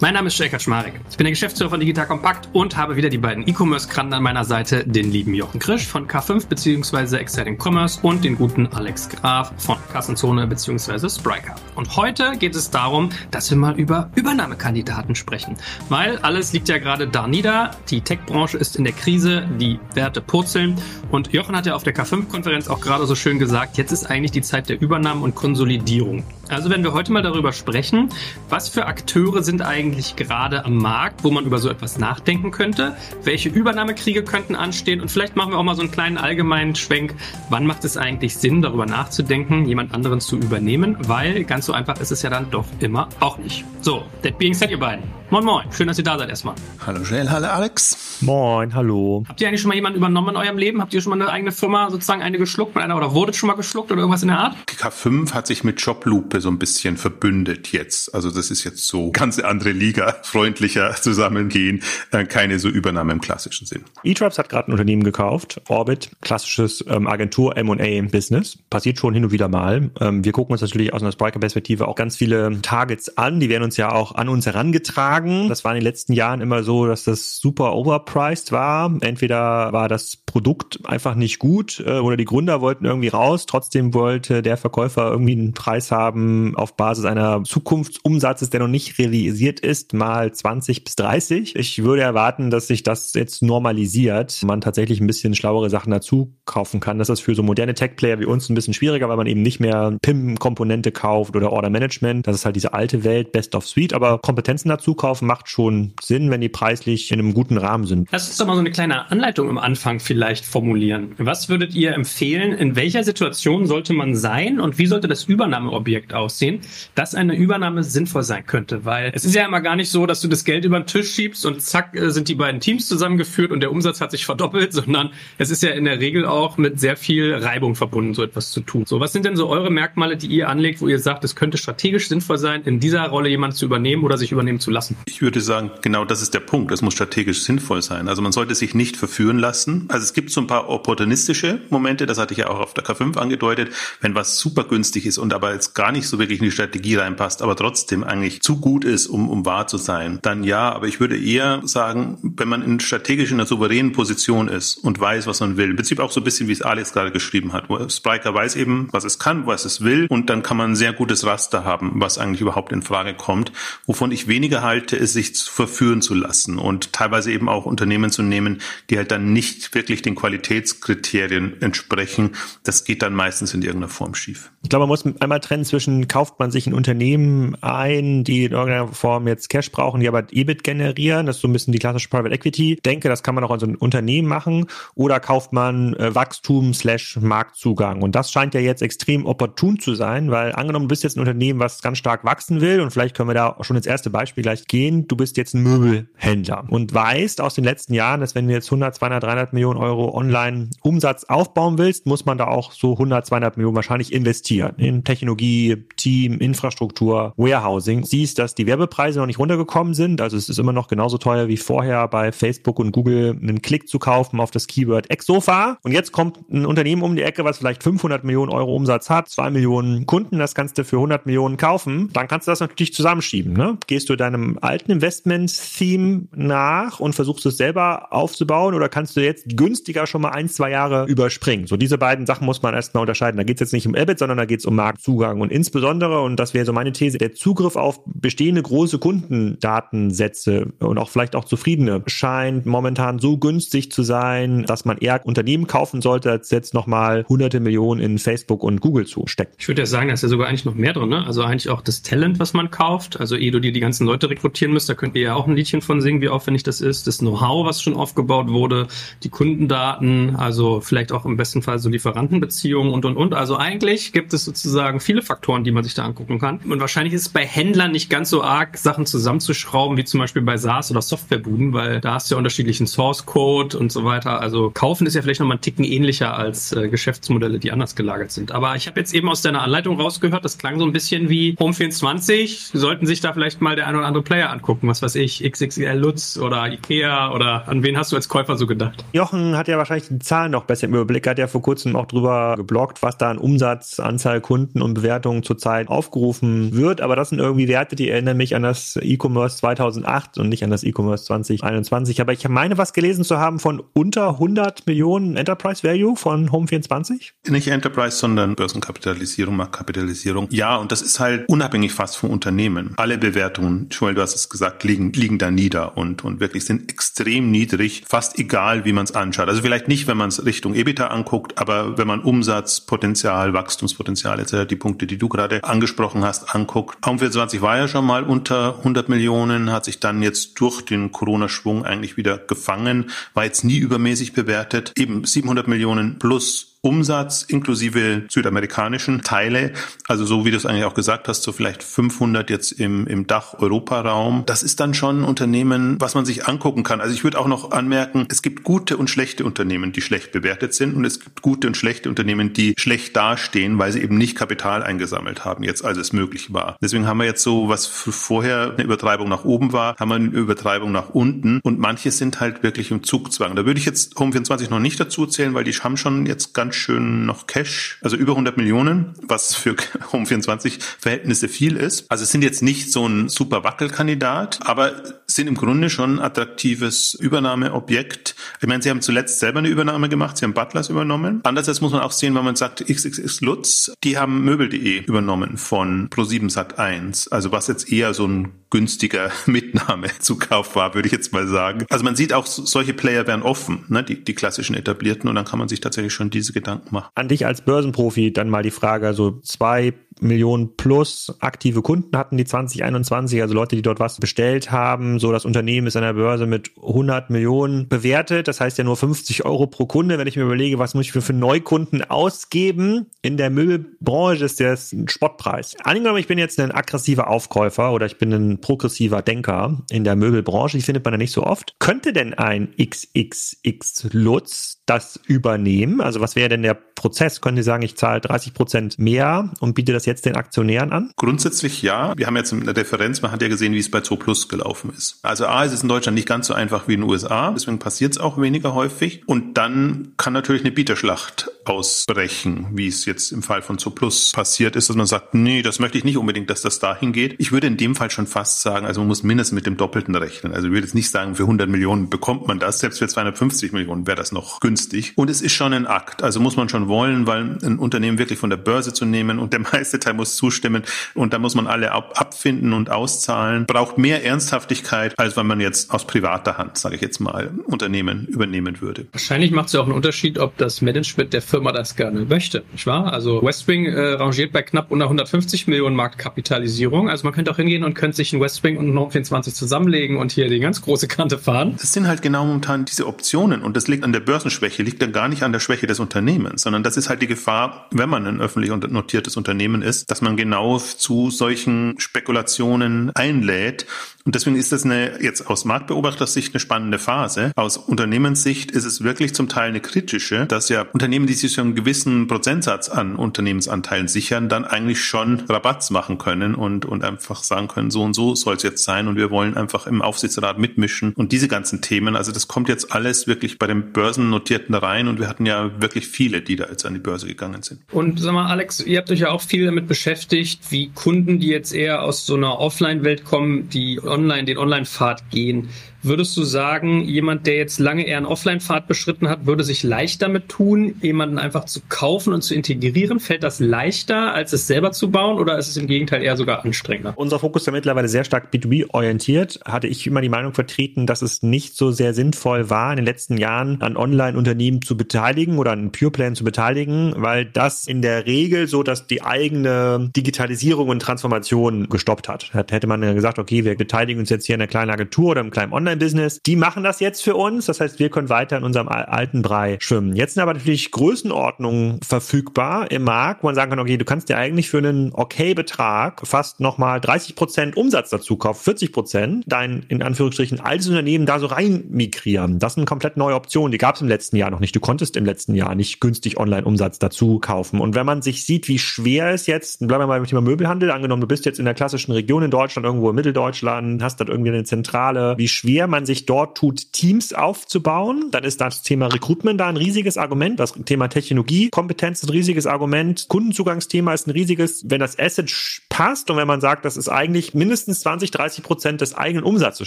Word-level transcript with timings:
mein 0.00 0.14
Name 0.14 0.28
ist 0.28 0.38
Jake 0.38 0.58
Schmarek. 0.58 0.94
Ich 1.10 1.16
bin 1.18 1.24
der 1.24 1.32
Geschäftsführer 1.32 1.70
von 1.70 1.80
Digital 1.80 2.06
Compact 2.06 2.48
und 2.54 2.74
habe 2.76 2.96
wieder 2.96 3.10
die 3.10 3.18
beiden 3.18 3.46
E-Commerce-Krannen 3.46 4.14
an 4.14 4.22
meiner 4.22 4.46
Seite, 4.46 4.82
den 4.84 5.12
lieben 5.12 5.34
Jochen 5.34 5.60
Krisch 5.60 5.86
von 5.86 6.08
K5 6.08 6.46
bzw. 6.48 7.16
Exciting 7.16 7.58
Commerce 7.62 8.00
und 8.02 8.24
den 8.24 8.36
guten 8.36 8.66
Alex 8.68 9.10
Graf 9.10 9.52
von 9.58 9.76
Kassenzone 9.92 10.46
bzw. 10.46 11.08
Spryker. 11.08 11.54
Und 11.74 11.96
heute 11.96 12.32
geht 12.38 12.54
es 12.54 12.70
darum, 12.70 13.10
dass 13.30 13.50
wir 13.50 13.58
mal 13.58 13.78
über 13.78 14.10
Übernahmekandidaten 14.14 15.14
sprechen, 15.14 15.56
weil 15.90 16.16
alles 16.18 16.54
liegt 16.54 16.68
ja 16.70 16.78
gerade 16.78 17.06
da 17.06 17.26
nieder. 17.26 17.72
Die 17.90 18.00
Tech-Branche 18.00 18.56
ist 18.56 18.76
in 18.76 18.84
der 18.84 18.94
Krise, 18.94 19.46
die 19.58 19.78
Werte 19.92 20.22
purzeln 20.22 20.76
und 21.10 21.32
Jochen 21.34 21.54
hat 21.54 21.66
ja 21.66 21.74
auf 21.74 21.82
der 21.82 21.94
K5-Konferenz 21.94 22.68
auch 22.68 22.80
gerade 22.80 23.04
so 23.04 23.14
schön 23.14 23.38
gesagt, 23.38 23.76
jetzt 23.76 23.92
ist 23.92 24.10
eigentlich 24.10 24.32
die 24.32 24.42
Zeit 24.42 24.70
der 24.70 24.80
Übernahme 24.80 25.22
und 25.22 25.34
Konsolidierung. 25.34 26.24
Also 26.50 26.68
wenn 26.68 26.82
wir 26.82 26.92
heute 26.92 27.12
mal 27.12 27.22
darüber 27.22 27.52
sprechen, 27.52 28.08
was 28.48 28.68
für 28.68 28.86
Akteure 28.86 29.42
sind 29.42 29.62
eigentlich 29.62 30.16
gerade 30.16 30.64
am 30.64 30.76
Markt, 30.76 31.22
wo 31.22 31.30
man 31.30 31.44
über 31.44 31.58
so 31.58 31.70
etwas 31.70 31.98
nachdenken 31.98 32.50
könnte, 32.50 32.96
welche 33.22 33.48
Übernahmekriege 33.48 34.24
könnten 34.24 34.56
anstehen 34.56 35.00
und 35.00 35.10
vielleicht 35.10 35.36
machen 35.36 35.52
wir 35.52 35.58
auch 35.58 35.62
mal 35.62 35.76
so 35.76 35.82
einen 35.82 35.92
kleinen 35.92 36.18
allgemeinen 36.18 36.74
Schwenk, 36.74 37.14
wann 37.50 37.66
macht 37.66 37.84
es 37.84 37.96
eigentlich 37.96 38.36
Sinn, 38.36 38.62
darüber 38.62 38.86
nachzudenken, 38.86 39.66
jemand 39.66 39.94
anderen 39.94 40.20
zu 40.20 40.36
übernehmen, 40.36 40.96
weil 41.00 41.44
ganz 41.44 41.66
so 41.66 41.72
einfach 41.72 42.00
ist 42.00 42.10
es 42.10 42.22
ja 42.22 42.30
dann 42.30 42.50
doch 42.50 42.66
immer 42.80 43.08
auch 43.20 43.38
nicht. 43.38 43.64
So, 43.80 44.04
that 44.22 44.38
being 44.38 44.54
said, 44.54 44.70
ihr 44.70 44.78
beiden. 44.78 45.19
Moin 45.32 45.44
Moin, 45.44 45.70
schön, 45.70 45.86
dass 45.86 45.96
ihr 45.96 46.02
da 46.02 46.18
seid 46.18 46.28
erstmal. 46.28 46.56
Hallo 46.84 47.02
Joel, 47.04 47.30
hallo 47.30 47.46
Alex. 47.46 48.18
Moin, 48.20 48.74
hallo. 48.74 49.22
Habt 49.28 49.40
ihr 49.40 49.46
eigentlich 49.46 49.60
schon 49.60 49.68
mal 49.68 49.76
jemanden 49.76 49.98
übernommen 49.98 50.30
in 50.30 50.36
eurem 50.36 50.58
Leben? 50.58 50.82
Habt 50.82 50.92
ihr 50.92 51.00
schon 51.00 51.16
mal 51.16 51.22
eine 51.22 51.30
eigene 51.30 51.52
Firma 51.52 51.88
sozusagen 51.88 52.20
eine 52.20 52.36
geschluckt 52.36 52.74
mit 52.74 52.82
einer 52.82 52.96
oder 52.96 53.14
wurdet 53.14 53.36
schon 53.36 53.46
mal 53.46 53.54
geschluckt 53.54 53.92
oder 53.92 54.00
irgendwas 54.00 54.22
in 54.22 54.28
der 54.28 54.38
Art? 54.40 54.56
K5 54.66 55.32
hat 55.32 55.46
sich 55.46 55.62
mit 55.62 55.80
Joblupe 55.80 56.40
so 56.40 56.48
ein 56.48 56.58
bisschen 56.58 56.96
verbündet 56.96 57.70
jetzt. 57.70 58.12
Also 58.12 58.32
das 58.32 58.50
ist 58.50 58.64
jetzt 58.64 58.88
so 58.88 59.12
ganz 59.12 59.38
andere 59.38 59.70
Liga, 59.70 60.16
freundlicher 60.24 60.96
zusammengehen, 60.96 61.84
äh, 62.10 62.24
keine 62.24 62.58
so 62.58 62.68
Übernahme 62.68 63.12
im 63.12 63.20
klassischen 63.20 63.68
Sinn. 63.68 63.84
eTribes 64.02 64.36
hat 64.36 64.48
gerade 64.48 64.68
ein 64.68 64.72
Unternehmen 64.72 65.04
gekauft, 65.04 65.60
Orbit, 65.68 66.10
klassisches 66.22 66.84
ähm, 66.88 67.06
Agentur 67.06 67.56
M&A 67.56 68.08
Business. 68.10 68.58
Passiert 68.68 68.98
schon 68.98 69.14
hin 69.14 69.22
und 69.22 69.30
wieder 69.30 69.46
mal. 69.46 69.90
Ähm, 70.00 70.24
wir 70.24 70.32
gucken 70.32 70.54
uns 70.54 70.60
natürlich 70.60 70.92
aus 70.92 71.02
einer 71.02 71.12
Spriker-Perspektive 71.12 71.86
auch 71.86 71.94
ganz 71.94 72.16
viele 72.16 72.60
Targets 72.62 73.16
an. 73.16 73.38
Die 73.38 73.48
werden 73.48 73.62
uns 73.62 73.76
ja 73.76 73.92
auch 73.92 74.16
an 74.16 74.28
uns 74.28 74.46
herangetragen 74.46 75.19
sagen. 75.20 75.48
Das 75.48 75.64
war 75.64 75.72
in 75.72 75.76
den 75.76 75.84
letzten 75.84 76.12
Jahren 76.12 76.40
immer 76.40 76.62
so, 76.62 76.86
dass 76.86 77.04
das 77.04 77.38
super 77.38 77.74
overpriced 77.74 78.52
war. 78.52 78.92
Entweder 79.00 79.72
war 79.72 79.88
das 79.88 80.16
Produkt 80.16 80.80
einfach 80.84 81.14
nicht 81.14 81.38
gut 81.38 81.82
äh, 81.84 81.98
oder 81.98 82.16
die 82.16 82.24
Gründer 82.24 82.60
wollten 82.60 82.84
irgendwie 82.84 83.08
raus. 83.08 83.46
Trotzdem 83.46 83.94
wollte 83.94 84.42
der 84.42 84.56
Verkäufer 84.56 85.10
irgendwie 85.10 85.32
einen 85.32 85.54
Preis 85.54 85.90
haben 85.90 86.56
auf 86.56 86.76
Basis 86.76 87.04
einer 87.04 87.42
Zukunftsumsatzes, 87.44 88.50
der 88.50 88.60
noch 88.60 88.68
nicht 88.68 88.98
realisiert 88.98 89.60
ist, 89.60 89.92
mal 89.92 90.32
20 90.32 90.84
bis 90.84 90.96
30. 90.96 91.56
Ich 91.56 91.82
würde 91.82 92.02
erwarten, 92.02 92.50
dass 92.50 92.68
sich 92.68 92.82
das 92.82 93.14
jetzt 93.14 93.42
normalisiert, 93.42 94.42
man 94.44 94.60
tatsächlich 94.60 95.00
ein 95.00 95.06
bisschen 95.06 95.34
schlauere 95.34 95.70
Sachen 95.70 95.90
dazu 95.90 96.34
kaufen 96.44 96.80
kann. 96.80 96.98
Das 96.98 97.08
ist 97.08 97.20
für 97.20 97.34
so 97.34 97.42
moderne 97.42 97.74
Tech-Player 97.74 98.20
wie 98.20 98.24
uns 98.24 98.48
ein 98.48 98.54
bisschen 98.54 98.74
schwieriger, 98.74 99.08
weil 99.08 99.16
man 99.16 99.26
eben 99.26 99.42
nicht 99.42 99.60
mehr 99.60 99.96
PIM-Komponente 100.02 100.92
kauft 100.92 101.34
oder 101.36 101.52
Order 101.52 101.70
Management. 101.70 102.26
Das 102.26 102.36
ist 102.36 102.44
halt 102.44 102.56
diese 102.56 102.72
alte 102.72 103.04
Welt, 103.04 103.32
Best 103.32 103.54
of 103.54 103.66
Suite, 103.66 103.94
aber 103.94 104.18
Kompetenzen 104.18 104.68
dazu 104.68 104.94
kaufen 104.94 105.09
kaufen 105.10 105.26
macht 105.26 105.48
schon 105.48 105.92
Sinn, 106.00 106.30
wenn 106.30 106.40
die 106.40 106.48
preislich 106.48 107.10
in 107.10 107.18
einem 107.18 107.34
guten 107.34 107.58
Rahmen 107.58 107.84
sind. 107.84 108.08
Lass 108.12 108.28
uns 108.28 108.36
doch 108.36 108.46
mal 108.46 108.54
so 108.54 108.60
eine 108.60 108.70
kleine 108.70 109.10
Anleitung 109.10 109.48
am 109.48 109.58
Anfang 109.58 109.98
vielleicht 109.98 110.44
formulieren. 110.44 111.16
Was 111.18 111.48
würdet 111.48 111.74
ihr 111.74 111.94
empfehlen? 111.94 112.52
In 112.52 112.76
welcher 112.76 113.02
Situation 113.02 113.66
sollte 113.66 113.92
man 113.92 114.14
sein 114.14 114.60
und 114.60 114.78
wie 114.78 114.86
sollte 114.86 115.08
das 115.08 115.24
Übernahmeobjekt 115.24 116.14
aussehen, 116.14 116.60
dass 116.94 117.16
eine 117.16 117.34
Übernahme 117.34 117.82
sinnvoll 117.82 118.22
sein 118.22 118.46
könnte? 118.46 118.84
Weil 118.84 119.10
es 119.12 119.24
ist 119.24 119.34
ja 119.34 119.44
immer 119.44 119.60
gar 119.60 119.74
nicht 119.74 119.90
so, 119.90 120.06
dass 120.06 120.20
du 120.20 120.28
das 120.28 120.44
Geld 120.44 120.64
über 120.64 120.78
den 120.78 120.86
Tisch 120.86 121.10
schiebst 121.12 121.44
und 121.44 121.60
zack 121.60 121.96
äh, 121.96 122.10
sind 122.10 122.28
die 122.28 122.36
beiden 122.36 122.60
Teams 122.60 122.86
zusammengeführt 122.86 123.50
und 123.50 123.58
der 123.58 123.72
Umsatz 123.72 124.00
hat 124.00 124.12
sich 124.12 124.24
verdoppelt, 124.24 124.72
sondern 124.80 125.10
es 125.38 125.50
ist 125.50 125.64
ja 125.64 125.70
in 125.70 125.86
der 125.86 125.98
Regel 125.98 126.24
auch 126.24 126.56
mit 126.56 126.78
sehr 126.78 126.96
viel 126.96 127.34
Reibung 127.34 127.74
verbunden, 127.74 128.14
so 128.14 128.22
etwas 128.22 128.52
zu 128.52 128.60
tun. 128.60 128.84
So, 128.86 129.00
was 129.00 129.12
sind 129.12 129.24
denn 129.24 129.34
so 129.34 129.48
eure 129.48 129.70
Merkmale, 129.70 130.16
die 130.16 130.28
ihr 130.28 130.48
anlegt, 130.48 130.80
wo 130.80 130.86
ihr 130.86 131.00
sagt, 131.00 131.24
es 131.24 131.34
könnte 131.34 131.58
strategisch 131.58 132.06
sinnvoll 132.06 132.38
sein, 132.38 132.62
in 132.62 132.78
dieser 132.78 133.08
Rolle 133.08 133.28
jemanden 133.28 133.56
zu 133.56 133.64
übernehmen 133.64 134.04
oder 134.04 134.16
sich 134.16 134.30
übernehmen 134.30 134.60
zu 134.60 134.70
lassen? 134.70 134.96
Ich 135.06 135.22
würde 135.22 135.40
sagen, 135.40 135.70
genau 135.82 136.04
das 136.04 136.22
ist 136.22 136.34
der 136.34 136.40
Punkt. 136.40 136.72
Es 136.72 136.82
muss 136.82 136.94
strategisch 136.94 137.42
sinnvoll 137.42 137.82
sein. 137.82 138.08
Also 138.08 138.22
man 138.22 138.32
sollte 138.32 138.54
sich 138.54 138.74
nicht 138.74 138.96
verführen 138.96 139.38
lassen. 139.38 139.86
Also 139.88 140.04
es 140.04 140.12
gibt 140.12 140.30
so 140.30 140.40
ein 140.40 140.46
paar 140.46 140.68
opportunistische 140.68 141.60
Momente, 141.70 142.06
das 142.06 142.18
hatte 142.18 142.32
ich 142.32 142.38
ja 142.38 142.48
auch 142.48 142.58
auf 142.58 142.74
der 142.74 142.84
K5 142.84 143.18
angedeutet, 143.18 143.70
wenn 144.00 144.14
was 144.14 144.38
super 144.38 144.64
günstig 144.64 145.06
ist 145.06 145.18
und 145.18 145.34
aber 145.34 145.52
jetzt 145.52 145.74
gar 145.74 145.92
nicht 145.92 146.08
so 146.08 146.18
wirklich 146.18 146.38
in 146.38 146.44
die 146.44 146.50
Strategie 146.50 146.96
reinpasst, 146.96 147.42
aber 147.42 147.56
trotzdem 147.56 148.04
eigentlich 148.04 148.42
zu 148.42 148.60
gut 148.60 148.84
ist, 148.84 149.06
um, 149.06 149.28
um 149.28 149.44
wahr 149.44 149.66
zu 149.66 149.76
sein, 149.76 150.18
dann 150.22 150.44
ja. 150.44 150.72
Aber 150.72 150.86
ich 150.86 151.00
würde 151.00 151.18
eher 151.18 151.60
sagen, 151.64 152.18
wenn 152.22 152.48
man 152.48 152.62
in 152.62 152.80
strategisch 152.80 153.30
in 153.30 153.36
einer 153.36 153.46
souveränen 153.46 153.92
Position 153.92 154.48
ist 154.48 154.76
und 154.76 155.00
weiß, 155.00 155.26
was 155.26 155.40
man 155.40 155.56
will, 155.56 155.70
im 155.70 155.76
Prinzip 155.76 156.00
auch 156.00 156.10
so 156.10 156.20
ein 156.20 156.24
bisschen, 156.24 156.48
wie 156.48 156.52
es 156.52 156.62
Alex 156.62 156.92
gerade 156.92 157.10
geschrieben 157.10 157.52
hat, 157.52 157.68
wo 157.68 157.88
Spriker 157.88 158.34
weiß 158.34 158.56
eben, 158.56 158.88
was 158.92 159.04
es 159.04 159.18
kann, 159.18 159.46
was 159.46 159.64
es 159.64 159.82
will 159.82 160.06
und 160.08 160.30
dann 160.30 160.42
kann 160.42 160.56
man 160.56 160.72
ein 160.72 160.76
sehr 160.76 160.92
gutes 160.92 161.24
Raster 161.24 161.64
haben, 161.64 161.92
was 161.96 162.18
eigentlich 162.18 162.40
überhaupt 162.40 162.72
in 162.72 162.82
Frage 162.82 163.14
kommt. 163.14 163.52
Wovon 163.86 164.12
ich 164.12 164.28
weniger 164.28 164.62
halte, 164.62 164.89
Leute 164.90 165.02
es 165.02 165.12
sich 165.12 165.36
verführen 165.36 166.02
zu 166.02 166.14
lassen 166.14 166.58
und 166.58 166.92
teilweise 166.92 167.32
eben 167.32 167.48
auch 167.48 167.66
Unternehmen 167.66 168.10
zu 168.10 168.22
nehmen, 168.22 168.60
die 168.88 168.96
halt 168.96 169.10
dann 169.10 169.32
nicht 169.32 169.74
wirklich 169.74 170.02
den 170.02 170.14
Qualitätskriterien 170.14 171.60
entsprechen. 171.60 172.30
Das 172.64 172.84
geht 172.84 173.02
dann 173.02 173.14
meistens 173.14 173.54
in 173.54 173.62
irgendeiner 173.62 173.88
Form 173.88 174.14
schief. 174.14 174.50
Ich 174.62 174.68
glaube, 174.68 174.82
man 174.82 174.88
muss 174.88 175.04
einmal 175.20 175.40
trennen 175.40 175.64
zwischen, 175.64 176.08
kauft 176.08 176.38
man 176.38 176.50
sich 176.50 176.66
ein 176.66 176.74
Unternehmen 176.74 177.56
ein, 177.62 178.24
die 178.24 178.44
in 178.44 178.52
irgendeiner 178.52 178.88
Form 178.88 179.28
jetzt 179.28 179.48
Cash 179.48 179.70
brauchen, 179.70 180.00
die 180.00 180.08
aber 180.08 180.26
EBIT 180.30 180.64
generieren, 180.64 181.26
das 181.26 181.36
ist 181.36 181.42
so 181.42 181.48
ein 181.48 181.52
bisschen 181.52 181.72
die 181.72 181.78
klassische 181.78 182.08
Private 182.08 182.34
Equity. 182.34 182.74
Ich 182.74 182.82
denke, 182.82 183.08
das 183.08 183.22
kann 183.22 183.34
man 183.34 183.44
auch 183.44 183.50
an 183.50 183.60
so 183.60 183.66
ein 183.66 183.76
Unternehmen 183.76 184.28
machen 184.28 184.66
oder 184.94 185.20
kauft 185.20 185.52
man 185.52 185.94
äh, 185.94 186.14
Wachstum 186.14 186.74
slash 186.74 187.18
Marktzugang. 187.20 188.02
Und 188.02 188.14
das 188.14 188.32
scheint 188.32 188.54
ja 188.54 188.60
jetzt 188.60 188.82
extrem 188.82 189.26
opportun 189.26 189.78
zu 189.78 189.94
sein, 189.94 190.30
weil 190.30 190.52
angenommen, 190.52 190.86
du 190.86 190.88
bist 190.88 191.04
jetzt 191.04 191.16
ein 191.16 191.20
Unternehmen, 191.20 191.60
was 191.60 191.82
ganz 191.82 191.98
stark 191.98 192.24
wachsen 192.24 192.60
will 192.60 192.80
und 192.80 192.90
vielleicht 192.90 193.16
können 193.16 193.28
wir 193.28 193.34
da 193.34 193.56
schon 193.60 193.76
ins 193.76 193.86
erste 193.86 194.10
Beispiel 194.10 194.42
gleich 194.42 194.66
gehen, 194.66 194.79
gehen, 194.80 195.06
du 195.06 195.14
bist 195.16 195.36
jetzt 195.36 195.54
ein 195.54 195.62
Möbelhändler 195.62 196.64
und 196.70 196.94
weißt 196.94 197.42
aus 197.42 197.54
den 197.54 197.64
letzten 197.64 197.92
Jahren, 197.92 198.20
dass 198.20 198.34
wenn 198.34 198.48
du 198.48 198.54
jetzt 198.54 198.68
100, 198.68 198.94
200, 198.94 199.22
300 199.22 199.52
Millionen 199.52 199.78
Euro 199.78 200.16
online 200.16 200.70
Umsatz 200.80 201.24
aufbauen 201.24 201.76
willst, 201.76 202.06
muss 202.06 202.24
man 202.24 202.38
da 202.38 202.46
auch 202.46 202.72
so 202.72 202.92
100, 202.92 203.26
200 203.26 203.56
Millionen 203.58 203.76
wahrscheinlich 203.76 204.10
investieren 204.12 204.72
in 204.78 205.04
Technologie, 205.04 205.84
Team, 205.96 206.38
Infrastruktur, 206.38 207.34
Warehousing. 207.36 208.04
Siehst, 208.04 208.38
dass 208.38 208.54
die 208.54 208.66
Werbepreise 208.66 209.18
noch 209.18 209.26
nicht 209.26 209.38
runtergekommen 209.38 209.92
sind, 209.92 210.22
also 210.22 210.36
es 210.38 210.48
ist 210.48 210.58
immer 210.58 210.72
noch 210.72 210.88
genauso 210.88 211.18
teuer 211.18 211.48
wie 211.48 211.58
vorher 211.58 212.08
bei 212.08 212.32
Facebook 212.32 212.78
und 212.78 212.92
Google 212.92 213.38
einen 213.40 213.60
Klick 213.60 213.86
zu 213.86 213.98
kaufen 213.98 214.40
auf 214.40 214.50
das 214.50 214.66
Keyword 214.66 215.10
Exofa 215.10 215.78
und 215.82 215.92
jetzt 215.92 216.12
kommt 216.12 216.38
ein 216.50 216.64
Unternehmen 216.64 217.02
um 217.02 217.16
die 217.16 217.22
Ecke, 217.22 217.44
was 217.44 217.58
vielleicht 217.58 217.82
500 217.82 218.24
Millionen 218.24 218.50
Euro 218.50 218.74
Umsatz 218.74 219.10
hat, 219.10 219.28
2 219.28 219.50
Millionen 219.50 220.06
Kunden, 220.06 220.38
das 220.38 220.54
kannst 220.54 220.78
du 220.78 220.84
für 220.84 220.96
100 220.96 221.26
Millionen 221.26 221.58
kaufen, 221.58 222.08
dann 222.14 222.28
kannst 222.28 222.48
du 222.48 222.52
das 222.52 222.60
natürlich 222.60 222.94
zusammenschieben. 222.94 223.52
Ne? 223.52 223.76
Gehst 223.86 224.08
du 224.08 224.16
deinem 224.16 224.58
alten 224.70 224.92
Investment-Theme 224.92 226.28
nach 226.34 227.00
und 227.00 227.14
versuchst 227.14 227.44
es 227.46 227.56
selber 227.56 228.12
aufzubauen 228.12 228.74
oder 228.74 228.88
kannst 228.88 229.16
du 229.16 229.20
jetzt 229.20 229.56
günstiger 229.56 230.06
schon 230.06 230.22
mal 230.22 230.30
ein, 230.30 230.48
zwei 230.48 230.70
Jahre 230.70 231.06
überspringen? 231.06 231.66
So 231.66 231.76
diese 231.76 231.98
beiden 231.98 232.24
Sachen 232.24 232.46
muss 232.46 232.62
man 232.62 232.72
erstmal 232.72 233.02
unterscheiden. 233.02 233.36
Da 233.36 233.42
geht 233.42 233.56
es 233.56 233.60
jetzt 233.60 233.72
nicht 233.72 233.86
um 233.86 233.94
EBIT, 233.94 234.20
sondern 234.20 234.38
da 234.38 234.44
geht 234.44 234.60
es 234.60 234.66
um 234.66 234.76
Marktzugang 234.76 235.40
und 235.40 235.50
insbesondere, 235.50 236.22
und 236.22 236.36
das 236.36 236.54
wäre 236.54 236.64
so 236.64 236.72
meine 236.72 236.92
These, 236.92 237.18
der 237.18 237.32
Zugriff 237.32 237.74
auf 237.76 238.00
bestehende 238.06 238.62
große 238.62 238.98
Kundendatensätze 238.98 240.72
und 240.78 240.98
auch 240.98 241.10
vielleicht 241.10 241.34
auch 241.34 241.44
zufriedene 241.44 242.02
scheint 242.06 242.64
momentan 242.64 243.18
so 243.18 243.38
günstig 243.38 243.90
zu 243.90 244.02
sein, 244.02 244.64
dass 244.66 244.84
man 244.84 244.98
eher 244.98 245.20
Unternehmen 245.26 245.66
kaufen 245.66 246.00
sollte, 246.00 246.30
als 246.30 246.50
jetzt 246.50 246.74
nochmal 246.74 247.24
hunderte 247.28 247.58
Millionen 247.58 248.00
in 248.00 248.18
Facebook 248.18 248.62
und 248.62 248.80
Google 248.80 249.06
zu 249.06 249.26
stecken. 249.26 249.54
Ich 249.58 249.66
würde 249.66 249.82
ja 249.82 249.86
sagen, 249.86 250.08
da 250.08 250.14
ist 250.14 250.22
ja 250.22 250.28
sogar 250.28 250.48
eigentlich 250.48 250.64
noch 250.64 250.74
mehr 250.74 250.92
drin, 250.92 251.08
ne? 251.08 251.26
Also 251.26 251.42
eigentlich 251.42 251.68
auch 251.70 251.82
das 251.82 252.02
Talent, 252.02 252.38
was 252.38 252.52
man 252.52 252.70
kauft. 252.70 253.18
Also 253.18 253.36
ehe 253.36 253.50
du 253.50 253.60
dir 253.60 253.72
die 253.72 253.80
ganzen 253.80 254.06
Leute 254.06 254.30
rekrutierst, 254.30 254.49
transportieren 254.50 254.72
müsst. 254.72 254.88
Da 254.88 254.94
könnt 254.94 255.16
ihr 255.16 255.22
ja 255.22 255.34
auch 255.34 255.46
ein 255.46 255.56
Liedchen 255.56 255.80
von 255.80 256.00
singen, 256.00 256.20
wie 256.20 256.28
aufwendig 256.28 256.62
das 256.62 256.80
ist. 256.80 257.06
Das 257.06 257.18
Know-how, 257.18 257.66
was 257.66 257.82
schon 257.82 257.94
aufgebaut 257.94 258.48
wurde, 258.48 258.88
die 259.22 259.28
Kundendaten, 259.28 260.36
also 260.36 260.80
vielleicht 260.80 261.12
auch 261.12 261.24
im 261.24 261.36
besten 261.36 261.62
Fall 261.62 261.78
so 261.78 261.88
Lieferantenbeziehungen 261.88 262.92
und, 262.92 263.04
und, 263.04 263.16
und. 263.16 263.34
Also 263.34 263.56
eigentlich 263.56 264.12
gibt 264.12 264.32
es 264.32 264.44
sozusagen 264.44 265.00
viele 265.00 265.22
Faktoren, 265.22 265.64
die 265.64 265.70
man 265.70 265.84
sich 265.84 265.94
da 265.94 266.04
angucken 266.04 266.38
kann. 266.38 266.58
Und 266.58 266.80
wahrscheinlich 266.80 267.14
ist 267.14 267.22
es 267.22 267.28
bei 267.28 267.46
Händlern 267.46 267.92
nicht 267.92 268.10
ganz 268.10 268.30
so 268.30 268.42
arg, 268.42 268.76
Sachen 268.76 269.06
zusammenzuschrauben, 269.06 269.96
wie 269.96 270.04
zum 270.04 270.20
Beispiel 270.20 270.42
bei 270.42 270.56
SaaS 270.56 270.90
oder 270.90 271.02
Softwarebuden, 271.02 271.72
weil 271.72 272.00
da 272.00 272.14
hast 272.14 272.30
du 272.30 272.34
ja 272.34 272.38
unterschiedlichen 272.38 272.86
Source 272.86 273.26
Code 273.26 273.78
und 273.78 273.92
so 273.92 274.04
weiter. 274.04 274.40
Also 274.40 274.70
kaufen 274.70 275.06
ist 275.06 275.14
ja 275.14 275.22
vielleicht 275.22 275.40
nochmal 275.40 275.56
einen 275.56 275.62
Ticken 275.62 275.84
ähnlicher 275.84 276.36
als 276.36 276.72
äh, 276.72 276.88
Geschäftsmodelle, 276.88 277.58
die 277.58 277.72
anders 277.72 277.94
gelagert 277.94 278.30
sind. 278.30 278.52
Aber 278.52 278.76
ich 278.76 278.86
habe 278.86 278.98
jetzt 278.98 279.14
eben 279.14 279.28
aus 279.28 279.42
deiner 279.42 279.62
Anleitung 279.62 280.00
rausgehört, 280.00 280.44
das 280.44 280.58
klang 280.58 280.78
so 280.78 280.84
ein 280.84 280.92
bisschen 280.92 281.28
wie 281.28 281.54
Home24. 281.54 282.76
Sollten 282.76 283.06
sich 283.06 283.20
da 283.20 283.32
vielleicht 283.32 283.60
mal 283.60 283.76
der 283.76 283.86
ein 283.86 283.96
oder 283.96 284.06
andere 284.06 284.22
Player 284.22 284.39
angucken. 284.48 284.88
Was 284.88 285.02
weiß 285.02 285.16
ich, 285.16 285.42
XXL 285.42 285.98
Lutz 285.98 286.38
oder 286.38 286.66
Ikea 286.66 287.32
oder 287.32 287.68
an 287.68 287.82
wen 287.82 287.96
hast 287.96 288.12
du 288.12 288.16
als 288.16 288.28
Käufer 288.28 288.56
so 288.56 288.66
gedacht? 288.66 289.04
Jochen 289.12 289.56
hat 289.56 289.68
ja 289.68 289.76
wahrscheinlich 289.76 290.08
die 290.08 290.18
Zahlen 290.20 290.52
noch 290.52 290.64
besser 290.64 290.86
im 290.86 290.94
Überblick. 290.94 291.26
Hat 291.26 291.38
ja 291.38 291.46
vor 291.46 291.62
kurzem 291.62 291.96
auch 291.96 292.06
drüber 292.06 292.54
geblockt, 292.56 293.02
was 293.02 293.18
da 293.18 293.30
an 293.30 293.38
Umsatz, 293.38 294.00
Anzahl 294.00 294.40
Kunden 294.40 294.80
und 294.80 294.94
Bewertungen 294.94 295.42
zurzeit 295.42 295.88
aufgerufen 295.88 296.74
wird. 296.74 297.00
Aber 297.00 297.16
das 297.16 297.30
sind 297.30 297.38
irgendwie 297.38 297.68
Werte, 297.68 297.96
die 297.96 298.08
erinnern 298.08 298.36
mich 298.36 298.54
an 298.54 298.62
das 298.62 298.98
E-Commerce 299.00 299.58
2008 299.58 300.38
und 300.38 300.48
nicht 300.48 300.64
an 300.64 300.70
das 300.70 300.84
E-Commerce 300.84 301.24
2021. 301.24 302.20
Aber 302.20 302.32
ich 302.32 302.48
meine, 302.48 302.78
was 302.78 302.92
gelesen 302.92 303.24
zu 303.24 303.38
haben 303.38 303.58
von 303.58 303.82
unter 303.92 304.30
100 304.30 304.86
Millionen 304.86 305.36
Enterprise 305.36 305.82
Value 305.82 306.16
von 306.16 306.50
Home24? 306.50 307.32
Nicht 307.48 307.68
Enterprise, 307.68 308.16
sondern 308.16 308.54
Börsenkapitalisierung, 308.54 309.56
Marktkapitalisierung. 309.56 310.48
Ja, 310.50 310.76
und 310.76 310.92
das 310.92 311.02
ist 311.02 311.20
halt 311.20 311.48
unabhängig 311.48 311.92
fast 311.92 312.16
vom 312.16 312.30
Unternehmen. 312.30 312.94
Alle 312.96 313.18
Bewertungen, 313.18 313.88
Joel, 313.90 314.14
du 314.14 314.22
hast 314.22 314.29
es 314.34 314.48
gesagt, 314.48 314.84
liegen, 314.84 315.12
liegen 315.12 315.38
da 315.38 315.50
nieder 315.50 315.96
und, 315.96 316.24
und 316.24 316.40
wirklich 316.40 316.64
sind 316.64 316.90
extrem 316.90 317.50
niedrig, 317.50 318.04
fast 318.08 318.38
egal, 318.38 318.84
wie 318.84 318.92
man 318.92 319.04
es 319.04 319.12
anschaut. 319.12 319.48
Also 319.48 319.62
vielleicht 319.62 319.88
nicht, 319.88 320.06
wenn 320.06 320.16
man 320.16 320.28
es 320.28 320.44
Richtung 320.44 320.74
EBITDA 320.74 321.08
anguckt, 321.08 321.58
aber 321.58 321.98
wenn 321.98 322.06
man 322.06 322.20
Umsatzpotenzial, 322.20 323.52
Wachstumspotenzial 323.52 324.40
etc., 324.40 324.68
die 324.68 324.76
Punkte, 324.76 325.06
die 325.06 325.18
du 325.18 325.28
gerade 325.28 325.62
angesprochen 325.64 326.24
hast, 326.24 326.54
anguckt. 326.54 327.04
Home24 327.04 327.60
war 327.60 327.76
ja 327.76 327.88
schon 327.88 328.04
mal 328.04 328.24
unter 328.24 328.78
100 328.78 329.08
Millionen, 329.08 329.72
hat 329.72 329.84
sich 329.84 330.00
dann 330.00 330.22
jetzt 330.22 330.60
durch 330.60 330.82
den 330.82 331.12
Corona-Schwung 331.12 331.84
eigentlich 331.84 332.16
wieder 332.16 332.38
gefangen, 332.38 333.10
war 333.34 333.44
jetzt 333.44 333.64
nie 333.64 333.78
übermäßig 333.78 334.32
bewertet. 334.32 334.92
Eben 334.96 335.24
700 335.24 335.68
Millionen 335.68 336.18
plus 336.18 336.69
Umsatz 336.82 337.42
inklusive 337.42 338.22
südamerikanischen 338.30 339.20
Teile, 339.20 339.72
also 340.08 340.24
so 340.24 340.46
wie 340.46 340.50
du 340.50 340.56
es 340.56 340.64
eigentlich 340.64 340.84
auch 340.84 340.94
gesagt 340.94 341.28
hast, 341.28 341.42
so 341.42 341.52
vielleicht 341.52 341.82
500 341.82 342.48
jetzt 342.48 342.72
im, 342.72 343.06
im 343.06 343.26
Dach-Europa-Raum. 343.26 344.44
Das 344.46 344.62
ist 344.62 344.80
dann 344.80 344.94
schon 344.94 345.20
ein 345.20 345.24
Unternehmen, 345.24 345.96
was 346.00 346.14
man 346.14 346.24
sich 346.24 346.48
angucken 346.48 346.82
kann. 346.82 347.02
Also 347.02 347.12
ich 347.12 347.22
würde 347.22 347.38
auch 347.38 347.48
noch 347.48 347.72
anmerken, 347.72 348.26
es 348.30 348.40
gibt 348.40 348.64
gute 348.64 348.96
und 348.96 349.10
schlechte 349.10 349.44
Unternehmen, 349.44 349.92
die 349.92 350.00
schlecht 350.00 350.32
bewertet 350.32 350.72
sind 350.72 350.94
und 350.94 351.04
es 351.04 351.20
gibt 351.20 351.42
gute 351.42 351.66
und 351.66 351.76
schlechte 351.76 352.08
Unternehmen, 352.08 352.54
die 352.54 352.74
schlecht 352.78 353.14
dastehen, 353.14 353.78
weil 353.78 353.92
sie 353.92 354.02
eben 354.02 354.16
nicht 354.16 354.36
Kapital 354.36 354.82
eingesammelt 354.82 355.44
haben, 355.44 355.64
jetzt 355.64 355.84
als 355.84 355.98
es 355.98 356.14
möglich 356.14 356.54
war. 356.54 356.78
Deswegen 356.80 357.06
haben 357.06 357.18
wir 357.18 357.26
jetzt 357.26 357.42
so, 357.42 357.68
was 357.68 357.86
vorher 357.86 358.72
eine 358.72 358.84
Übertreibung 358.84 359.28
nach 359.28 359.44
oben 359.44 359.74
war, 359.74 359.96
haben 359.96 360.08
wir 360.08 360.14
eine 360.14 360.28
Übertreibung 360.28 360.92
nach 360.92 361.10
unten 361.10 361.60
und 361.62 361.78
manche 361.78 362.10
sind 362.10 362.40
halt 362.40 362.62
wirklich 362.62 362.90
im 362.90 363.02
Zugzwang. 363.02 363.54
Da 363.54 363.66
würde 363.66 363.78
ich 363.78 363.86
jetzt 363.86 364.14
Home24 364.16 364.70
noch 364.70 364.78
nicht 364.78 364.98
dazu 364.98 365.26
zählen, 365.26 365.52
weil 365.52 365.64
die 365.64 365.72
haben 365.72 365.96
schon 365.96 366.26
jetzt 366.26 366.54
ganz 366.54 366.69
ganz 366.70 366.76
schön 366.76 367.26
noch 367.26 367.48
Cash, 367.48 367.98
also 368.00 368.16
über 368.16 368.34
100 368.34 368.56
Millionen, 368.56 369.14
was 369.22 369.56
für 369.56 369.72
Home24 370.12 370.78
Verhältnisse 371.00 371.48
viel 371.48 371.76
ist. 371.76 372.08
Also 372.08 372.24
sind 372.24 372.44
jetzt 372.44 372.62
nicht 372.62 372.92
so 372.92 373.08
ein 373.08 373.28
super 373.28 373.64
Wackelkandidat, 373.64 374.60
aber 374.62 375.02
sind 375.26 375.48
im 375.48 375.56
Grunde 375.56 375.90
schon 375.90 376.16
ein 376.16 376.20
attraktives 376.20 377.14
Übernahmeobjekt. 377.14 378.36
Ich 378.60 378.68
meine, 378.68 378.84
sie 378.84 378.90
haben 378.90 379.00
zuletzt 379.00 379.40
selber 379.40 379.58
eine 379.58 379.68
Übernahme 379.68 380.08
gemacht, 380.08 380.36
sie 380.36 380.44
haben 380.44 380.54
Butlers 380.54 380.90
übernommen. 380.90 381.40
Andererseits 381.42 381.80
muss 381.80 381.90
man 381.90 382.02
auch 382.02 382.12
sehen, 382.12 382.36
wenn 382.36 382.44
man 382.44 382.54
sagt 382.54 382.86
XXX 382.86 383.40
Lutz, 383.40 383.90
die 384.04 384.16
haben 384.16 384.44
Möbel.de 384.44 385.02
übernommen 385.02 385.56
von 385.56 386.08
Pro7 386.08 386.52
Sat1, 386.52 387.30
also 387.32 387.50
was 387.50 387.66
jetzt 387.66 387.90
eher 387.90 388.14
so 388.14 388.28
ein 388.28 388.59
günstiger 388.70 389.30
Mitnahmezukauf 389.46 390.76
war, 390.76 390.94
würde 390.94 391.06
ich 391.06 391.12
jetzt 391.12 391.32
mal 391.32 391.46
sagen. 391.46 391.86
Also 391.90 392.04
man 392.04 392.16
sieht 392.16 392.32
auch, 392.32 392.46
solche 392.46 392.94
Player 392.94 393.26
werden 393.26 393.42
offen, 393.42 393.84
ne, 393.88 394.02
die, 394.02 394.24
die 394.24 394.34
klassischen 394.34 394.74
etablierten, 394.74 395.28
und 395.28 395.34
dann 395.34 395.44
kann 395.44 395.58
man 395.58 395.68
sich 395.68 395.80
tatsächlich 395.80 396.12
schon 396.12 396.30
diese 396.30 396.52
Gedanken 396.52 396.94
machen. 396.94 397.10
An 397.14 397.28
dich 397.28 397.46
als 397.46 397.62
Börsenprofi 397.62 398.32
dann 398.32 398.48
mal 398.48 398.62
die 398.62 398.70
Frage, 398.70 399.06
also 399.06 399.40
zwei 399.42 399.94
Millionen 400.20 400.76
plus 400.76 401.34
aktive 401.40 401.82
Kunden 401.82 402.16
hatten 402.16 402.36
die 402.36 402.44
2021, 402.44 403.40
also 403.40 403.54
Leute, 403.54 403.76
die 403.76 403.82
dort 403.82 404.00
was 404.00 404.18
bestellt 404.18 404.70
haben. 404.70 405.18
So, 405.18 405.32
das 405.32 405.44
Unternehmen 405.44 405.86
ist 405.86 405.96
an 405.96 406.02
der 406.02 406.12
Börse 406.12 406.46
mit 406.46 406.72
100 406.76 407.30
Millionen 407.30 407.88
bewertet. 407.88 408.48
Das 408.48 408.60
heißt 408.60 408.78
ja 408.78 408.84
nur 408.84 408.96
50 408.96 409.44
Euro 409.44 409.66
pro 409.66 409.86
Kunde. 409.86 410.18
Wenn 410.18 410.26
ich 410.26 410.36
mir 410.36 410.42
überlege, 410.42 410.78
was 410.78 410.94
muss 410.94 411.06
ich 411.06 411.12
für, 411.12 411.22
für 411.22 411.32
Neukunden 411.32 412.02
ausgeben 412.02 413.06
in 413.22 413.36
der 413.36 413.50
Möbelbranche, 413.50 414.44
ist 414.44 414.60
das 414.60 414.92
ein 414.92 415.08
Spottpreis. 415.08 415.76
Angenommen, 415.84 416.18
ich 416.18 416.26
bin 416.26 416.38
jetzt 416.38 416.60
ein 416.60 416.72
aggressiver 416.72 417.28
Aufkäufer 417.28 417.92
oder 417.92 418.06
ich 418.06 418.18
bin 418.18 418.32
ein 418.32 418.59
progressiver 418.60 419.22
Denker 419.22 419.82
in 419.90 420.04
der 420.04 420.16
Möbelbranche. 420.16 420.76
Die 420.76 420.82
findet 420.82 421.04
man 421.04 421.14
ja 421.14 421.18
nicht 421.18 421.32
so 421.32 421.42
oft. 421.42 421.74
Könnte 421.78 422.12
denn 422.12 422.34
ein 422.34 422.74
XXX 422.76 424.08
Lutz 424.12 424.79
das 424.90 425.20
übernehmen? 425.26 426.00
Also 426.00 426.20
was 426.20 426.34
wäre 426.34 426.48
denn 426.48 426.62
der 426.62 426.74
Prozess? 426.74 427.40
Können 427.40 427.56
Sie 427.56 427.62
sagen, 427.62 427.82
ich 427.82 427.96
zahle 427.96 428.20
30 428.20 428.54
Prozent 428.54 428.98
mehr 428.98 429.50
und 429.60 429.74
biete 429.74 429.92
das 429.92 430.04
jetzt 430.04 430.26
den 430.26 430.34
Aktionären 430.34 430.92
an? 430.92 431.12
Grundsätzlich 431.16 431.80
ja. 431.80 432.12
Wir 432.16 432.26
haben 432.26 432.36
jetzt 432.36 432.52
eine 432.52 432.74
Differenz. 432.74 433.22
Man 433.22 433.30
hat 433.30 433.40
ja 433.40 433.48
gesehen, 433.48 433.72
wie 433.72 433.78
es 433.78 433.90
bei 433.90 434.00
Zo 434.00 434.16
Plus 434.16 434.48
gelaufen 434.48 434.92
ist. 434.96 435.20
Also 435.22 435.46
A, 435.46 435.64
es 435.64 435.72
ist 435.72 435.84
in 435.84 435.88
Deutschland 435.88 436.16
nicht 436.16 436.28
ganz 436.28 436.48
so 436.48 436.54
einfach 436.54 436.88
wie 436.88 436.94
in 436.94 437.02
den 437.02 437.08
USA. 437.08 437.52
Deswegen 437.52 437.78
passiert 437.78 438.12
es 438.12 438.18
auch 438.18 438.36
weniger 438.36 438.74
häufig. 438.74 439.22
Und 439.26 439.54
dann 439.56 440.12
kann 440.16 440.32
natürlich 440.32 440.62
eine 440.62 440.72
Bieterschlacht 440.72 441.50
ausbrechen, 441.64 442.66
wie 442.72 442.88
es 442.88 443.04
jetzt 443.04 443.30
im 443.30 443.42
Fall 443.44 443.62
von 443.62 443.78
Zo 443.78 443.90
Plus 443.90 444.32
passiert 444.32 444.74
ist, 444.74 444.88
dass 444.88 444.96
man 444.96 445.06
sagt, 445.06 445.34
nee, 445.34 445.62
das 445.62 445.78
möchte 445.78 445.98
ich 445.98 446.04
nicht 446.04 446.16
unbedingt, 446.16 446.50
dass 446.50 446.62
das 446.62 446.80
dahin 446.80 447.12
geht. 447.12 447.36
Ich 447.38 447.52
würde 447.52 447.68
in 447.68 447.76
dem 447.76 447.94
Fall 447.94 448.10
schon 448.10 448.26
fast 448.26 448.60
sagen, 448.60 448.86
also 448.86 449.00
man 449.00 449.08
muss 449.08 449.22
mindestens 449.22 449.54
mit 449.54 449.66
dem 449.66 449.76
Doppelten 449.76 450.16
rechnen. 450.16 450.52
Also 450.52 450.66
ich 450.66 450.72
würde 450.72 450.86
jetzt 450.86 450.94
nicht 450.94 451.10
sagen, 451.10 451.36
für 451.36 451.44
100 451.44 451.68
Millionen 451.68 452.10
bekommt 452.10 452.48
man 452.48 452.58
das. 452.58 452.80
Selbst 452.80 452.98
für 452.98 453.06
250 453.06 453.72
Millionen 453.72 454.06
wäre 454.06 454.16
das 454.16 454.32
noch 454.32 454.58
günstig. 454.58 454.79
Und 455.16 455.30
es 455.30 455.42
ist 455.42 455.52
schon 455.52 455.72
ein 455.72 455.86
Akt. 455.86 456.22
Also 456.22 456.40
muss 456.40 456.56
man 456.56 456.68
schon 456.68 456.88
wollen, 456.88 457.26
weil 457.26 457.58
ein 457.62 457.78
Unternehmen 457.78 458.18
wirklich 458.18 458.38
von 458.38 458.50
der 458.50 458.56
Börse 458.56 458.92
zu 458.92 459.04
nehmen 459.04 459.38
und 459.38 459.52
der 459.52 459.60
meiste 459.72 459.98
Teil 459.98 460.14
muss 460.14 460.36
zustimmen 460.36 460.82
und 461.14 461.32
da 461.32 461.38
muss 461.38 461.54
man 461.54 461.66
alle 461.66 461.92
ab 461.92 462.12
abfinden 462.14 462.72
und 462.72 462.90
auszahlen. 462.90 463.66
Braucht 463.66 463.98
mehr 463.98 464.24
Ernsthaftigkeit, 464.24 465.18
als 465.18 465.36
wenn 465.36 465.46
man 465.46 465.60
jetzt 465.60 465.90
aus 465.90 466.06
privater 466.06 466.58
Hand, 466.58 466.78
sage 466.78 466.96
ich 466.96 467.00
jetzt 467.00 467.20
mal, 467.20 467.50
Unternehmen 467.64 468.26
übernehmen 468.26 468.80
würde. 468.80 469.06
Wahrscheinlich 469.12 469.50
macht 469.50 469.66
es 469.66 469.72
ja 469.72 469.80
auch 469.80 469.84
einen 469.84 469.94
Unterschied, 469.94 470.38
ob 470.38 470.56
das 470.58 470.80
Management 470.80 471.32
der 471.32 471.42
Firma 471.42 471.72
das 471.72 471.96
gerne 471.96 472.24
möchte, 472.24 472.62
nicht 472.72 472.86
wahr? 472.86 473.12
Also 473.12 473.42
Westwing 473.42 473.86
äh, 473.86 474.00
rangiert 474.12 474.52
bei 474.52 474.62
knapp 474.62 474.90
unter 474.90 475.06
150 475.06 475.66
Millionen 475.66 475.96
Marktkapitalisierung. 475.96 477.08
Also 477.08 477.24
man 477.24 477.32
könnte 477.32 477.50
auch 477.50 477.56
hingehen 477.56 477.84
und 477.84 477.94
könnte 477.94 478.16
sich 478.16 478.32
ein 478.32 478.40
Westwing 478.40 478.76
und 478.76 478.88
ein 478.88 478.98
Home 478.98 479.10
24 479.10 479.54
zusammenlegen 479.54 480.16
und 480.16 480.32
hier 480.32 480.48
die 480.48 480.60
ganz 480.60 480.82
große 480.82 481.08
Kante 481.08 481.38
fahren. 481.38 481.76
Das 481.80 481.92
sind 481.92 482.06
halt 482.06 482.22
genau 482.22 482.44
momentan 482.44 482.84
diese 482.84 483.06
Optionen 483.06 483.62
und 483.62 483.76
das 483.76 483.88
liegt 483.88 484.04
an 484.04 484.12
der 484.12 484.20
Börsenschwäche, 484.20 484.69
liegt 484.78 485.02
dann 485.02 485.12
gar 485.12 485.28
nicht 485.28 485.42
an 485.42 485.52
der 485.52 485.60
Schwäche 485.60 485.86
des 485.86 486.00
Unternehmens, 486.00 486.62
sondern 486.62 486.82
das 486.82 486.96
ist 486.96 487.08
halt 487.08 487.22
die 487.22 487.26
Gefahr, 487.26 487.88
wenn 487.90 488.08
man 488.08 488.26
ein 488.26 488.40
öffentlich 488.40 488.70
notiertes 488.70 489.36
Unternehmen 489.36 489.82
ist, 489.82 490.10
dass 490.10 490.20
man 490.22 490.36
genau 490.36 490.78
zu 490.78 491.30
solchen 491.30 491.94
Spekulationen 491.98 493.10
einlädt 493.14 493.86
und 494.24 494.34
deswegen 494.34 494.56
ist 494.56 494.70
das 494.70 494.84
eine, 494.84 495.22
jetzt 495.22 495.46
aus 495.48 495.64
Marktbeobachtersicht 495.64 496.54
eine 496.54 496.60
spannende 496.60 496.98
Phase. 496.98 497.52
Aus 497.56 497.78
Unternehmenssicht 497.78 498.70
ist 498.70 498.84
es 498.84 499.02
wirklich 499.02 499.34
zum 499.34 499.48
Teil 499.48 499.70
eine 499.70 499.80
kritische, 499.80 500.46
dass 500.46 500.68
ja 500.68 500.82
Unternehmen, 500.92 501.26
die 501.26 501.32
sich 501.32 501.52
so 501.52 501.62
einen 501.62 501.74
gewissen 501.74 502.26
Prozentsatz 502.26 502.90
an 502.90 503.16
Unternehmensanteilen 503.16 504.08
sichern, 504.08 504.48
dann 504.48 504.64
eigentlich 504.64 505.02
schon 505.02 505.40
Rabatts 505.48 505.90
machen 505.90 506.18
können 506.18 506.54
und, 506.54 506.84
und 506.84 507.02
einfach 507.02 507.42
sagen 507.42 507.68
können, 507.68 507.90
so 507.90 508.02
und 508.02 508.14
so 508.14 508.34
soll 508.34 508.56
es 508.56 508.62
jetzt 508.62 508.84
sein 508.84 509.08
und 509.08 509.16
wir 509.16 509.30
wollen 509.30 509.56
einfach 509.56 509.86
im 509.86 510.02
Aufsichtsrat 510.02 510.58
mitmischen 510.58 511.14
und 511.14 511.32
diese 511.32 511.48
ganzen 511.48 511.80
Themen. 511.80 512.14
Also 512.14 512.30
das 512.30 512.46
kommt 512.46 512.68
jetzt 512.68 512.92
alles 512.92 513.26
wirklich 513.26 513.58
bei 513.58 513.66
den 513.66 513.92
Börsennotierten 513.92 514.49
rein 514.58 515.08
und 515.08 515.18
wir 515.18 515.28
hatten 515.28 515.46
ja 515.46 515.70
wirklich 515.80 516.06
viele, 516.06 516.42
die 516.42 516.56
da 516.56 516.66
jetzt 516.68 516.84
an 516.84 516.94
die 516.94 517.00
Börse 517.00 517.26
gegangen 517.26 517.62
sind. 517.62 517.80
Und 517.92 518.20
sag 518.20 518.32
mal, 518.32 518.46
Alex, 518.46 518.80
ihr 518.80 518.98
habt 518.98 519.10
euch 519.10 519.20
ja 519.20 519.30
auch 519.30 519.42
viel 519.42 519.66
damit 519.66 519.86
beschäftigt, 519.86 520.60
wie 520.70 520.90
Kunden, 520.90 521.38
die 521.38 521.48
jetzt 521.48 521.72
eher 521.72 522.02
aus 522.02 522.26
so 522.26 522.34
einer 522.34 522.58
Offline-Welt 522.58 523.24
kommen, 523.24 523.68
die 523.68 524.00
online, 524.02 524.44
den 524.44 524.58
Online-Pfad 524.58 525.30
gehen, 525.30 525.68
Würdest 526.02 526.34
du 526.36 526.44
sagen, 526.44 527.04
jemand, 527.04 527.46
der 527.46 527.56
jetzt 527.56 527.78
lange 527.78 528.06
eher 528.06 528.16
einen 528.16 528.24
Offline-Pfad 528.24 528.88
beschritten 528.88 529.28
hat, 529.28 529.44
würde 529.44 529.64
sich 529.64 529.82
leicht 529.82 530.22
damit 530.22 530.48
tun, 530.48 530.94
jemanden 531.02 531.38
einfach 531.38 531.66
zu 531.66 531.80
kaufen 531.90 532.32
und 532.32 532.42
zu 532.42 532.54
integrieren? 532.54 533.20
Fällt 533.20 533.42
das 533.42 533.60
leichter, 533.60 534.32
als 534.32 534.54
es 534.54 534.66
selber 534.66 534.92
zu 534.92 535.10
bauen 535.10 535.38
oder 535.38 535.58
ist 535.58 535.68
es 535.68 535.76
im 535.76 535.86
Gegenteil 535.86 536.22
eher 536.22 536.38
sogar 536.38 536.64
anstrengender? 536.64 537.12
Unser 537.16 537.38
Fokus 537.38 537.62
ist 537.62 537.66
ja 537.66 537.72
mittlerweile 537.72 538.08
sehr 538.08 538.24
stark 538.24 538.48
B2B-orientiert. 538.50 539.60
Hatte 539.66 539.88
ich 539.88 540.06
immer 540.06 540.22
die 540.22 540.30
Meinung 540.30 540.54
vertreten, 540.54 541.06
dass 541.06 541.20
es 541.20 541.42
nicht 541.42 541.76
so 541.76 541.90
sehr 541.90 542.14
sinnvoll 542.14 542.70
war, 542.70 542.92
in 542.92 542.96
den 542.96 543.04
letzten 543.04 543.36
Jahren 543.36 543.82
an 543.82 543.98
Online-Unternehmen 543.98 544.80
zu 544.80 544.96
beteiligen 544.96 545.58
oder 545.58 545.72
an 545.72 545.92
Pure-Plan 545.92 546.34
zu 546.34 546.44
beteiligen, 546.44 547.12
weil 547.16 547.44
das 547.44 547.86
in 547.86 548.00
der 548.00 548.24
Regel 548.24 548.68
so, 548.68 548.82
dass 548.82 549.06
die 549.06 549.22
eigene 549.22 550.10
Digitalisierung 550.16 550.88
und 550.88 551.02
Transformation 551.02 551.88
gestoppt 551.90 552.28
hat. 552.28 552.54
Hätte 552.54 552.86
man 552.86 553.00
gesagt, 553.14 553.38
okay, 553.38 553.64
wir 553.64 553.76
beteiligen 553.76 554.20
uns 554.20 554.30
jetzt 554.30 554.46
hier 554.46 554.54
in 554.54 554.62
einer 554.62 554.68
kleinen 554.68 554.90
Agentur 554.90 555.32
oder 555.32 555.42
im 555.42 555.50
kleinen 555.50 555.72
Online-Business. 555.90 556.40
Die 556.46 556.56
machen 556.56 556.84
das 556.84 557.00
jetzt 557.00 557.22
für 557.22 557.34
uns. 557.34 557.66
Das 557.66 557.80
heißt, 557.80 557.98
wir 557.98 558.10
können 558.10 558.28
weiter 558.28 558.56
in 558.56 558.64
unserem 558.64 558.88
alten 558.88 559.42
Brei 559.42 559.76
schwimmen. 559.80 560.14
Jetzt 560.14 560.34
sind 560.34 560.42
aber 560.42 560.54
natürlich 560.54 560.90
Größenordnungen 560.90 562.00
verfügbar 562.06 562.90
im 562.90 563.02
Markt, 563.02 563.42
wo 563.42 563.48
man 563.48 563.54
sagen 563.54 563.70
kann, 563.70 563.78
okay, 563.80 563.96
du 563.96 564.04
kannst 564.04 564.28
dir 564.28 564.36
eigentlich 564.36 564.70
für 564.70 564.78
einen 564.78 565.12
okay 565.12 565.54
Betrag 565.54 566.26
fast 566.26 566.60
nochmal 566.60 567.00
30 567.00 567.34
Prozent 567.34 567.76
Umsatz 567.76 568.10
dazu 568.10 568.36
kaufen, 568.36 568.62
40 568.62 568.92
Prozent, 568.92 569.44
dein 569.46 569.84
in 569.88 570.02
Anführungsstrichen 570.02 570.60
altes 570.60 570.88
Unternehmen 570.88 571.26
da 571.26 571.38
so 571.38 571.46
rein 571.46 571.84
migrieren. 571.90 572.58
Das 572.58 572.74
sind 572.74 572.84
komplett 572.84 573.16
neue 573.16 573.34
Optionen. 573.34 573.72
Die 573.72 573.78
gab 573.78 573.96
es 573.96 574.00
im 574.00 574.08
letzten 574.08 574.36
Jahr 574.36 574.50
noch 574.50 574.60
nicht. 574.60 574.74
Du 574.74 574.80
konntest 574.80 575.16
im 575.16 575.24
letzten 575.24 575.54
Jahr 575.54 575.74
nicht 575.74 576.00
günstig 576.00 576.38
Online-Umsatz 576.38 576.98
dazu 576.98 577.38
kaufen. 577.40 577.80
Und 577.80 577.94
wenn 577.94 578.06
man 578.06 578.22
sich 578.22 578.44
sieht, 578.44 578.68
wie 578.68 578.78
schwer 578.78 579.30
es 579.30 579.46
jetzt, 579.46 579.80
bleiben 579.80 580.02
wir 580.02 580.06
mal 580.06 580.18
beim 580.18 580.26
Thema 580.26 580.40
Möbelhandel, 580.40 580.90
angenommen, 580.90 581.20
du 581.20 581.26
bist 581.26 581.46
jetzt 581.46 581.58
in 581.58 581.64
der 581.64 581.74
klassischen 581.74 582.12
Region 582.12 582.42
in 582.42 582.50
Deutschland, 582.50 582.86
irgendwo 582.86 583.10
in 583.10 583.16
Mitteldeutschland, 583.16 584.02
hast 584.02 584.20
dort 584.20 584.30
irgendwie 584.30 584.50
eine 584.50 584.64
Zentrale, 584.64 585.34
wie 585.36 585.48
schwer 585.48 585.79
man 585.86 586.06
sich 586.06 586.26
dort 586.26 586.56
tut, 586.56 586.92
Teams 586.92 587.32
aufzubauen, 587.32 588.30
dann 588.30 588.44
ist 588.44 588.60
das 588.60 588.82
Thema 588.82 589.06
Recruitment 589.06 589.60
da 589.60 589.68
ein 589.68 589.76
riesiges 589.76 590.16
Argument. 590.16 590.58
Das 590.58 590.72
Thema 590.72 591.08
Technologie, 591.08 591.70
Kompetenz 591.70 592.22
ist 592.22 592.28
ein 592.28 592.32
riesiges 592.32 592.66
Argument. 592.66 593.26
Kundenzugangsthema 593.28 594.14
ist 594.14 594.26
ein 594.26 594.32
riesiges, 594.32 594.84
wenn 594.88 595.00
das 595.00 595.18
Asset 595.18 595.50
passt 596.00 596.30
und 596.30 596.38
wenn 596.38 596.46
man 596.46 596.62
sagt, 596.62 596.86
das 596.86 596.96
ist 596.96 597.10
eigentlich 597.10 597.52
mindestens 597.52 598.00
20, 598.00 598.30
30 598.30 598.64
Prozent 598.64 599.00
des 599.02 599.14
eigenen 599.14 599.44
Umsatzes 599.44 599.86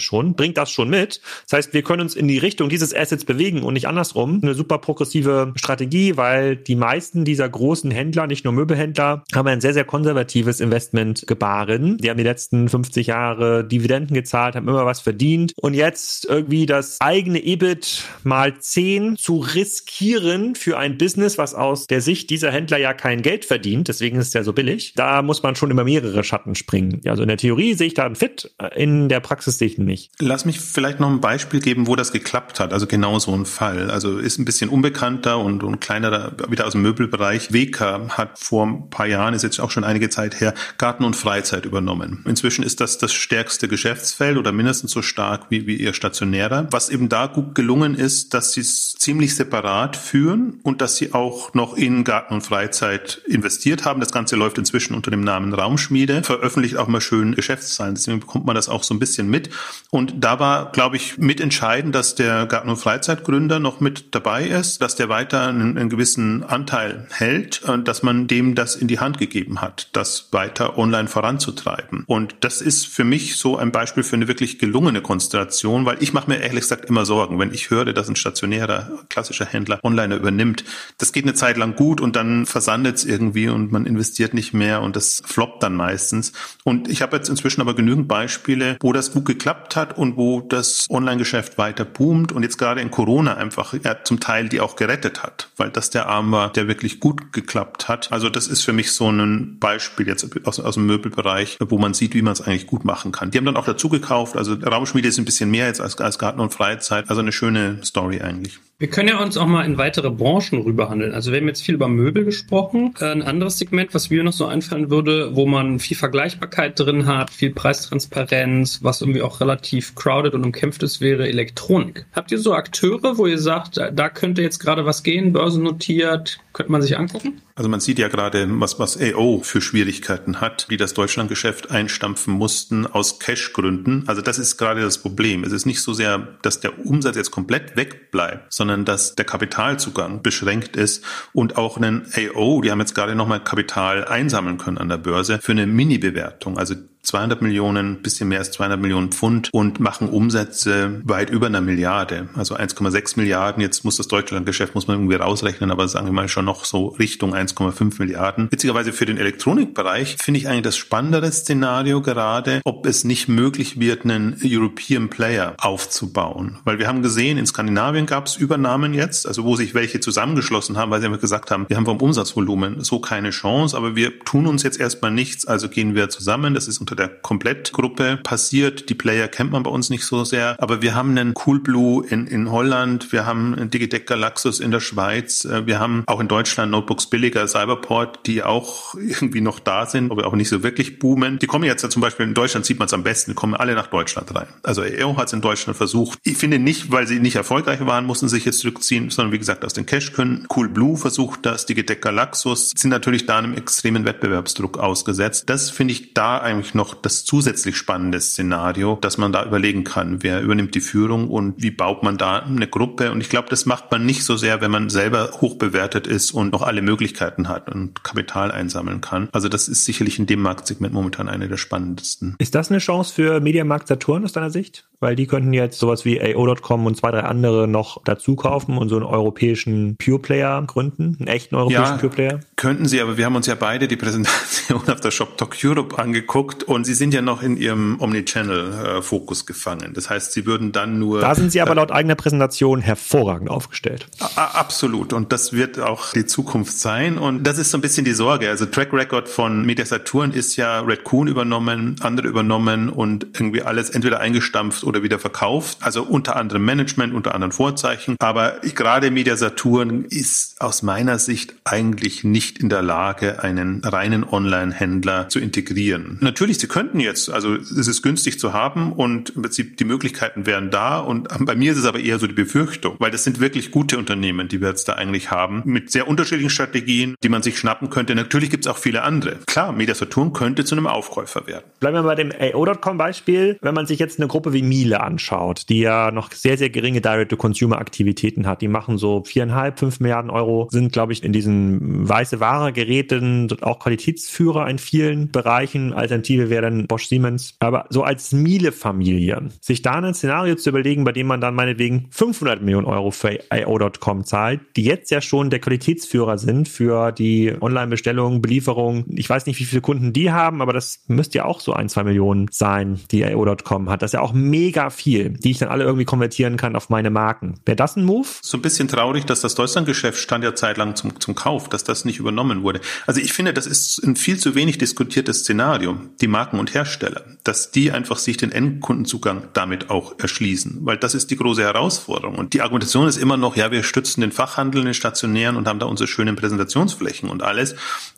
schon, 0.00 0.34
bringt 0.34 0.56
das 0.56 0.70
schon 0.70 0.88
mit. 0.88 1.20
Das 1.48 1.58
heißt, 1.58 1.74
wir 1.74 1.82
können 1.82 2.02
uns 2.02 2.14
in 2.14 2.28
die 2.28 2.38
Richtung 2.38 2.68
dieses 2.68 2.94
Assets 2.94 3.24
bewegen 3.24 3.64
und 3.64 3.74
nicht 3.74 3.88
andersrum. 3.88 4.38
Eine 4.40 4.54
super 4.54 4.78
progressive 4.78 5.52
Strategie, 5.56 6.16
weil 6.16 6.54
die 6.54 6.76
meisten 6.76 7.24
dieser 7.24 7.48
großen 7.48 7.90
Händler, 7.90 8.28
nicht 8.28 8.44
nur 8.44 8.52
Möbelhändler, 8.52 9.24
haben 9.34 9.48
ein 9.48 9.60
sehr, 9.60 9.74
sehr 9.74 9.82
konservatives 9.82 10.60
Investment 10.60 11.26
gebaren. 11.26 11.98
Die 11.98 12.08
haben 12.08 12.18
die 12.18 12.22
letzten 12.22 12.68
50 12.68 13.08
Jahre 13.08 13.64
Dividenden 13.64 14.14
gezahlt, 14.14 14.54
haben 14.54 14.68
immer 14.68 14.86
was 14.86 15.00
verdient 15.00 15.52
und 15.56 15.74
jetzt 15.74 16.26
irgendwie 16.26 16.66
das 16.66 17.00
eigene 17.00 17.42
EBIT 17.42 18.04
mal 18.22 18.56
10 18.56 19.16
zu 19.16 19.40
riskieren 19.40 20.54
für 20.54 20.78
ein 20.78 20.96
Business, 20.96 21.38
was 21.38 21.56
aus 21.56 21.88
der 21.88 22.00
Sicht 22.00 22.30
dieser 22.30 22.52
Händler 22.52 22.78
ja 22.78 22.94
kein 22.94 23.20
Geld 23.20 23.44
verdient, 23.44 23.88
deswegen 23.88 24.16
ist 24.18 24.28
es 24.28 24.34
ja 24.34 24.44
so 24.44 24.52
billig, 24.52 24.92
da 24.94 25.20
muss 25.20 25.42
man 25.42 25.56
schon 25.56 25.72
immer 25.72 25.82
mehrere 25.82 26.03
Schatten 26.22 26.54
springen. 26.54 27.00
Also 27.06 27.22
in 27.22 27.28
der 27.28 27.36
Theorie 27.36 27.74
sehe 27.74 27.86
ich 27.86 27.94
da 27.94 28.04
einen 28.04 28.16
Fit, 28.16 28.54
in 28.74 29.08
der 29.08 29.20
Praxis 29.20 29.58
sehe 29.58 29.68
ich 29.68 29.78
ihn 29.78 29.84
nicht. 29.84 30.12
Lass 30.18 30.44
mich 30.44 30.60
vielleicht 30.60 31.00
noch 31.00 31.08
ein 31.08 31.20
Beispiel 31.20 31.60
geben, 31.60 31.86
wo 31.86 31.96
das 31.96 32.12
geklappt 32.12 32.60
hat. 32.60 32.72
Also 32.72 32.86
genau 32.86 33.18
so 33.18 33.32
ein 33.32 33.46
Fall. 33.46 33.90
Also 33.90 34.18
ist 34.18 34.38
ein 34.38 34.44
bisschen 34.44 34.70
unbekannter 34.70 35.38
und, 35.38 35.62
und 35.62 35.80
kleiner, 35.80 36.32
wieder 36.48 36.66
aus 36.66 36.72
dem 36.72 36.82
Möbelbereich. 36.82 37.52
WK 37.52 38.08
hat 38.10 38.38
vor 38.38 38.66
ein 38.66 38.90
paar 38.90 39.06
Jahren, 39.06 39.34
ist 39.34 39.42
jetzt 39.42 39.60
auch 39.60 39.70
schon 39.70 39.84
einige 39.84 40.10
Zeit 40.10 40.40
her, 40.40 40.54
Garten 40.78 41.04
und 41.04 41.16
Freizeit 41.16 41.64
übernommen. 41.64 42.24
Inzwischen 42.26 42.64
ist 42.64 42.80
das 42.80 42.98
das 42.98 43.12
stärkste 43.12 43.68
Geschäftsfeld 43.68 44.36
oder 44.36 44.52
mindestens 44.52 44.92
so 44.92 45.02
stark 45.02 45.46
wie, 45.50 45.66
wie 45.66 45.76
ihr 45.76 45.94
stationärer. 45.94 46.68
Was 46.70 46.88
eben 46.88 47.08
da 47.08 47.26
gut 47.26 47.54
gelungen 47.54 47.94
ist, 47.94 48.34
dass 48.34 48.52
sie 48.52 48.60
es 48.60 48.94
ziemlich 48.94 49.34
separat 49.34 49.96
führen 49.96 50.60
und 50.62 50.80
dass 50.80 50.96
sie 50.96 51.12
auch 51.14 51.54
noch 51.54 51.76
in 51.76 52.04
Garten 52.04 52.34
und 52.34 52.42
Freizeit 52.42 53.22
investiert 53.26 53.84
haben. 53.84 54.00
Das 54.00 54.12
Ganze 54.12 54.36
läuft 54.36 54.58
inzwischen 54.58 54.94
unter 54.94 55.10
dem 55.10 55.22
Namen 55.22 55.52
Raumschmiede, 55.52 55.93
veröffentlicht 56.22 56.76
auch 56.76 56.88
mal 56.88 57.00
schön 57.00 57.34
Geschäftszahlen. 57.34 57.94
Deswegen 57.94 58.20
bekommt 58.20 58.46
man 58.46 58.54
das 58.54 58.68
auch 58.68 58.82
so 58.82 58.94
ein 58.94 58.98
bisschen 58.98 59.28
mit. 59.28 59.50
Und 59.90 60.24
da 60.24 60.40
war, 60.40 60.72
glaube 60.72 60.96
ich, 60.96 61.18
mitentscheidend, 61.18 61.94
dass 61.94 62.14
der 62.14 62.46
Garten- 62.46 62.68
und 62.68 62.76
Freizeitgründer 62.76 63.58
noch 63.58 63.80
mit 63.80 64.14
dabei 64.14 64.44
ist, 64.44 64.82
dass 64.82 64.96
der 64.96 65.08
weiter 65.08 65.48
einen, 65.48 65.78
einen 65.78 65.88
gewissen 65.88 66.42
Anteil 66.44 67.06
hält 67.10 67.62
und 67.62 67.88
dass 67.88 68.02
man 68.02 68.26
dem 68.26 68.54
das 68.54 68.76
in 68.76 68.88
die 68.88 68.98
Hand 68.98 69.18
gegeben 69.18 69.60
hat, 69.60 69.88
das 69.92 70.28
weiter 70.32 70.78
online 70.78 71.08
voranzutreiben. 71.08 72.04
Und 72.06 72.34
das 72.40 72.60
ist 72.60 72.86
für 72.86 73.04
mich 73.04 73.36
so 73.36 73.56
ein 73.56 73.72
Beispiel 73.72 74.02
für 74.02 74.16
eine 74.16 74.28
wirklich 74.28 74.58
gelungene 74.58 75.00
Konstellation, 75.00 75.86
weil 75.86 76.02
ich 76.02 76.12
mache 76.12 76.30
mir 76.30 76.38
ehrlich 76.40 76.60
gesagt 76.60 76.86
immer 76.86 77.06
Sorgen, 77.06 77.38
wenn 77.38 77.52
ich 77.52 77.70
höre, 77.70 77.92
dass 77.92 78.08
ein 78.08 78.16
stationärer, 78.16 78.90
klassischer 79.08 79.46
Händler 79.46 79.78
Online 79.82 80.16
übernimmt. 80.16 80.64
Das 80.98 81.12
geht 81.12 81.24
eine 81.24 81.34
Zeit 81.34 81.56
lang 81.56 81.76
gut 81.76 82.00
und 82.00 82.16
dann 82.16 82.46
versandet 82.46 82.96
es 82.96 83.04
irgendwie 83.04 83.48
und 83.48 83.72
man 83.72 83.86
investiert 83.86 84.34
nicht 84.34 84.54
mehr 84.54 84.82
und 84.82 84.96
das 84.96 85.22
floppt 85.24 85.62
dann 85.62 85.73
meistens. 85.74 86.32
Und 86.64 86.88
ich 86.88 87.02
habe 87.02 87.16
jetzt 87.16 87.28
inzwischen 87.28 87.60
aber 87.60 87.74
genügend 87.74 88.08
Beispiele, 88.08 88.76
wo 88.80 88.92
das 88.92 89.12
gut 89.12 89.24
geklappt 89.24 89.76
hat 89.76 89.96
und 89.96 90.16
wo 90.16 90.40
das 90.40 90.86
Online-Geschäft 90.90 91.58
weiter 91.58 91.84
boomt 91.84 92.32
und 92.32 92.42
jetzt 92.42 92.58
gerade 92.58 92.80
in 92.80 92.90
Corona 92.90 93.36
einfach 93.36 93.74
ja, 93.74 94.02
zum 94.04 94.20
Teil 94.20 94.48
die 94.48 94.60
auch 94.60 94.76
gerettet 94.76 95.22
hat, 95.22 95.48
weil 95.56 95.70
das 95.70 95.90
der 95.90 96.06
Arm 96.06 96.32
war, 96.32 96.52
der 96.52 96.68
wirklich 96.68 97.00
gut 97.00 97.32
geklappt 97.32 97.88
hat. 97.88 98.12
Also 98.12 98.30
das 98.30 98.46
ist 98.46 98.62
für 98.62 98.72
mich 98.72 98.92
so 98.92 99.10
ein 99.10 99.58
Beispiel 99.58 100.06
jetzt 100.06 100.26
aus, 100.46 100.60
aus 100.60 100.74
dem 100.74 100.86
Möbelbereich, 100.86 101.58
wo 101.60 101.78
man 101.78 101.94
sieht, 101.94 102.14
wie 102.14 102.22
man 102.22 102.32
es 102.32 102.40
eigentlich 102.40 102.66
gut 102.66 102.84
machen 102.84 103.12
kann. 103.12 103.30
Die 103.30 103.38
haben 103.38 103.44
dann 103.44 103.56
auch 103.56 103.66
dazu 103.66 103.88
gekauft, 103.88 104.36
also 104.36 104.54
Raumschmiede 104.54 105.08
ist 105.08 105.18
ein 105.18 105.24
bisschen 105.24 105.50
mehr 105.50 105.66
jetzt 105.66 105.80
als, 105.80 106.00
als 106.00 106.18
Garten 106.18 106.40
und 106.40 106.52
Freizeit, 106.52 107.08
also 107.08 107.20
eine 107.20 107.32
schöne 107.32 107.78
Story 107.84 108.20
eigentlich. 108.20 108.58
Wir 108.76 108.88
können 108.88 109.08
ja 109.08 109.22
uns 109.22 109.36
auch 109.36 109.46
mal 109.46 109.64
in 109.64 109.78
weitere 109.78 110.10
Branchen 110.10 110.60
rüberhandeln. 110.60 111.14
Also 111.14 111.30
wir 111.30 111.38
haben 111.38 111.46
jetzt 111.46 111.62
viel 111.62 111.76
über 111.76 111.86
Möbel 111.86 112.24
gesprochen. 112.24 112.92
Äh, 112.98 113.12
ein 113.12 113.22
anderes 113.22 113.56
Segment, 113.56 113.94
was 113.94 114.10
mir 114.10 114.24
noch 114.24 114.32
so 114.32 114.46
einfallen 114.46 114.90
würde, 114.90 115.36
wo 115.36 115.46
man 115.46 115.78
viel 115.78 115.96
Vergleichbarkeit 115.96 116.78
drin 116.80 117.06
hat, 117.06 117.30
viel 117.30 117.50
Preistransparenz, 117.50 118.80
was 118.82 119.00
irgendwie 119.00 119.22
auch 119.22 119.40
relativ 119.40 119.94
crowded 119.94 120.34
und 120.34 120.44
umkämpft 120.44 120.82
ist, 120.82 121.00
wäre 121.00 121.28
Elektronik. 121.28 122.04
Habt 122.12 122.32
ihr 122.32 122.38
so 122.38 122.52
Akteure, 122.52 123.16
wo 123.16 123.26
ihr 123.26 123.38
sagt, 123.38 123.76
da 123.76 124.08
könnte 124.08 124.42
jetzt 124.42 124.58
gerade 124.58 124.84
was 124.84 125.04
gehen, 125.04 125.32
börsennotiert, 125.32 126.40
könnte 126.52 126.72
man 126.72 126.82
sich 126.82 126.98
angucken? 126.98 127.40
Also 127.56 127.70
man 127.70 127.78
sieht 127.78 128.00
ja 128.00 128.08
gerade, 128.08 128.46
was, 128.60 128.80
was 128.80 129.00
AO 129.00 129.40
für 129.44 129.60
Schwierigkeiten 129.60 130.40
hat, 130.40 130.66
die 130.70 130.76
das 130.76 130.92
Deutschlandgeschäft 130.92 131.70
einstampfen 131.70 132.34
mussten 132.34 132.84
aus 132.84 133.20
Cash-Gründen. 133.20 134.04
Also 134.08 134.22
das 134.22 134.38
ist 134.40 134.56
gerade 134.56 134.80
das 134.80 134.98
Problem. 134.98 135.44
Es 135.44 135.52
ist 135.52 135.64
nicht 135.64 135.80
so 135.80 135.92
sehr, 135.92 136.36
dass 136.42 136.58
der 136.58 136.84
Umsatz 136.84 137.14
jetzt 137.14 137.30
komplett 137.30 137.76
wegbleibt, 137.76 138.52
sondern 138.52 138.84
dass 138.84 139.14
der 139.14 139.24
Kapitalzugang 139.24 140.20
beschränkt 140.20 140.74
ist 140.74 141.04
und 141.32 141.56
auch 141.56 141.76
einen 141.76 142.06
AO, 142.16 142.60
die 142.60 142.72
haben 142.72 142.80
jetzt 142.80 142.96
gerade 142.96 143.14
nochmal 143.14 143.44
Kapital 143.44 144.04
einsammeln 144.04 144.58
können 144.58 144.78
an 144.78 144.88
der 144.88 144.98
Börse 144.98 145.38
für 145.40 145.52
eine 145.52 145.68
Mini-Bewertung. 145.68 146.58
Also 146.58 146.74
200 147.04 147.42
Millionen, 147.42 148.02
bisschen 148.02 148.28
mehr 148.28 148.38
als 148.38 148.50
200 148.52 148.80
Millionen 148.80 149.12
Pfund 149.12 149.50
und 149.52 149.78
machen 149.80 150.08
Umsätze 150.08 151.00
weit 151.04 151.30
über 151.30 151.46
einer 151.46 151.60
Milliarde, 151.60 152.28
also 152.34 152.56
1,6 152.56 153.18
Milliarden. 153.18 153.60
Jetzt 153.62 153.84
muss 153.84 153.96
das 153.96 154.08
Deutschlandgeschäft, 154.08 154.74
muss 154.74 154.86
man 154.86 154.96
irgendwie 154.96 155.16
rausrechnen, 155.16 155.70
aber 155.70 155.86
sagen 155.88 156.06
wir 156.06 156.12
mal 156.12 156.28
schon 156.28 156.44
noch 156.44 156.64
so 156.64 156.88
Richtung 156.88 157.34
1,5 157.34 157.98
Milliarden. 157.98 158.50
Witzigerweise 158.50 158.92
für 158.92 159.06
den 159.06 159.18
Elektronikbereich 159.18 160.16
finde 160.20 160.40
ich 160.40 160.48
eigentlich 160.48 160.62
das 160.62 160.76
spannendere 160.76 161.30
Szenario 161.30 162.00
gerade, 162.00 162.60
ob 162.64 162.86
es 162.86 163.04
nicht 163.04 163.28
möglich 163.28 163.78
wird, 163.78 164.04
einen 164.04 164.36
European 164.42 165.10
Player 165.10 165.54
aufzubauen. 165.58 166.58
Weil 166.64 166.78
wir 166.78 166.88
haben 166.88 167.02
gesehen, 167.02 167.38
in 167.38 167.46
Skandinavien 167.46 168.06
gab 168.06 168.26
es 168.26 168.36
Übernahmen 168.36 168.94
jetzt, 168.94 169.26
also 169.26 169.44
wo 169.44 169.56
sich 169.56 169.74
welche 169.74 170.00
zusammengeschlossen 170.00 170.76
haben, 170.76 170.90
weil 170.90 171.00
sie 171.00 171.06
einfach 171.06 171.20
gesagt 171.20 171.50
haben, 171.50 171.66
wir 171.68 171.76
haben 171.76 171.84
vom 171.84 171.98
Umsatzvolumen 171.98 172.82
so 172.82 172.98
keine 172.98 173.30
Chance, 173.30 173.76
aber 173.76 173.94
wir 173.96 174.18
tun 174.20 174.46
uns 174.46 174.62
jetzt 174.62 174.80
erstmal 174.80 175.10
nichts, 175.10 175.46
also 175.46 175.68
gehen 175.68 175.94
wir 175.94 176.08
zusammen. 176.08 176.54
Das 176.54 176.68
ist 176.68 176.78
unter 176.78 176.93
der 176.94 177.08
Komplettgruppe 177.08 178.18
passiert. 178.22 178.88
Die 178.88 178.94
Player 178.94 179.28
kennt 179.28 179.52
man 179.52 179.62
bei 179.62 179.70
uns 179.70 179.90
nicht 179.90 180.04
so 180.04 180.24
sehr, 180.24 180.56
aber 180.62 180.82
wir 180.82 180.94
haben 180.94 181.10
einen 181.10 181.34
Coolblue 181.34 182.06
in, 182.08 182.26
in 182.26 182.50
Holland, 182.50 183.12
wir 183.12 183.26
haben 183.26 183.54
einen 183.54 183.70
Digitec 183.70 184.06
Galaxus 184.06 184.60
in 184.60 184.70
der 184.70 184.80
Schweiz, 184.80 185.44
äh, 185.44 185.66
wir 185.66 185.80
haben 185.80 186.04
auch 186.06 186.20
in 186.20 186.28
Deutschland 186.28 186.72
Notebooks 186.72 187.06
billiger 187.06 187.46
Cyberport, 187.46 188.20
die 188.26 188.42
auch 188.42 188.94
irgendwie 188.98 189.40
noch 189.40 189.58
da 189.58 189.86
sind, 189.86 190.10
aber 190.10 190.26
auch 190.26 190.34
nicht 190.34 190.48
so 190.48 190.62
wirklich 190.62 190.98
boomen. 190.98 191.38
Die 191.38 191.46
kommen 191.46 191.64
jetzt 191.64 191.82
ja 191.82 191.90
zum 191.90 192.02
Beispiel 192.02 192.26
in 192.26 192.34
Deutschland 192.34 192.66
sieht 192.66 192.78
man 192.78 192.86
es 192.86 192.92
am 192.92 193.02
besten, 193.02 193.32
die 193.32 193.34
kommen 193.34 193.54
alle 193.54 193.74
nach 193.74 193.86
Deutschland 193.86 194.34
rein. 194.34 194.46
Also 194.62 194.82
EO 194.82 195.16
hat 195.16 195.28
es 195.28 195.32
in 195.32 195.40
Deutschland 195.40 195.76
versucht. 195.76 196.18
Ich 196.22 196.36
finde 196.36 196.58
nicht, 196.58 196.90
weil 196.90 197.06
sie 197.06 197.20
nicht 197.20 197.36
erfolgreich 197.36 197.84
waren, 197.86 198.06
mussten 198.06 198.28
sich 198.28 198.44
jetzt 198.44 198.60
zurückziehen, 198.60 199.10
sondern 199.10 199.32
wie 199.32 199.38
gesagt 199.38 199.64
aus 199.64 199.72
den 199.72 199.86
Cash 199.86 200.12
können. 200.12 200.46
Coolblue 200.48 200.96
versucht 200.96 201.46
das, 201.46 201.66
Digitec 201.66 202.02
Galaxus 202.02 202.72
sind 202.76 202.90
natürlich 202.90 203.26
da 203.26 203.38
einem 203.38 203.54
extremen 203.54 204.04
Wettbewerbsdruck 204.04 204.78
ausgesetzt. 204.78 205.44
Das 205.48 205.70
finde 205.70 205.92
ich 205.92 206.14
da 206.14 206.38
eigentlich 206.38 206.74
noch 206.74 206.83
das 206.92 207.24
zusätzlich 207.24 207.76
spannende 207.76 208.20
Szenario, 208.20 208.98
dass 209.00 209.16
man 209.16 209.32
da 209.32 209.44
überlegen 209.44 209.84
kann, 209.84 210.22
wer 210.22 210.42
übernimmt 210.42 210.74
die 210.74 210.82
Führung 210.82 211.30
und 211.30 211.62
wie 211.62 211.70
baut 211.70 212.02
man 212.02 212.18
da 212.18 212.40
eine 212.40 212.68
Gruppe. 212.68 213.10
Und 213.10 213.22
ich 213.22 213.30
glaube, 213.30 213.48
das 213.48 213.64
macht 213.64 213.90
man 213.90 214.04
nicht 214.04 214.24
so 214.24 214.36
sehr, 214.36 214.60
wenn 214.60 214.70
man 214.70 214.90
selber 214.90 215.30
hoch 215.40 215.56
bewertet 215.56 216.06
ist 216.06 216.32
und 216.32 216.52
noch 216.52 216.62
alle 216.62 216.82
Möglichkeiten 216.82 217.48
hat 217.48 217.70
und 217.70 218.04
Kapital 218.04 218.50
einsammeln 218.50 219.00
kann. 219.00 219.28
Also 219.32 219.48
das 219.48 219.68
ist 219.68 219.84
sicherlich 219.84 220.18
in 220.18 220.26
dem 220.26 220.42
Marktsegment 220.42 220.92
momentan 220.92 221.28
eine 221.28 221.48
der 221.48 221.56
spannendsten. 221.56 222.34
Ist 222.38 222.54
das 222.54 222.70
eine 222.70 222.80
Chance 222.80 223.14
für 223.14 223.40
Mediamarkt 223.40 223.88
Saturn 223.88 224.24
aus 224.24 224.32
deiner 224.32 224.50
Sicht? 224.50 224.84
Weil 225.04 225.16
die 225.16 225.26
könnten 225.26 225.52
jetzt 225.52 225.78
sowas 225.78 226.06
wie 226.06 226.18
AO.com 226.18 226.86
und 226.86 226.96
zwei, 226.96 227.10
drei 227.10 227.24
andere 227.24 227.68
noch 227.68 228.02
dazu 228.04 228.36
kaufen 228.36 228.78
und 228.78 228.88
so 228.88 228.96
einen 228.96 229.04
europäischen 229.04 229.98
Pure 230.02 230.18
Player 230.18 230.62
gründen, 230.66 231.18
einen 231.18 231.28
echten 231.28 231.56
europäischen 231.56 231.82
ja, 231.82 231.98
Pure 231.98 232.12
Player. 232.12 232.40
Könnten 232.56 232.88
sie, 232.88 233.02
aber 233.02 233.18
wir 233.18 233.26
haben 233.26 233.36
uns 233.36 233.46
ja 233.46 233.54
beide 233.54 233.86
die 233.86 233.96
Präsentation 233.96 234.80
auf 234.88 235.00
der 235.02 235.10
Shop 235.10 235.36
Talk 235.36 235.56
Europe 235.62 235.98
angeguckt 235.98 236.62
und 236.62 236.86
sie 236.86 236.94
sind 236.94 237.12
ja 237.12 237.20
noch 237.20 237.42
in 237.42 237.58
ihrem 237.58 238.00
Omnichannel-Fokus 238.00 239.44
gefangen. 239.44 239.92
Das 239.92 240.08
heißt, 240.08 240.32
sie 240.32 240.46
würden 240.46 240.72
dann 240.72 240.98
nur. 240.98 241.20
Da 241.20 241.34
sind 241.34 241.52
sie 241.52 241.60
aber 241.60 241.74
laut 241.74 241.92
eigener 241.92 242.14
Präsentation 242.14 242.80
hervorragend 242.80 243.50
aufgestellt. 243.50 244.06
Absolut. 244.36 245.12
Und 245.12 245.32
das 245.32 245.52
wird 245.52 245.78
auch 245.80 246.12
die 246.12 246.24
Zukunft 246.24 246.78
sein. 246.78 247.18
Und 247.18 247.44
das 247.44 247.58
ist 247.58 247.70
so 247.70 247.76
ein 247.76 247.82
bisschen 247.82 248.06
die 248.06 248.14
Sorge. 248.14 248.48
Also 248.48 248.64
Track 248.64 248.94
Record 248.94 249.28
von 249.28 249.66
Media 249.66 249.84
Saturn 249.84 250.32
ist 250.32 250.56
ja 250.56 250.80
Red 250.80 251.04
Coon 251.04 251.28
übernommen, 251.28 251.96
andere 252.00 252.26
übernommen 252.26 252.88
und 252.88 253.26
irgendwie 253.34 253.60
alles 253.60 253.90
entweder 253.90 254.20
eingestampft 254.20 254.82
oder 254.82 254.93
wieder 255.02 255.18
verkauft. 255.18 255.78
Also 255.80 256.02
unter 256.02 256.36
anderem 256.36 256.64
Management, 256.64 257.14
unter 257.14 257.34
anderen 257.34 257.52
Vorzeichen. 257.52 258.16
Aber 258.18 258.60
gerade 258.74 259.10
Media 259.10 259.36
Saturn 259.36 260.04
ist 260.04 260.60
aus 260.60 260.82
meiner 260.82 261.18
Sicht 261.18 261.54
eigentlich 261.64 262.24
nicht 262.24 262.58
in 262.58 262.68
der 262.68 262.82
Lage, 262.82 263.42
einen 263.42 263.82
reinen 263.84 264.24
Online-Händler 264.24 265.28
zu 265.28 265.38
integrieren. 265.38 266.18
Natürlich, 266.20 266.58
sie 266.58 266.68
könnten 266.68 267.00
jetzt, 267.00 267.30
also 267.30 267.54
es 267.54 267.88
ist 267.88 268.02
günstig 268.02 268.38
zu 268.38 268.52
haben 268.52 268.92
und 268.92 269.30
im 269.30 269.42
Prinzip 269.42 269.76
die 269.76 269.84
Möglichkeiten 269.84 270.46
wären 270.46 270.70
da. 270.70 270.98
Und 270.98 271.28
bei 271.40 271.54
mir 271.54 271.72
ist 271.72 271.78
es 271.78 271.84
aber 271.84 272.00
eher 272.00 272.18
so 272.18 272.26
die 272.26 272.34
Befürchtung, 272.34 272.96
weil 272.98 273.10
das 273.10 273.24
sind 273.24 273.40
wirklich 273.40 273.70
gute 273.70 273.98
Unternehmen, 273.98 274.48
die 274.48 274.60
wir 274.60 274.68
jetzt 274.68 274.88
da 274.88 274.94
eigentlich 274.94 275.30
haben, 275.30 275.62
mit 275.64 275.90
sehr 275.90 276.08
unterschiedlichen 276.08 276.50
Strategien, 276.50 277.14
die 277.22 277.28
man 277.28 277.42
sich 277.42 277.58
schnappen 277.58 277.90
könnte. 277.90 278.14
Natürlich 278.14 278.50
gibt 278.50 278.66
es 278.66 278.70
auch 278.70 278.78
viele 278.78 279.02
andere. 279.02 279.38
Klar, 279.46 279.72
Media 279.72 279.94
Saturn 279.94 280.32
könnte 280.32 280.64
zu 280.64 280.74
einem 280.74 280.86
Aufkäufer 280.86 281.46
werden. 281.46 281.64
Bleiben 281.80 281.96
wir 281.96 282.02
bei 282.02 282.14
dem 282.14 282.32
AO.com-Beispiel. 282.32 283.58
Wenn 283.60 283.74
man 283.74 283.86
sich 283.86 283.98
jetzt 283.98 284.18
eine 284.18 284.28
Gruppe 284.28 284.52
wie 284.52 284.62
Miele 284.84 285.00
anschaut, 285.00 285.68
die 285.70 285.80
ja 285.80 286.10
noch 286.10 286.30
sehr, 286.32 286.58
sehr 286.58 286.68
geringe 286.68 287.00
Direct-to-Consumer-Aktivitäten 287.00 288.46
hat, 288.46 288.60
die 288.60 288.68
machen 288.68 288.98
so 288.98 289.24
viereinhalb, 289.24 289.78
fünf 289.78 289.98
Milliarden 290.00 290.30
Euro, 290.30 290.68
sind, 290.70 290.92
glaube 290.92 291.14
ich, 291.14 291.24
in 291.24 291.32
diesen 291.32 292.06
weiße 292.06 292.38
Ware-Geräten 292.38 293.48
auch 293.62 293.78
Qualitätsführer 293.78 294.68
in 294.68 294.78
vielen 294.78 295.30
Bereichen. 295.30 295.94
Alternative 295.94 296.50
wäre 296.50 296.62
dann 296.62 296.86
Bosch 296.86 297.06
Siemens. 297.06 297.54
Aber 297.60 297.86
so 297.88 298.02
als 298.02 298.32
Miele-Familie, 298.32 299.48
sich 299.60 299.80
da 299.80 299.92
ein 299.94 300.12
Szenario 300.12 300.56
zu 300.56 300.68
überlegen, 300.68 301.04
bei 301.04 301.12
dem 301.12 301.26
man 301.26 301.40
dann 301.40 301.54
meinetwegen 301.54 302.06
500 302.10 302.60
Millionen 302.60 302.86
Euro 302.86 303.10
für 303.10 303.38
AO.com 303.48 304.24
zahlt, 304.24 304.60
die 304.76 304.84
jetzt 304.84 305.10
ja 305.10 305.22
schon 305.22 305.48
der 305.48 305.60
Qualitätsführer 305.60 306.36
sind 306.36 306.68
für 306.68 307.10
die 307.10 307.54
Online-Bestellung, 307.58 308.42
Belieferung. 308.42 309.04
Ich 309.08 309.30
weiß 309.30 309.46
nicht, 309.46 309.58
wie 309.60 309.64
viele 309.64 309.80
Kunden 309.80 310.12
die 310.12 310.30
haben, 310.30 310.60
aber 310.60 310.74
das 310.74 311.00
müsste 311.06 311.38
ja 311.38 311.44
auch 311.46 311.60
so 311.60 311.72
ein, 311.72 311.88
zwei 311.88 312.04
Millionen 312.04 312.48
sein, 312.50 313.00
die 313.10 313.24
AO.com 313.24 313.88
hat. 313.88 314.02
Das 314.02 314.10
ist 314.10 314.14
ja 314.14 314.20
auch 314.20 314.34
mega 314.64 314.88
viel, 314.90 315.30
die 315.30 315.50
ich 315.50 315.58
dann 315.58 315.68
alle 315.68 315.84
irgendwie 315.84 316.04
konvertieren 316.06 316.56
kann 316.56 316.74
auf 316.74 316.88
meine 316.88 317.10
Marken. 317.10 317.54
Wäre 317.66 317.76
das 317.76 317.96
ein 317.96 318.04
Move? 318.04 318.26
So 318.40 318.56
ein 318.56 318.62
bisschen 318.62 318.88
traurig, 318.88 319.26
dass 319.26 319.42
das 319.42 319.54
Deutschlandgeschäft 319.54 320.18
stand 320.18 320.42
ja 320.42 320.54
zeitlang 320.54 320.96
zum, 320.96 321.20
zum 321.20 321.34
Kauf, 321.34 321.68
dass 321.68 321.84
das 321.84 322.04
nicht 322.04 322.18
übernommen 322.18 322.62
wurde. 322.62 322.80
Also 323.06 323.20
ich 323.20 323.32
finde, 323.32 323.52
das 323.52 323.66
ist 323.66 324.02
ein 324.02 324.16
viel 324.16 324.38
zu 324.38 324.54
wenig 324.54 324.78
diskutiertes 324.78 325.40
Szenario, 325.40 325.98
die 326.20 326.28
Marken 326.28 326.58
und 326.58 326.72
Hersteller, 326.72 327.22
dass 327.44 327.72
die 327.72 327.92
einfach 327.92 328.18
sich 328.18 328.38
den 328.38 328.52
Endkundenzugang 328.52 329.48
damit 329.52 329.90
auch 329.90 330.18
erschließen, 330.18 330.78
weil 330.80 330.96
das 330.96 331.14
ist 331.14 331.30
die 331.30 331.36
große 331.36 331.62
Herausforderung. 331.62 332.36
Und 332.36 332.54
die 332.54 332.62
Argumentation 332.62 333.06
ist 333.06 333.18
immer 333.18 333.36
noch, 333.36 333.56
ja, 333.56 333.70
wir 333.70 333.82
stützen 333.82 334.22
den 334.22 334.32
Fachhandel, 334.32 334.82
den 334.84 334.94
stationären 334.94 335.56
und 335.56 335.68
haben 335.68 335.78
da 335.78 335.86
unsere 335.86 336.08
schönen 336.08 336.36
Präsentationsflächen 336.36 337.28
und 337.28 337.42
alles. 337.42 337.74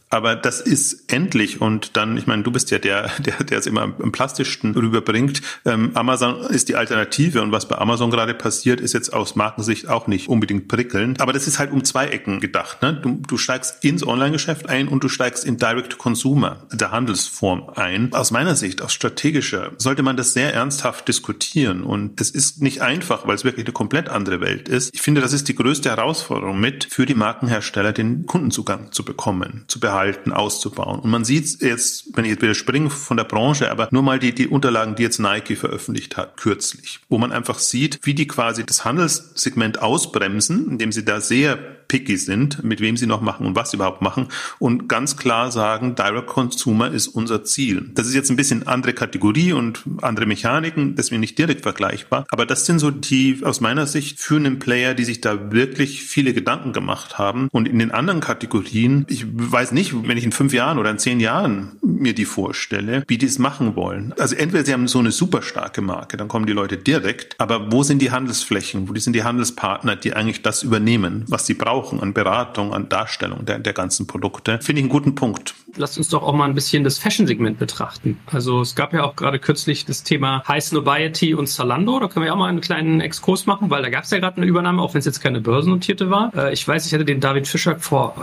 Aber 0.08 0.36
das 0.36 0.60
ist 0.60 1.12
endlich 1.12 1.60
und 1.60 1.96
dann, 1.96 2.16
ich 2.16 2.26
meine, 2.26 2.44
du 2.44 2.52
bist 2.52 2.70
ja 2.70 2.78
der, 2.78 3.10
der, 3.18 3.42
der 3.42 3.58
es 3.58 3.66
immer 3.66 3.82
am 3.82 4.12
plastischsten 4.12 4.74
rüberbringt. 4.74 5.42
Ähm, 5.64 5.90
Amazon 5.94 6.40
ist 6.42 6.68
die 6.68 6.76
Alternative 6.76 7.42
und 7.42 7.52
was 7.52 7.66
bei 7.66 7.76
Amazon 7.76 8.10
gerade 8.10 8.34
passiert, 8.34 8.80
ist 8.80 8.92
jetzt 8.94 9.12
aus 9.12 9.34
Markensicht 9.34 9.88
auch 9.88 10.06
nicht 10.06 10.28
unbedingt 10.28 10.68
prickelnd. 10.68 11.20
Aber 11.20 11.32
das 11.32 11.46
ist 11.46 11.58
halt 11.58 11.72
um 11.72 11.84
zwei 11.84 12.06
Ecken 12.06 12.40
gedacht. 12.40 12.82
Ne? 12.82 12.94
Du, 12.94 13.20
du 13.26 13.36
steigst 13.36 13.84
ins 13.84 14.06
Online-Geschäft 14.06 14.68
ein 14.68 14.88
und 14.88 15.02
du 15.02 15.08
steigst 15.08 15.44
in 15.44 15.56
Direct-to-Consumer, 15.56 16.66
der 16.72 16.92
Handelsform 16.92 17.70
ein. 17.74 18.12
Aus 18.12 18.30
meiner 18.30 18.54
Sicht, 18.54 18.82
aus 18.82 18.92
strategischer, 18.92 19.72
sollte 19.78 20.02
man 20.02 20.16
das 20.16 20.32
sehr 20.32 20.54
ernsthaft 20.54 21.08
diskutieren 21.08 21.82
und 21.82 22.20
es 22.20 22.30
ist 22.30 22.62
nicht 22.62 22.80
einfach, 22.80 23.26
weil 23.26 23.34
es 23.34 23.44
wirklich 23.44 23.66
eine 23.66 23.72
komplett 23.72 24.08
andere 24.08 24.40
Welt 24.40 24.68
ist. 24.68 24.94
Ich 24.94 25.02
finde, 25.02 25.20
das 25.20 25.32
ist 25.32 25.48
die 25.48 25.54
größte 25.54 25.90
Herausforderung 25.90 26.60
mit 26.60 26.86
für 26.90 27.06
die 27.06 27.14
Markenhersteller, 27.14 27.92
den 27.92 28.26
Kundenzugang 28.26 28.92
zu 28.92 29.04
bekommen, 29.04 29.64
zu 29.66 29.80
behalten 29.80 29.95
behalten, 29.96 30.32
auszubauen. 30.32 31.00
Und 31.00 31.10
man 31.10 31.24
sieht 31.24 31.62
jetzt, 31.62 32.14
wenn 32.14 32.26
ich 32.26 32.32
jetzt 32.32 32.42
wieder 32.42 32.54
springe 32.54 32.90
von 32.90 33.16
der 33.16 33.24
Branche, 33.24 33.70
aber 33.70 33.88
nur 33.90 34.02
mal 34.02 34.18
die, 34.18 34.34
die 34.34 34.46
Unterlagen, 34.46 34.94
die 34.94 35.02
jetzt 35.02 35.18
Nike 35.18 35.56
veröffentlicht 35.56 36.18
hat, 36.18 36.36
kürzlich, 36.36 37.00
wo 37.08 37.16
man 37.16 37.32
einfach 37.32 37.58
sieht, 37.58 38.00
wie 38.02 38.12
die 38.12 38.26
quasi 38.26 38.66
das 38.66 38.84
Handelssegment 38.84 39.80
ausbremsen, 39.80 40.70
indem 40.70 40.92
sie 40.92 41.04
da 41.04 41.22
sehr 41.22 41.58
picky 41.88 42.16
sind, 42.16 42.62
mit 42.64 42.80
wem 42.80 42.96
sie 42.96 43.06
noch 43.06 43.20
machen 43.20 43.46
und 43.46 43.56
was 43.56 43.70
sie 43.70 43.76
überhaupt 43.76 44.02
machen 44.02 44.28
und 44.58 44.88
ganz 44.88 45.16
klar 45.16 45.50
sagen, 45.50 45.94
Direct 45.94 46.26
Consumer 46.26 46.90
ist 46.90 47.08
unser 47.08 47.44
Ziel. 47.44 47.90
Das 47.94 48.06
ist 48.06 48.14
jetzt 48.14 48.30
ein 48.30 48.36
bisschen 48.36 48.66
andere 48.66 48.92
Kategorie 48.92 49.52
und 49.52 49.82
andere 50.02 50.26
Mechaniken, 50.26 50.94
deswegen 50.96 51.20
nicht 51.20 51.38
direkt 51.38 51.62
vergleichbar, 51.62 52.26
aber 52.30 52.46
das 52.46 52.66
sind 52.66 52.78
so 52.78 52.90
die 52.90 53.40
aus 53.42 53.60
meiner 53.60 53.86
Sicht 53.86 54.20
führenden 54.20 54.58
Player, 54.58 54.94
die 54.94 55.04
sich 55.04 55.20
da 55.20 55.52
wirklich 55.52 56.02
viele 56.02 56.34
Gedanken 56.34 56.72
gemacht 56.72 57.18
haben 57.18 57.48
und 57.52 57.68
in 57.68 57.78
den 57.78 57.90
anderen 57.90 58.20
Kategorien, 58.20 59.06
ich 59.08 59.26
weiß 59.28 59.72
nicht, 59.72 59.94
wenn 60.06 60.18
ich 60.18 60.24
in 60.24 60.32
fünf 60.32 60.52
Jahren 60.52 60.78
oder 60.78 60.90
in 60.90 60.98
zehn 60.98 61.20
Jahren 61.20 61.76
mir 61.82 62.14
die 62.14 62.24
vorstelle, 62.24 63.04
wie 63.08 63.18
die 63.18 63.26
es 63.26 63.38
machen 63.38 63.76
wollen. 63.76 64.14
Also 64.18 64.34
entweder 64.36 64.64
sie 64.64 64.72
haben 64.72 64.88
so 64.88 64.98
eine 64.98 65.12
super 65.12 65.42
starke 65.42 65.80
Marke, 65.80 66.16
dann 66.16 66.28
kommen 66.28 66.46
die 66.46 66.52
Leute 66.52 66.76
direkt, 66.76 67.34
aber 67.38 67.72
wo 67.72 67.82
sind 67.82 68.00
die 68.02 68.10
Handelsflächen, 68.10 68.88
wo 68.88 68.94
sind 68.96 69.14
die 69.14 69.24
Handelspartner, 69.24 69.96
die 69.96 70.14
eigentlich 70.14 70.42
das 70.42 70.62
übernehmen, 70.62 71.24
was 71.28 71.46
sie 71.46 71.54
brauchen 71.76 72.00
an 72.00 72.14
Beratung, 72.14 72.72
an 72.72 72.88
Darstellung 72.88 73.44
der, 73.44 73.58
der 73.58 73.74
ganzen 73.74 74.06
Produkte? 74.06 74.58
Finde 74.62 74.80
ich 74.80 74.84
einen 74.84 74.90
guten 74.90 75.14
Punkt. 75.14 75.54
Lasst 75.76 75.98
uns 75.98 76.08
doch 76.08 76.22
auch 76.22 76.32
mal 76.32 76.46
ein 76.46 76.54
bisschen 76.54 76.84
das 76.84 76.96
Fashion-Segment 76.98 77.58
betrachten. 77.58 78.18
Also 78.32 78.62
es 78.62 78.74
gab 78.74 78.94
ja 78.94 79.04
auch 79.04 79.14
gerade 79.14 79.38
kürzlich 79.38 79.84
das 79.84 80.02
Thema 80.02 80.42
High 80.48 80.64
Snobiety 80.64 81.34
und 81.34 81.48
Zalando. 81.48 82.00
Da 82.00 82.08
können 82.08 82.24
wir 82.24 82.32
auch 82.32 82.38
mal 82.38 82.48
einen 82.48 82.62
kleinen 82.62 83.02
Exkurs 83.02 83.44
machen, 83.44 83.68
weil 83.68 83.82
da 83.82 83.90
gab 83.90 84.04
es 84.04 84.10
ja 84.10 84.18
gerade 84.18 84.38
eine 84.38 84.46
Übernahme, 84.46 84.80
auch 84.80 84.94
wenn 84.94 85.00
es 85.00 85.04
jetzt 85.04 85.20
keine 85.20 85.42
börsennotierte 85.42 86.08
war. 86.08 86.32
Äh, 86.34 86.54
ich 86.54 86.66
weiß, 86.66 86.86
ich 86.86 86.94
hatte 86.94 87.04
den 87.04 87.20
David 87.20 87.46
Fischer 87.46 87.78
vor 87.78 88.16